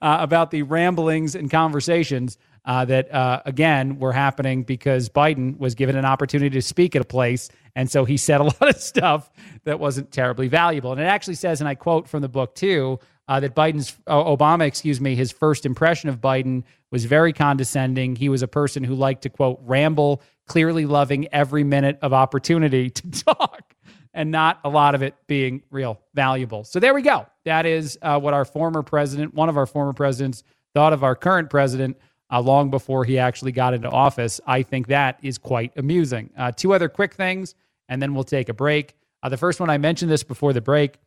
[0.03, 5.75] Uh, about the ramblings and conversations uh, that, uh, again, were happening because Biden was
[5.75, 7.49] given an opportunity to speak at a place.
[7.75, 9.31] And so he said a lot of stuff
[9.65, 10.93] that wasn't terribly valuable.
[10.93, 12.99] And it actually says, and I quote from the book too,
[13.29, 18.17] uh, that Biden's, uh, Obama, excuse me, his first impression of Biden was very condescending.
[18.17, 22.91] He was a person who liked to, quote, ramble, clearly loving every minute of opportunity
[22.91, 23.68] to talk
[24.15, 26.65] and not a lot of it being real valuable.
[26.65, 27.27] So there we go.
[27.45, 30.43] That is uh, what our former president, one of our former presidents,
[30.75, 31.97] thought of our current president
[32.31, 34.41] uh, long before he actually got into office.
[34.47, 36.31] I think that is quite amusing.
[36.37, 37.55] Uh, two other quick things,
[37.89, 38.95] and then we'll take a break.
[39.23, 40.99] Uh, the first one, I mentioned this before the break.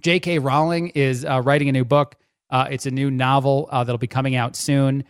[0.00, 0.40] J.K.
[0.40, 2.16] Rowling is uh, writing a new book.
[2.50, 5.04] Uh, it's a new novel that'll be coming out soon.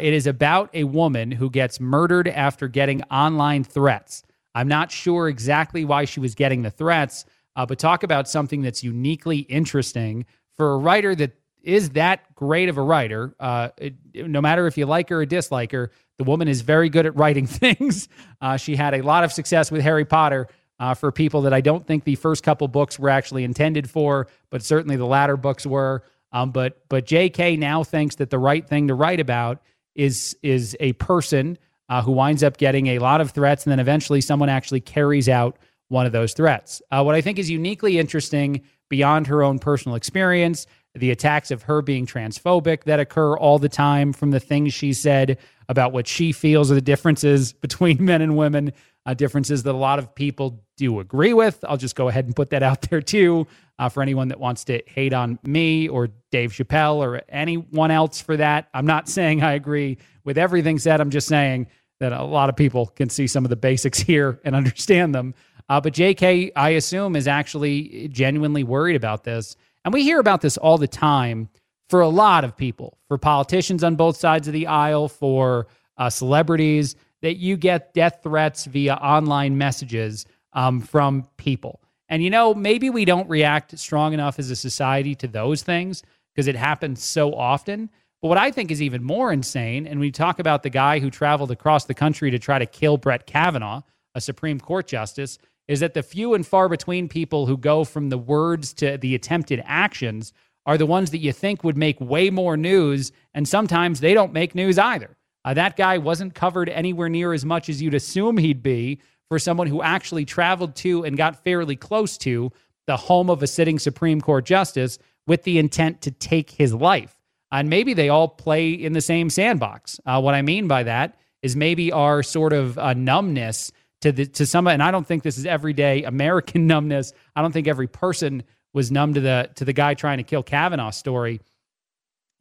[0.00, 4.22] it is about a woman who gets murdered after getting online threats.
[4.54, 8.84] I'm not sure exactly why she was getting the threats, but talk about something that's
[8.84, 10.26] uniquely interesting
[10.56, 13.34] for a writer that is that great of a writer.
[13.38, 16.88] Uh, it, no matter if you like her or dislike her, the woman is very
[16.88, 18.08] good at writing things.
[18.40, 20.48] Uh, she had a lot of success with Harry Potter
[20.80, 24.28] uh, for people that I don't think the first couple books were actually intended for,
[24.50, 26.04] but certainly the latter books were.
[26.30, 27.56] Um, but but J.K.
[27.56, 29.62] now thinks that the right thing to write about
[29.94, 31.58] is is a person
[31.88, 35.28] uh, who winds up getting a lot of threats, and then eventually someone actually carries
[35.28, 35.58] out
[35.88, 36.82] one of those threats.
[36.90, 40.66] Uh, what I think is uniquely interesting beyond her own personal experience
[40.98, 44.92] the attacks of her being transphobic that occur all the time from the things she
[44.92, 45.38] said
[45.68, 48.72] about what she feels are the differences between men and women,
[49.06, 51.64] uh, differences that a lot of people do agree with.
[51.68, 53.46] I'll just go ahead and put that out there too
[53.78, 58.20] uh, for anyone that wants to hate on me or Dave Chappelle or anyone else
[58.20, 58.68] for that.
[58.74, 61.00] I'm not saying I agree with everything said.
[61.00, 61.68] I'm just saying
[62.00, 65.34] that a lot of people can see some of the basics here and understand them.
[65.68, 70.42] Uh, but JK, I assume, is actually genuinely worried about this and we hear about
[70.42, 71.48] this all the time
[71.88, 76.10] for a lot of people, for politicians on both sides of the aisle, for uh,
[76.10, 81.80] celebrities, that you get death threats via online messages um, from people.
[82.08, 86.02] And you know, maybe we don't react strong enough as a society to those things
[86.34, 87.90] because it happens so often.
[88.22, 91.10] But what I think is even more insane, and we talk about the guy who
[91.10, 93.82] traveled across the country to try to kill Brett Kavanaugh,
[94.14, 98.08] a Supreme Court justice, is that the few and far between people who go from
[98.08, 100.32] the words to the attempted actions
[100.66, 104.32] are the ones that you think would make way more news, and sometimes they don't
[104.32, 105.16] make news either.
[105.44, 109.38] Uh, that guy wasn't covered anywhere near as much as you'd assume he'd be for
[109.38, 112.50] someone who actually traveled to and got fairly close to
[112.86, 117.14] the home of a sitting Supreme Court justice with the intent to take his life.
[117.52, 120.00] And maybe they all play in the same sandbox.
[120.04, 124.26] Uh, what I mean by that is maybe our sort of uh, numbness to the
[124.26, 127.12] to some, and I don't think this is everyday American numbness.
[127.34, 128.42] I don't think every person
[128.72, 131.40] was numb to the to the guy trying to kill Kavanaugh story,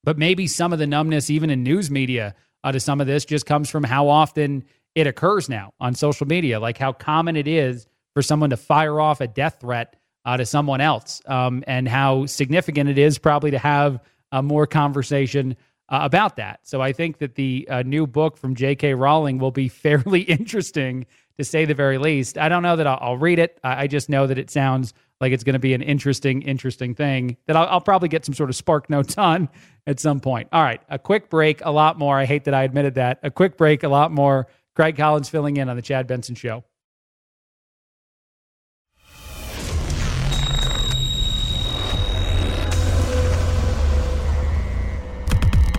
[0.03, 3.25] but maybe some of the numbness, even in news media, uh, to some of this
[3.25, 4.63] just comes from how often
[4.97, 8.99] it occurs now on social media, like how common it is for someone to fire
[8.99, 9.95] off a death threat
[10.25, 13.99] uh, to someone else, um, and how significant it is probably to have
[14.31, 15.55] uh, more conversation
[15.89, 16.61] uh, about that.
[16.63, 18.95] So I think that the uh, new book from J.K.
[18.95, 21.05] Rowling will be fairly interesting
[21.37, 22.39] to say the very least.
[22.39, 23.59] I don't know that I'll, I'll read it.
[23.63, 26.95] I, I, just know that it sounds like it's going to be an interesting, interesting
[26.95, 29.47] thing that I'll, I'll, probably get some sort of spark notes on
[29.85, 30.49] at some point.
[30.51, 32.17] All right, a quick break, a lot more.
[32.17, 33.19] I hate that I admitted that.
[33.21, 34.47] A quick break, a lot more.
[34.77, 36.63] Craig Collins filling in on the Chad Benson Show.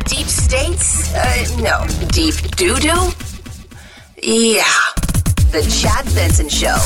[0.06, 1.14] Deep states?
[1.14, 1.86] Uh, no.
[2.08, 3.12] Deep doo doo?
[4.20, 4.64] Yeah.
[5.52, 6.76] The Chad Benson Show.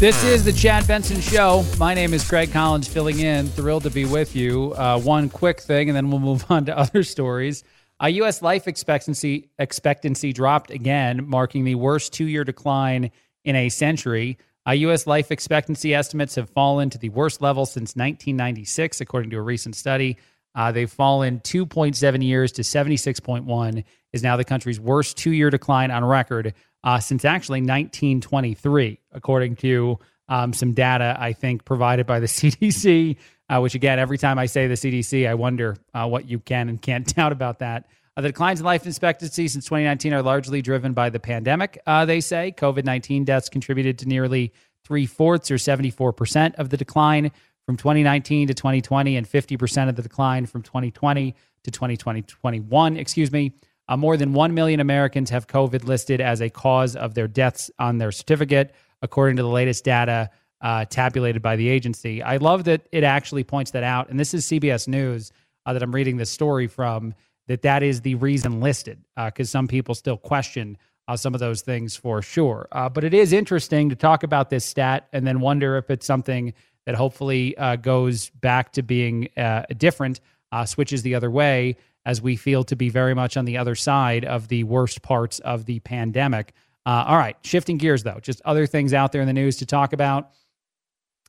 [0.00, 1.66] This is the Chad Benson Show.
[1.76, 3.46] My name is Craig Collins, filling in.
[3.48, 4.72] Thrilled to be with you.
[4.72, 7.62] Uh, one quick thing, and then we'll move on to other stories.
[8.02, 8.42] Uh, U.S.
[8.42, 13.12] life expectancy expectancy dropped again, marking the worst two-year decline
[13.44, 14.38] in a century.
[14.66, 15.06] Uh, U.S.
[15.06, 19.76] life expectancy estimates have fallen to the worst level since 1996, according to a recent
[19.76, 20.16] study.
[20.54, 26.04] Uh, they've fallen 2.7 years to 76.1, is now the country's worst two-year decline on
[26.04, 26.54] record
[26.84, 33.16] uh, since actually 1923, according to um, some data I think provided by the CDC.
[33.48, 36.70] Uh, which again, every time I say the CDC, I wonder uh, what you can
[36.70, 37.86] and can't doubt about that.
[38.16, 42.04] Uh, the declines in life expectancy since 2019 are largely driven by the pandemic, uh,
[42.04, 42.54] they say.
[42.56, 44.52] COVID 19 deaths contributed to nearly
[44.84, 47.30] three fourths or 74% of the decline
[47.64, 51.34] from 2019 to 2020, and 50% of the decline from 2020
[51.64, 52.96] to 2021.
[52.96, 53.52] Excuse me.
[53.88, 57.70] Uh, more than 1 million Americans have COVID listed as a cause of their deaths
[57.78, 60.30] on their certificate, according to the latest data
[60.62, 62.22] uh, tabulated by the agency.
[62.22, 64.08] I love that it actually points that out.
[64.08, 65.32] And this is CBS News
[65.66, 67.14] uh, that I'm reading this story from,
[67.48, 71.40] that that is the reason listed, because uh, some people still question uh, some of
[71.40, 72.68] those things for sure.
[72.70, 76.06] Uh, but it is interesting to talk about this stat and then wonder if it's
[76.06, 76.54] something
[76.86, 79.28] that hopefully goes back to being
[79.76, 80.20] different,
[80.64, 84.24] switches the other way as we feel to be very much on the other side
[84.24, 86.52] of the worst parts of the pandemic.
[86.84, 89.66] Uh, all right, shifting gears though, just other things out there in the news to
[89.66, 90.30] talk about.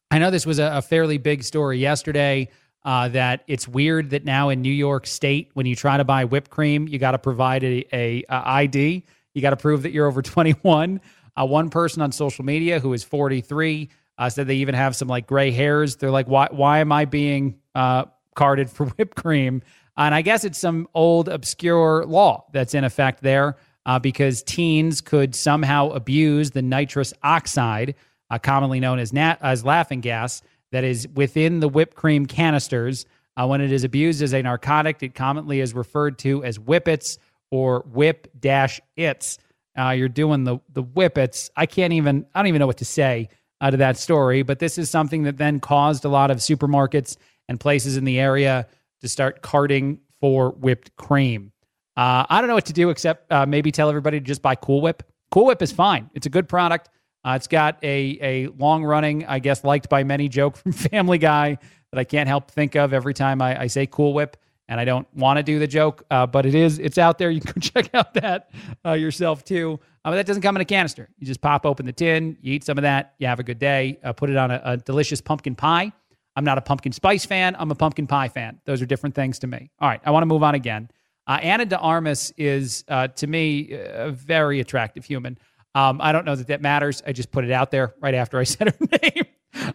[0.09, 2.49] I know this was a, a fairly big story yesterday.
[2.85, 6.25] Uh, that it's weird that now in New York State, when you try to buy
[6.25, 9.05] whipped cream, you got to provide a, a, a, ID.
[9.33, 10.99] You got to prove that you're over 21.
[11.35, 15.07] Uh, one person on social media who is 43 uh, said they even have some
[15.07, 15.95] like gray hairs.
[15.95, 18.05] They're like, why why am I being uh,
[18.35, 19.61] carded for whipped cream?
[19.95, 23.55] And I guess it's some old obscure law that's in effect there
[23.85, 27.95] uh, because teens could somehow abuse the nitrous oxide,
[28.29, 30.41] uh, commonly known as, nat- as laughing gas,
[30.71, 33.05] that is within the whipped cream canisters.
[33.35, 37.17] Uh, when it is abused as a narcotic, it commonly is referred to as whippets
[37.51, 39.37] or whip dash its.
[39.77, 41.49] Uh, you're doing the the whippets.
[41.55, 42.25] I can't even.
[42.33, 43.29] I don't even know what to say
[43.61, 44.43] uh, to that story.
[44.43, 48.19] But this is something that then caused a lot of supermarkets and places in the
[48.19, 48.67] area
[49.01, 51.52] to start carting for whipped cream.
[51.95, 54.55] Uh, I don't know what to do except uh, maybe tell everybody to just buy
[54.55, 55.03] Cool Whip.
[55.31, 56.09] Cool Whip is fine.
[56.13, 56.89] It's a good product.
[57.25, 61.17] Uh, it's got a a long running, I guess, liked by many joke from Family
[61.17, 61.57] Guy
[61.91, 64.37] that I can't help think of every time I, I say Cool Whip,
[64.67, 67.29] and I don't want to do the joke, uh, but it is it's out there.
[67.29, 68.51] You can check out that
[68.85, 69.79] uh, yourself too.
[70.05, 71.09] Uh, but that doesn't come in a canister.
[71.17, 73.59] You just pop open the tin, you eat some of that, you have a good
[73.59, 73.99] day.
[74.17, 75.93] put it on a, a delicious pumpkin pie
[76.35, 77.55] I'm not a pumpkin spice fan.
[77.57, 78.59] I'm a pumpkin pie fan.
[78.65, 79.69] Those are different things to me.
[79.79, 80.89] All right, I want to move on again.
[81.27, 85.37] Uh, Ana de Armas is, uh, to me, a very attractive human.
[85.75, 87.01] Um, I don't know that that matters.
[87.05, 89.25] I just put it out there right after I said her name.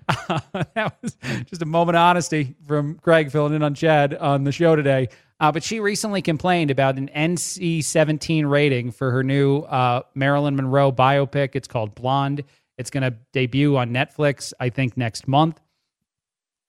[0.09, 0.41] Uh,
[0.75, 1.17] that was
[1.47, 5.09] just a moment of honesty from Craig filling in on Chad on the show today.
[5.41, 10.57] Uh, but she recently complained about an NC 17 rating for her new uh, Marilyn
[10.57, 11.51] Monroe biopic.
[11.55, 12.43] It's called Blonde.
[12.77, 15.61] It's going to debut on Netflix, I think, next month.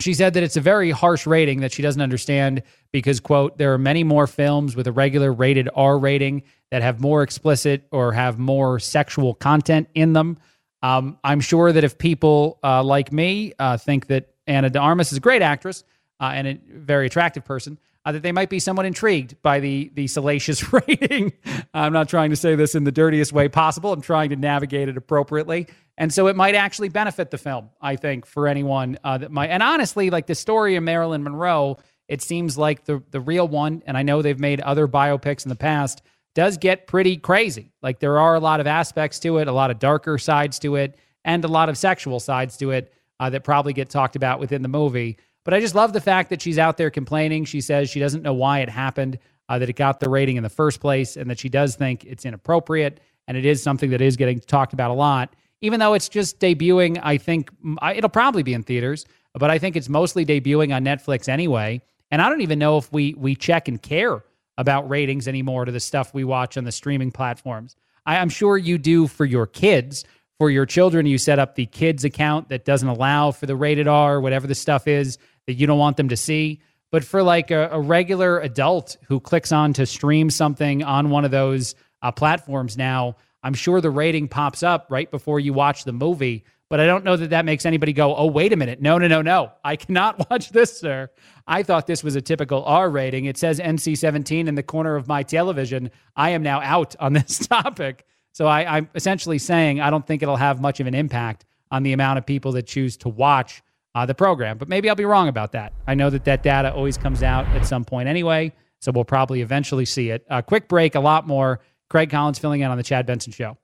[0.02, 2.64] She said that it's a very harsh rating that she doesn't understand
[2.94, 7.02] because, quote, there are many more films with a regular rated R rating that have
[7.02, 10.38] more explicit or have more sexual content in them.
[10.82, 15.12] Um, I'm sure that if people uh, like me uh, think that Ana de Armas
[15.12, 15.84] is a great actress
[16.22, 19.92] uh, and a very attractive person, uh, that they might be somewhat intrigued by the
[19.94, 21.34] the salacious rating.
[21.74, 23.94] I'm not trying to say this in the dirtiest way possible.
[23.94, 25.68] I'm trying to navigate it appropriately.
[25.98, 29.50] And so it might actually benefit the film, I think, for anyone uh, that might.
[29.50, 31.78] And honestly, like the story of Marilyn Monroe,
[32.08, 33.84] it seems like the the real one.
[33.86, 36.02] And I know they've made other biopics in the past.
[36.36, 37.74] Does get pretty crazy.
[37.82, 40.76] Like there are a lot of aspects to it, a lot of darker sides to
[40.76, 44.40] it, and a lot of sexual sides to it uh, that probably get talked about
[44.40, 45.18] within the movie.
[45.46, 47.46] But I just love the fact that she's out there complaining.
[47.46, 50.44] She says she doesn't know why it happened, uh, that it got the rating in
[50.44, 53.00] the first place, and that she does think it's inappropriate.
[53.28, 56.40] And it is something that is getting talked about a lot even though it's just
[56.40, 57.52] debuting, I think
[57.94, 61.82] it'll probably be in theaters, but I think it's mostly debuting on Netflix anyway.
[62.12, 64.24] And I don't even know if we we check and care
[64.58, 67.76] about ratings anymore to the stuff we watch on the streaming platforms.
[68.06, 70.06] I, I'm sure you do for your kids.
[70.40, 73.90] For your children, you set up the kids account that doesn't allow for the rated
[73.90, 75.18] R, whatever the stuff is
[75.48, 76.62] that you don't want them to see.
[76.92, 81.26] But for like a, a regular adult who clicks on to stream something on one
[81.26, 85.84] of those uh, platforms now, I'm sure the rating pops up right before you watch
[85.84, 88.82] the movie, but I don't know that that makes anybody go, oh, wait a minute.
[88.82, 89.52] No, no, no, no.
[89.66, 91.10] I cannot watch this, sir.
[91.48, 93.26] I thought this was a typical R rating.
[93.26, 95.92] It says NC 17 in the corner of my television.
[96.16, 98.06] I am now out on this topic.
[98.32, 101.84] So I, I'm essentially saying I don't think it'll have much of an impact on
[101.84, 103.62] the amount of people that choose to watch
[103.96, 104.58] uh, the program.
[104.58, 105.74] But maybe I'll be wrong about that.
[105.88, 108.54] I know that that data always comes out at some point anyway.
[108.80, 110.26] So we'll probably eventually see it.
[110.30, 113.58] A quick break, a lot more Craig Collins filling in on the Chad Benson Show.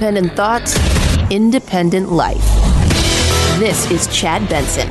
[0.00, 2.42] Independent thoughts, independent life.
[3.58, 4.88] This is Chad Benson.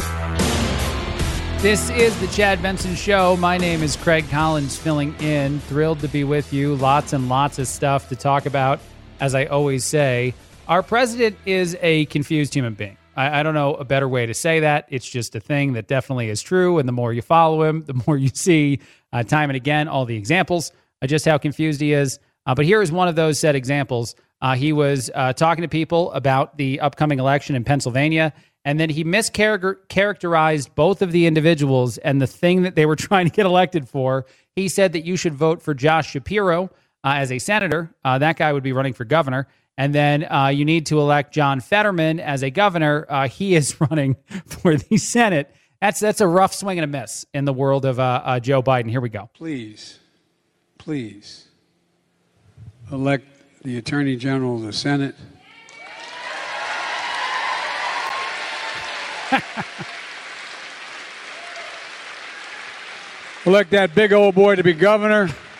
[1.64, 3.36] This is the Chad Benson Show.
[3.38, 5.61] My name is Craig Collins, filling in.
[5.61, 6.76] Thrilled to be with you.
[6.76, 8.80] Lots and lots of stuff to talk about.
[9.19, 10.36] As I always say,
[10.68, 12.95] our president is a confused human being.
[13.15, 14.86] I, I, don't know a better way to say that.
[14.90, 16.77] It's just a thing that definitely is true.
[16.77, 18.77] And the more you follow him, the more you see
[19.11, 20.72] uh, time and again all the examples
[21.02, 22.19] of just how confused he is.
[22.45, 24.14] Uh, but here is one of those said examples.
[24.41, 28.34] Uh, he was uh, talking to people about the upcoming election in Pennsylvania
[28.66, 33.26] and then he mischaracterized both of the individuals and the thing that they were trying
[33.26, 34.26] to get elected for.
[34.56, 36.66] He said that you should vote for Josh Shapiro
[37.03, 37.94] uh, as a senator.
[38.03, 39.48] Uh, that guy would be running for governor.
[39.78, 43.06] And then uh, you need to elect John Fetterman as a governor.
[43.07, 45.56] Uh, he is running for the Senate.
[45.82, 47.95] That's that's a rough swing and a miss in the world of
[48.44, 48.90] Joe Biden.
[48.90, 49.30] Here we go.
[49.34, 49.98] Please,
[50.78, 51.48] please
[52.91, 53.26] elect
[53.64, 55.15] the Attorney General of the Senate
[63.45, 65.30] Elect that big old boy to be governor.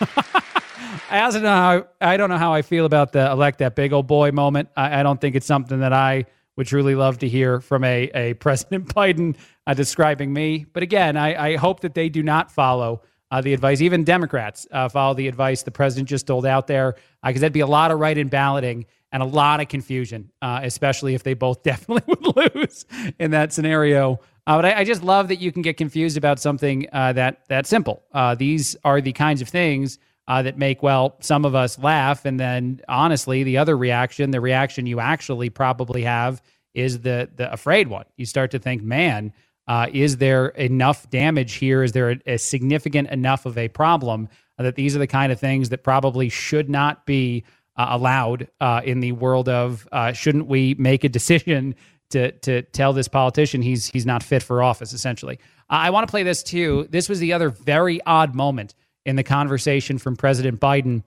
[1.10, 3.92] I also know how I don't know how I feel about the elect that big
[3.92, 4.68] old boy moment.
[4.76, 8.10] I, I don't think it's something that I would truly love to hear from a,
[8.14, 9.36] a President Biden
[9.66, 10.66] uh, describing me.
[10.72, 13.80] But again, I, I, hope that they do not follow uh, the advice.
[13.80, 17.52] Even Democrats uh, follow the advice the president just doled out there, because uh, that'd
[17.52, 21.34] be a lot of write-in balloting and a lot of confusion, uh, especially if they
[21.34, 22.84] both definitely would lose
[23.18, 24.20] in that scenario.
[24.46, 27.66] Uh, but I, I, just love that you can get confused about something that that
[27.66, 28.02] simple.
[28.36, 29.98] These are the kinds of things
[30.30, 34.40] uh, that make well some of us laugh, and then honestly, the other reaction, the
[34.40, 36.40] reaction you actually probably have,
[36.72, 38.04] is the the afraid one.
[38.16, 39.32] You start to think, man.
[39.70, 41.84] Uh, is there enough damage here?
[41.84, 44.28] Is there a, a significant enough of a problem
[44.58, 47.44] that these are the kind of things that probably should not be
[47.76, 51.76] uh, allowed uh, in the world of uh, shouldn't we make a decision
[52.10, 55.38] to to tell this politician he's he's not fit for office essentially?
[55.68, 56.88] I want to play this too.
[56.90, 58.74] This was the other very odd moment
[59.06, 61.04] in the conversation from president biden.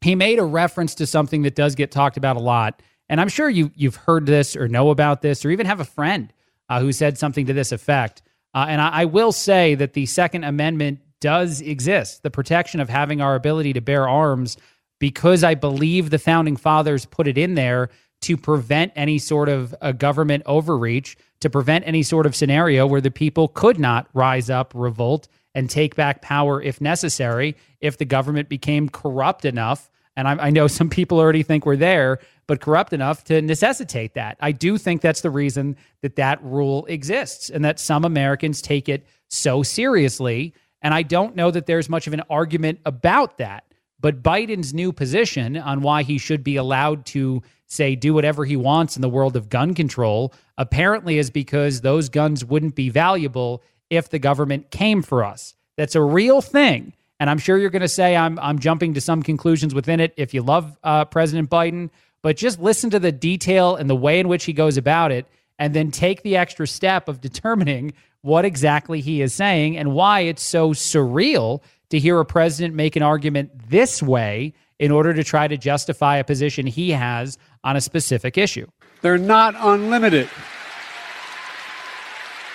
[0.00, 3.28] He made a reference to something that does get talked about a lot and i'm
[3.28, 6.32] sure you you've heard this or know about this or even have a friend
[6.72, 8.22] uh, who said something to this effect
[8.54, 12.88] uh, and I, I will say that the second amendment does exist the protection of
[12.88, 14.56] having our ability to bear arms
[14.98, 17.90] because I believe the founding fathers put it in there
[18.22, 23.00] to prevent any sort of a government overreach, to prevent any sort of scenario where
[23.00, 28.04] the people could not rise up, revolt, and take back power if necessary, if the
[28.04, 29.90] government became corrupt enough.
[30.16, 32.20] And I, I know some people already think we're there,
[32.52, 34.36] but corrupt enough to necessitate that.
[34.38, 38.90] I do think that's the reason that that rule exists and that some Americans take
[38.90, 40.52] it so seriously.
[40.82, 43.64] And I don't know that there's much of an argument about that.
[44.00, 48.56] But Biden's new position on why he should be allowed to say do whatever he
[48.56, 53.62] wants in the world of gun control apparently is because those guns wouldn't be valuable
[53.88, 55.54] if the government came for us.
[55.78, 56.92] That's a real thing.
[57.18, 60.12] And I'm sure you're going to say I'm, I'm jumping to some conclusions within it
[60.18, 61.88] if you love uh, President Biden,
[62.22, 65.26] but just listen to the detail and the way in which he goes about it,
[65.58, 67.92] and then take the extra step of determining
[68.22, 72.96] what exactly he is saying and why it's so surreal to hear a president make
[72.96, 77.76] an argument this way in order to try to justify a position he has on
[77.76, 78.66] a specific issue.
[79.00, 80.28] They're not unlimited.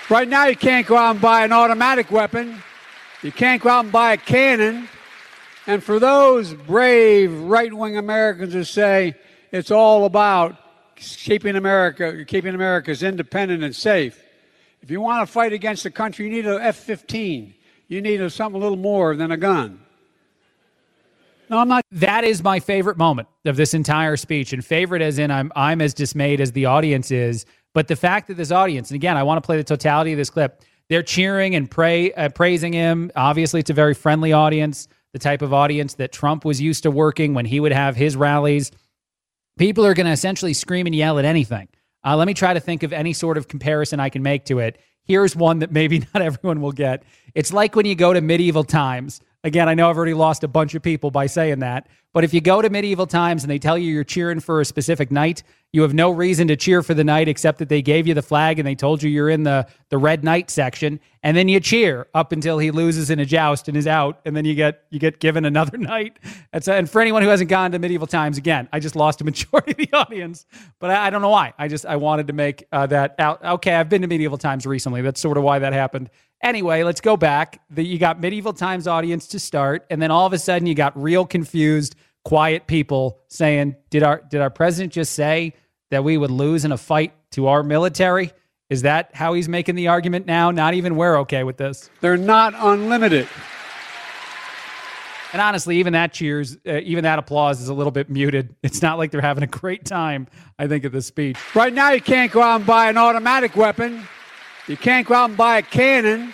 [0.10, 2.64] Right now, you can't go out and buy an automatic weapon.
[3.22, 4.88] You can't go out and buy a cannon.
[5.68, 9.16] And for those brave right wing Americans who say
[9.52, 10.56] it's all about
[10.96, 14.24] keeping America, keeping America's independent and safe,
[14.82, 17.54] if you want to fight against the country, you need an F 15
[17.88, 19.80] you need something a little more than a gun.
[21.50, 21.86] No, I'm not.
[21.92, 25.82] That is my favorite moment of this entire speech, and favorite as in I'm I'm
[25.82, 27.46] as dismayed as the audience is.
[27.74, 30.18] But the fact that this audience, and again, I want to play the totality of
[30.18, 30.62] this clip.
[30.90, 33.12] They're cheering and pray, uh, praising him.
[33.16, 36.92] Obviously, it's a very friendly audience, the type of audience that Trump was used to
[36.92, 38.72] working when he would have his rallies.
[39.58, 41.68] People are going to essentially scream and yell at anything.
[42.06, 44.60] Uh, let me try to think of any sort of comparison I can make to
[44.60, 44.80] it.
[45.04, 47.04] Here's one that maybe not everyone will get.
[47.34, 49.20] It's like when you go to medieval times.
[49.44, 52.34] Again, I know I've already lost a bunch of people by saying that, but if
[52.34, 55.44] you go to medieval times and they tell you you're cheering for a specific knight,
[55.72, 58.22] you have no reason to cheer for the knight except that they gave you the
[58.22, 61.60] flag and they told you you're in the the red knight section, and then you
[61.60, 64.84] cheer up until he loses in a joust and is out, and then you get
[64.90, 66.18] you get given another knight.
[66.52, 69.24] That's and for anyone who hasn't gone to medieval times, again, I just lost a
[69.24, 70.46] majority of the audience,
[70.80, 71.54] but I, I don't know why.
[71.60, 73.44] I just I wanted to make uh, that out.
[73.44, 75.02] Okay, I've been to medieval times recently.
[75.02, 76.10] That's sort of why that happened.
[76.42, 77.62] Anyway, let's go back.
[77.70, 80.76] The, you got medieval times audience to start, and then all of a sudden you
[80.76, 85.54] got real confused quiet people saying, "Did our did our president just say
[85.90, 88.34] that we would lose in a fight to our military?"
[88.70, 90.52] Is that how he's making the argument now?
[90.52, 91.90] Not even we're okay with this.
[92.02, 93.28] They're not unlimited.
[95.34, 98.56] And honestly, even that cheers, uh, even that applause is a little bit muted.
[98.64, 100.28] It's not like they're having a great time,
[100.58, 101.38] I think, at the speech.
[101.56, 104.08] Right now, you can't go out and buy an automatic weapon.
[104.68, 106.34] You can't go out and buy a cannon.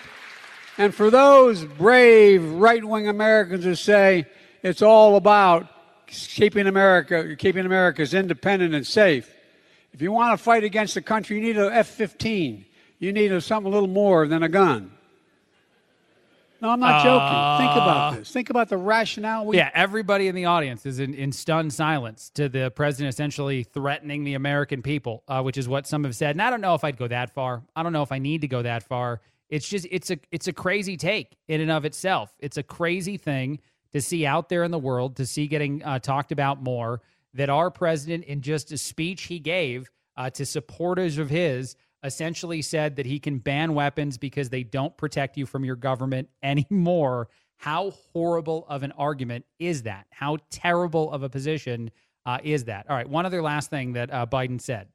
[0.79, 4.25] And for those brave right wing Americans who say
[4.63, 5.67] it's all about
[6.07, 9.31] keeping America, keeping America's independent and safe.
[9.93, 12.65] If you want to fight against the country, you need an F-15.
[12.97, 14.92] You need something a little more than a gun.
[16.63, 17.19] No, I'm not joking.
[17.19, 18.31] Uh, Think about this.
[18.31, 19.45] Think about the rationale.
[19.45, 23.63] We- yeah, everybody in the audience is in, in stunned silence to the president essentially
[23.63, 26.31] threatening the American people, uh, which is what some have said.
[26.31, 27.63] And I don't know if I'd go that far.
[27.75, 29.19] I don't know if I need to go that far.
[29.49, 32.33] It's just it's a it's a crazy take in and of itself.
[32.39, 33.59] It's a crazy thing
[33.91, 37.01] to see out there in the world, to see getting uh, talked about more,
[37.33, 42.61] that our president, in just a speech he gave uh, to supporters of his, essentially
[42.61, 47.29] said that he can ban weapons because they don't protect you from your government anymore.
[47.57, 50.05] How horrible of an argument is that?
[50.11, 51.91] How terrible of a position
[52.25, 52.85] uh, is that?
[52.89, 54.87] All right, one other last thing that uh, Biden said.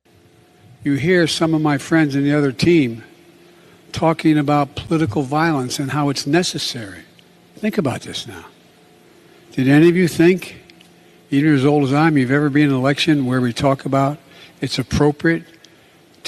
[0.85, 3.02] You hear some of my friends in the other team
[3.93, 7.02] talking about political violence and how it's necessary.
[7.56, 8.44] Think about this now.
[9.52, 10.56] Did any of you think,
[11.30, 13.85] even as old as I am, you've ever been in an election where we talk
[13.85, 14.18] about
[14.60, 15.44] it's appropriate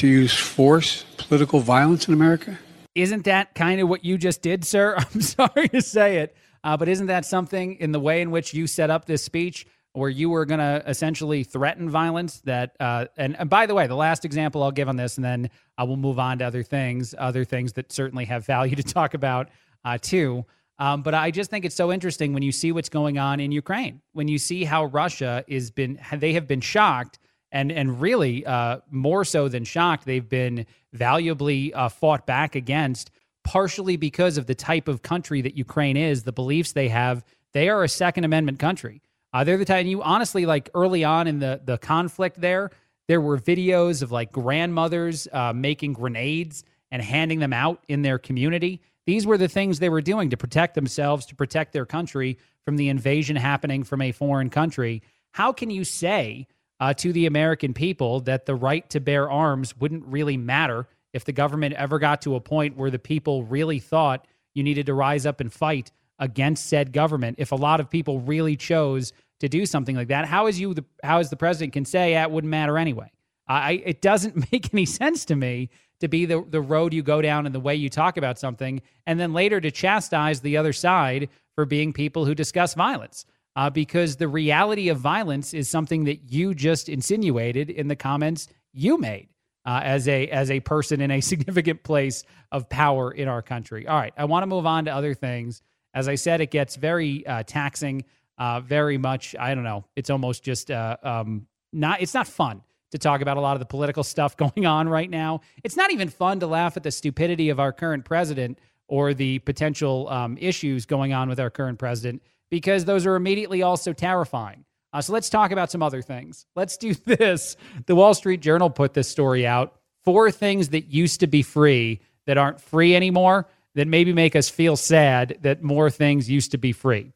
[0.01, 2.59] to use force, political violence in America?
[2.95, 4.95] Isn't that kind of what you just did, sir?
[4.99, 8.55] I'm sorry to say it, uh, but isn't that something in the way in which
[8.55, 9.67] you set up this speech?
[9.93, 12.41] Where you were going to essentially threaten violence.
[12.43, 15.25] That uh, and, and by the way, the last example I'll give on this, and
[15.25, 18.85] then I will move on to other things, other things that certainly have value to
[18.85, 19.51] talk about
[19.85, 20.47] uh, too.
[20.79, 23.51] Um, but I just think it's so interesting when you see what's going on in
[23.51, 27.19] Ukraine, when you see how Russia is been, they have been shocked
[27.53, 33.11] and and really uh, more so than shocked, they've been valuably uh, fought back against,
[33.45, 37.25] partially because of the type of country that Ukraine is, the beliefs they have.
[37.53, 39.03] They are a Second Amendment country.
[39.33, 39.87] Uh, they're the type.
[39.87, 42.71] You honestly like early on in the the conflict there,
[43.09, 48.19] there were videos of like grandmothers uh, making grenades and handing them out in their
[48.19, 52.39] community These were the things they were doing to protect themselves, to protect their country
[52.65, 55.03] from the invasion happening from a foreign country.
[55.33, 56.47] How can you say
[56.81, 61.25] uh, to the American people that the right to bear arms wouldn't really matter if
[61.25, 64.95] the government ever got to a point where the people really thought you needed to
[64.95, 67.37] rise up and fight against said government?
[67.39, 70.73] If a lot of people really chose to do something like that, how is you
[70.75, 73.13] the how is the president can say yeah, it wouldn't matter anyway?
[73.47, 75.69] I it doesn't make any sense to me
[76.01, 78.81] to be the the road you go down and the way you talk about something,
[79.07, 83.71] and then later to chastise the other side for being people who discuss violence uh,
[83.71, 88.99] because the reality of violence is something that you just insinuated in the comments you
[88.99, 89.29] made
[89.65, 93.87] uh, as a as a person in a significant place of power in our country.
[93.87, 95.63] All right, I want to move on to other things.
[95.93, 98.05] As I said, it gets very uh, taxing,
[98.39, 99.35] uh, very much.
[99.39, 99.85] I don't know.
[99.97, 102.01] It's almost just uh, um, not.
[102.01, 102.63] It's not fun
[102.93, 105.41] to talk about a lot of the political stuff going on right now.
[105.65, 108.59] It's not even fun to laugh at the stupidity of our current president
[108.89, 113.63] or the potential um, issues going on with our current president because those are immediately
[113.63, 114.65] also terrifying.
[114.93, 116.47] Uh, so let's talk about some other things.
[116.57, 117.57] Let's do this.
[117.87, 119.77] The Wall Street Journal put this story out.
[120.05, 124.49] Four things that used to be free that aren't free anymore that maybe make us
[124.49, 127.13] feel sad that more things used to be free.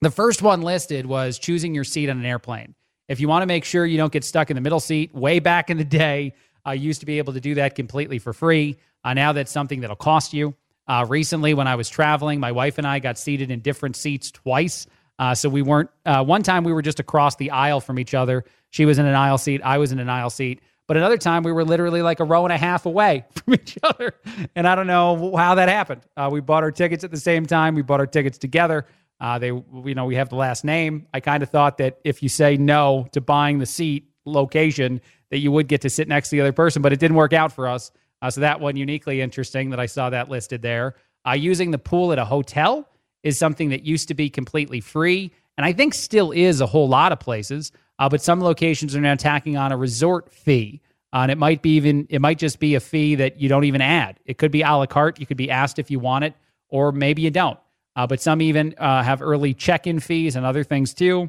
[0.00, 2.74] The first one listed was choosing your seat on an airplane.
[3.08, 5.40] If you want to make sure you don't get stuck in the middle seat, way
[5.40, 6.34] back in the day,
[6.64, 8.76] I used to be able to do that completely for free.
[9.04, 10.54] Uh, now that's something that'll cost you.
[10.90, 14.32] Uh, recently, when I was traveling, my wife and I got seated in different seats
[14.32, 14.88] twice.
[15.20, 18.12] Uh, so we weren't, uh, one time we were just across the aisle from each
[18.12, 18.44] other.
[18.70, 20.62] She was in an aisle seat, I was in an aisle seat.
[20.88, 23.78] But another time we were literally like a row and a half away from each
[23.84, 24.14] other.
[24.56, 26.02] And I don't know how that happened.
[26.16, 28.84] Uh, we bought our tickets at the same time, we bought our tickets together.
[29.20, 31.06] Uh, they, you know, we have the last name.
[31.14, 35.00] I kind of thought that if you say no to buying the seat location,
[35.30, 37.32] that you would get to sit next to the other person, but it didn't work
[37.32, 37.92] out for us.
[38.22, 40.94] Uh, so that one uniquely interesting that I saw that listed there.
[41.26, 42.88] Uh, using the pool at a hotel
[43.22, 46.88] is something that used to be completely free, and I think still is a whole
[46.88, 47.72] lot of places.
[47.98, 50.80] Uh, but some locations are now tacking on a resort fee,
[51.12, 53.64] uh, and it might be even it might just be a fee that you don't
[53.64, 54.18] even add.
[54.24, 55.20] It could be a la carte.
[55.20, 56.34] You could be asked if you want it,
[56.68, 57.58] or maybe you don't.
[57.96, 61.28] Uh, but some even uh, have early check-in fees and other things too.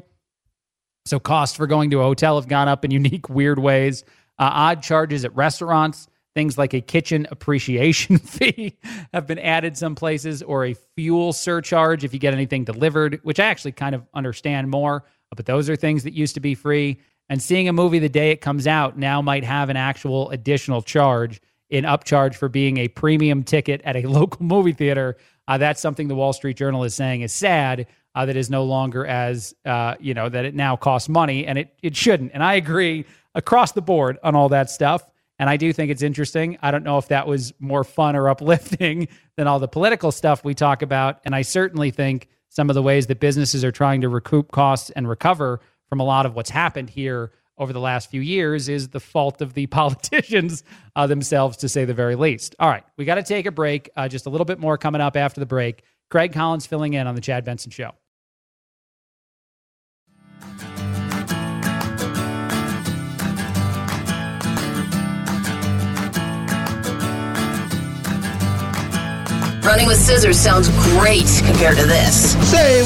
[1.04, 4.04] So costs for going to a hotel have gone up in unique, weird ways.
[4.38, 8.78] odd charges at restaurants Things like a kitchen appreciation fee
[9.12, 13.38] have been added some places, or a fuel surcharge if you get anything delivered, which
[13.38, 15.04] I actually kind of understand more.
[15.34, 17.00] But those are things that used to be free.
[17.28, 20.82] And seeing a movie the day it comes out now might have an actual additional
[20.82, 21.40] charge
[21.70, 25.16] in upcharge for being a premium ticket at a local movie theater.
[25.48, 27.86] Uh, that's something the Wall Street Journal is saying is sad.
[28.14, 31.58] Uh, that is no longer as uh, you know that it now costs money, and
[31.58, 32.30] it it shouldn't.
[32.34, 35.02] And I agree across the board on all that stuff.
[35.42, 36.56] And I do think it's interesting.
[36.62, 40.44] I don't know if that was more fun or uplifting than all the political stuff
[40.44, 41.18] we talk about.
[41.24, 44.90] And I certainly think some of the ways that businesses are trying to recoup costs
[44.90, 45.58] and recover
[45.88, 49.42] from a lot of what's happened here over the last few years is the fault
[49.42, 50.62] of the politicians
[50.94, 52.54] uh, themselves, to say the very least.
[52.60, 53.90] All right, we got to take a break.
[53.96, 55.82] Uh, just a little bit more coming up after the break.
[56.08, 57.90] Craig Collins filling in on the Chad Benson Show.
[69.64, 72.32] Running with scissors sounds great compared to this.
[72.50, 72.80] Say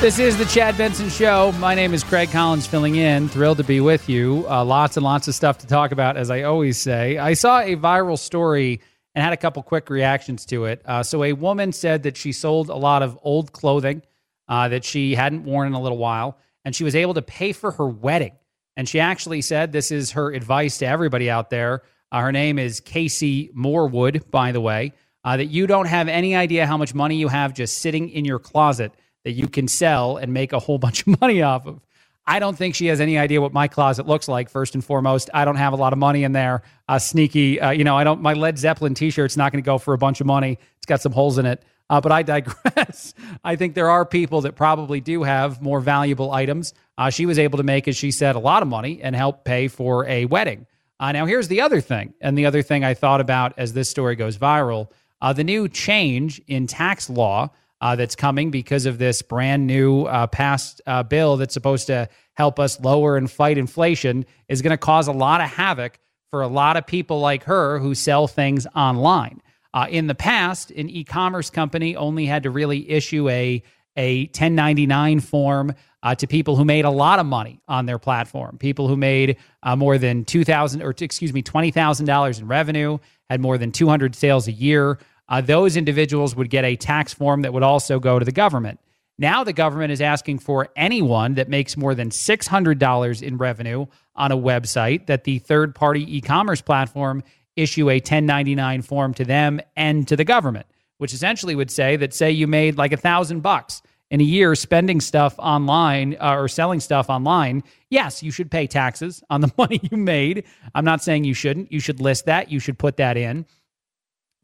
[0.00, 1.50] This is the Chad Benson Show.
[1.58, 3.28] My name is Craig Collins, filling in.
[3.28, 4.46] Thrilled to be with you.
[4.48, 7.18] Uh, lots and lots of stuff to talk about, as I always say.
[7.18, 8.80] I saw a viral story
[9.16, 10.80] and had a couple quick reactions to it.
[10.84, 14.02] Uh, so, a woman said that she sold a lot of old clothing
[14.48, 17.50] uh, that she hadn't worn in a little while, and she was able to pay
[17.50, 18.32] for her wedding.
[18.76, 21.82] And she actually said this is her advice to everybody out there
[22.12, 24.92] uh, her name is Casey Morewood, by the way.
[25.22, 28.24] Uh, that you don't have any idea how much money you have just sitting in
[28.24, 28.92] your closet
[29.24, 31.80] that you can sell and make a whole bunch of money off of.
[32.26, 34.48] I don't think she has any idea what my closet looks like.
[34.48, 36.62] First and foremost, I don't have a lot of money in there.
[36.88, 38.22] Uh, sneaky, uh, you know, I don't.
[38.22, 40.58] My Led Zeppelin T-shirt's not going to go for a bunch of money.
[40.76, 41.62] It's got some holes in it.
[41.88, 43.14] Uh, but I digress.
[43.42, 46.72] I think there are people that probably do have more valuable items.
[46.96, 49.44] Uh, she was able to make, as she said, a lot of money and help
[49.44, 50.66] pay for a wedding.
[51.00, 53.90] Uh, now, here's the other thing, and the other thing I thought about as this
[53.90, 54.88] story goes viral
[55.20, 57.50] uh, the new change in tax law
[57.80, 62.08] uh, that's coming because of this brand new uh, passed uh, bill that's supposed to
[62.34, 65.98] help us lower and fight inflation is going to cause a lot of havoc
[66.30, 69.42] for a lot of people like her who sell things online.
[69.72, 73.62] Uh, in the past, an e commerce company only had to really issue a
[74.00, 78.56] a 1099 form uh, to people who made a lot of money on their platform,
[78.58, 82.48] people who made uh, more than two thousand or excuse me twenty thousand dollars in
[82.48, 82.98] revenue,
[83.28, 84.98] had more than 200 sales a year.
[85.28, 88.80] Uh, those individuals would get a tax form that would also go to the government.
[89.18, 93.86] Now the government is asking for anyone that makes more than $600 in revenue
[94.16, 97.22] on a website that the third party e commerce platform
[97.54, 100.66] issue a 1099 form to them and to the government,
[100.96, 104.54] which essentially would say that, say, you made like a thousand bucks in a year
[104.54, 109.52] spending stuff online uh, or selling stuff online, yes, you should pay taxes on the
[109.58, 110.44] money you made.
[110.74, 111.70] I'm not saying you shouldn't.
[111.72, 113.46] You should list that, you should put that in.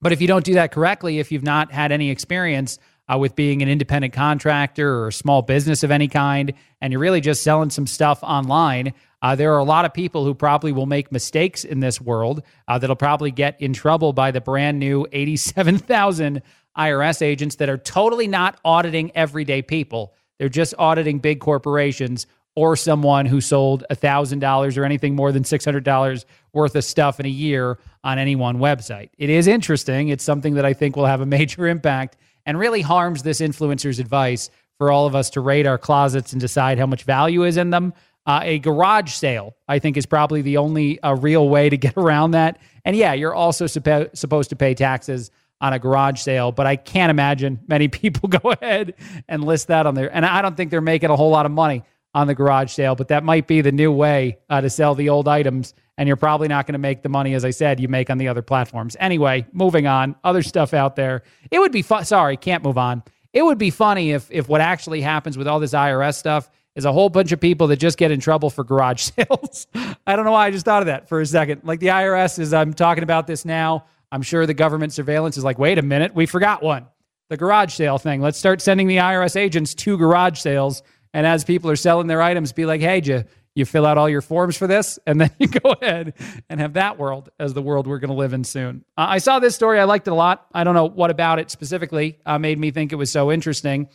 [0.01, 2.79] But if you don't do that correctly, if you've not had any experience
[3.13, 7.01] uh, with being an independent contractor or a small business of any kind, and you're
[7.01, 10.73] really just selling some stuff online, uh, there are a lot of people who probably
[10.73, 14.79] will make mistakes in this world uh, that'll probably get in trouble by the brand
[14.79, 16.43] new 87,000
[16.77, 20.15] IRS agents that are totally not auditing everyday people.
[20.39, 26.25] They're just auditing big corporations or someone who sold $1,000 or anything more than $600
[26.55, 29.11] worth of stuff in a year on any one website.
[29.19, 30.09] It is interesting.
[30.09, 32.17] It's something that I think will have a major impact
[32.47, 36.41] and really harms this influencer's advice for all of us to raid our closets and
[36.41, 37.93] decide how much value is in them.
[38.27, 41.95] Uh, a garage sale, I think, is probably the only uh, real way to get
[41.97, 42.59] around that.
[42.85, 45.31] And yeah, you're also suppo- supposed to pay taxes
[45.61, 48.95] on a garage sale, but I can't imagine many people go ahead
[49.29, 50.15] and list that on there.
[50.15, 51.83] And I don't think they're making a whole lot of money
[52.15, 55.11] on the garage sale, but that might be the new way uh, to sell the
[55.11, 55.75] old items.
[55.99, 58.19] And you're probably not going to make the money, as I said, you make on
[58.19, 58.97] the other platforms.
[59.01, 61.23] Anyway, moving on, other stuff out there.
[61.51, 62.05] It would be fun.
[62.05, 63.03] Sorry, can't move on.
[63.33, 66.85] It would be funny if if what actually happens with all this IRS stuff is
[66.85, 69.67] a whole bunch of people that just get in trouble for garage sales.
[70.07, 71.63] I don't know why I just thought of that for a second.
[71.65, 73.87] Like the IRS is, I'm talking about this now.
[74.13, 76.87] I'm sure the government surveillance is like, wait a minute, we forgot one.
[77.29, 78.21] The garage sale thing.
[78.21, 80.83] Let's start sending the IRS agents to garage sales.
[81.13, 83.25] And as people are selling their items, be like, hey, you,
[83.57, 86.15] you fill out all your forms for this, and then you go ahead
[86.49, 88.85] and have that world as the world we're going to live in soon.
[88.97, 89.81] Uh, I saw this story.
[89.81, 90.47] I liked it a lot.
[90.53, 93.89] I don't know what about it specifically uh, made me think it was so interesting.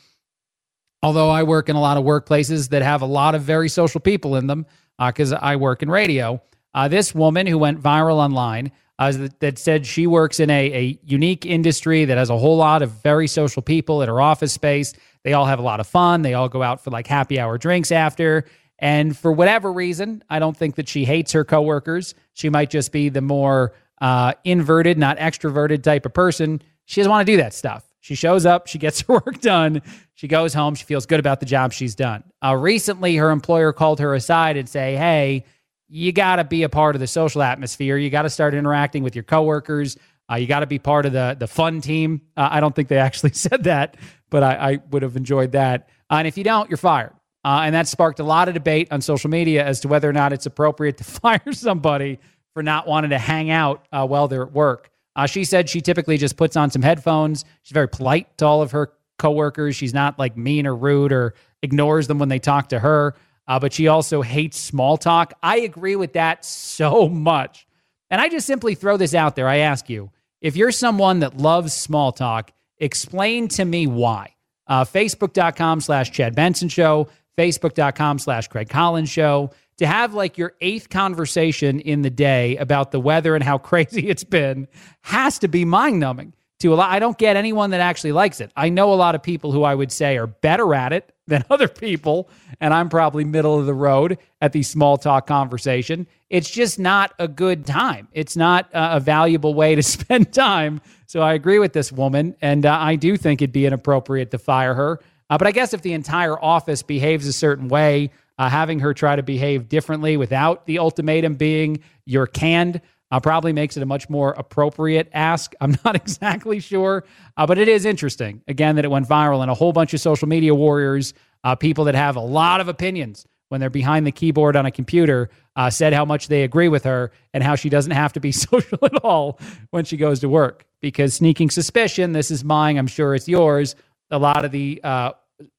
[1.03, 4.01] Although I work in a lot of workplaces that have a lot of very social
[4.01, 4.65] people in them,
[4.99, 6.41] because uh, I work in radio.
[6.73, 8.71] Uh, this woman who went viral online
[9.01, 12.83] uh, that said she works in a, a unique industry that has a whole lot
[12.83, 14.93] of very social people at her office space.
[15.23, 16.21] They all have a lot of fun.
[16.21, 18.45] They all go out for like happy hour drinks after.
[18.77, 22.13] And for whatever reason, I don't think that she hates her coworkers.
[22.33, 26.61] She might just be the more uh, inverted, not extroverted type of person.
[26.85, 27.83] She doesn't want to do that stuff.
[28.01, 29.81] She shows up, she gets her work done,
[30.13, 32.23] she goes home, she feels good about the job she's done.
[32.43, 35.45] Uh, recently, her employer called her aside and say, "Hey,
[35.91, 37.97] you got to be a part of the social atmosphere.
[37.97, 39.97] You got to start interacting with your coworkers.
[40.31, 42.21] Uh, you got to be part of the the fun team.
[42.37, 43.97] Uh, I don't think they actually said that,
[44.29, 45.89] but I, I would have enjoyed that.
[46.09, 47.13] Uh, and if you don't, you're fired.
[47.43, 50.13] Uh, and that sparked a lot of debate on social media as to whether or
[50.13, 52.19] not it's appropriate to fire somebody
[52.53, 54.89] for not wanting to hang out uh, while they're at work.
[55.15, 57.43] Uh, she said she typically just puts on some headphones.
[57.63, 59.75] She's very polite to all of her coworkers.
[59.75, 63.15] She's not like mean or rude or ignores them when they talk to her
[63.47, 65.33] uh, but she also hates small talk.
[65.41, 67.67] I agree with that so much.
[68.09, 69.47] And I just simply throw this out there.
[69.47, 70.11] I ask you
[70.41, 74.35] if you're someone that loves small talk, explain to me why.
[74.67, 79.51] Uh, Facebook.com slash Chad Benson Show, Facebook.com slash Craig Collins Show.
[79.77, 84.07] To have like your eighth conversation in the day about the weather and how crazy
[84.09, 84.67] it's been
[85.01, 86.91] has to be mind numbing to a lot.
[86.91, 88.51] I don't get anyone that actually likes it.
[88.55, 91.43] I know a lot of people who I would say are better at it than
[91.49, 92.29] other people,
[92.59, 96.05] and I'm probably middle of the road at the small talk conversation.
[96.29, 98.07] It's just not a good time.
[98.13, 100.81] It's not a valuable way to spend time.
[101.07, 104.37] So I agree with this woman, and uh, I do think it'd be inappropriate to
[104.37, 104.99] fire her.
[105.29, 108.93] Uh, but I guess if the entire office behaves a certain way, uh, having her
[108.93, 112.81] try to behave differently without the ultimatum being you're canned
[113.11, 115.53] uh, probably makes it a much more appropriate ask.
[115.61, 117.03] I'm not exactly sure,
[117.37, 119.99] uh, but it is interesting, again, that it went viral and a whole bunch of
[119.99, 121.13] social media warriors,
[121.43, 124.71] uh, people that have a lot of opinions when they're behind the keyboard on a
[124.71, 128.19] computer, uh, said how much they agree with her and how she doesn't have to
[128.21, 129.37] be social at all
[129.71, 130.65] when she goes to work.
[130.79, 133.75] Because sneaking suspicion, this is mine, I'm sure it's yours.
[134.09, 135.11] A lot of the uh,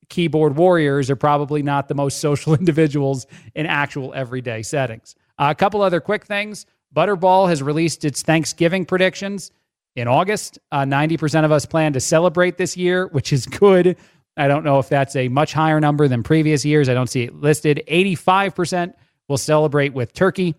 [0.08, 5.14] keyboard warriors are probably not the most social individuals in actual everyday settings.
[5.38, 6.64] Uh, a couple other quick things.
[6.94, 9.50] Butterball has released its Thanksgiving predictions
[9.96, 10.58] in August.
[10.70, 13.96] Uh, 90% of us plan to celebrate this year, which is good.
[14.36, 16.88] I don't know if that's a much higher number than previous years.
[16.88, 17.82] I don't see it listed.
[17.88, 18.94] 85%
[19.28, 20.54] will celebrate with turkey.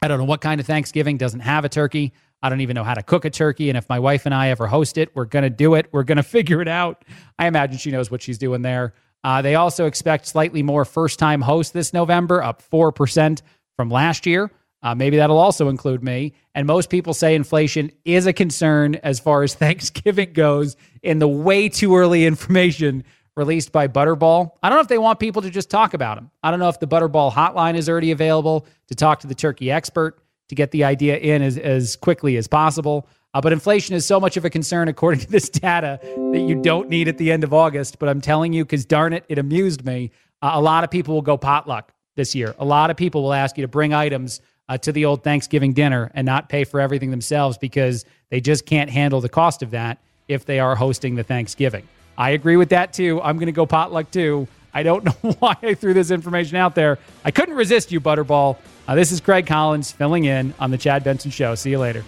[0.00, 2.12] I don't know what kind of Thanksgiving doesn't have a turkey.
[2.42, 3.68] I don't even know how to cook a turkey.
[3.68, 5.86] And if my wife and I ever host it, we're going to do it.
[5.92, 7.04] We're going to figure it out.
[7.38, 8.94] I imagine she knows what she's doing there.
[9.24, 13.40] Uh, they also expect slightly more first time hosts this November, up 4%
[13.76, 14.50] from last year.
[14.82, 16.32] Uh, maybe that'll also include me.
[16.54, 21.28] And most people say inflation is a concern as far as Thanksgiving goes in the
[21.28, 23.04] way too early information
[23.36, 24.52] released by Butterball.
[24.62, 26.30] I don't know if they want people to just talk about them.
[26.42, 29.70] I don't know if the Butterball hotline is already available to talk to the turkey
[29.70, 30.18] expert
[30.48, 33.08] to get the idea in as, as quickly as possible.
[33.32, 36.60] Uh, but inflation is so much of a concern, according to this data, that you
[36.60, 37.98] don't need at the end of August.
[37.98, 40.10] But I'm telling you, because darn it, it amused me.
[40.42, 42.54] Uh, a lot of people will go potluck this year.
[42.58, 45.72] A lot of people will ask you to bring items uh, to the old Thanksgiving
[45.72, 49.70] dinner and not pay for everything themselves because they just can't handle the cost of
[49.72, 49.98] that
[50.28, 51.86] if they are hosting the Thanksgiving.
[52.16, 53.20] I agree with that too.
[53.22, 54.46] I'm going to go potluck too.
[54.74, 56.98] I don't know why I threw this information out there.
[57.24, 58.56] I couldn't resist you, Butterball.
[58.88, 61.54] Uh, this is Craig Collins filling in on the Chad Benson Show.
[61.54, 62.04] See you later.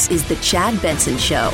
[0.00, 1.50] This is the Chad Benson Show.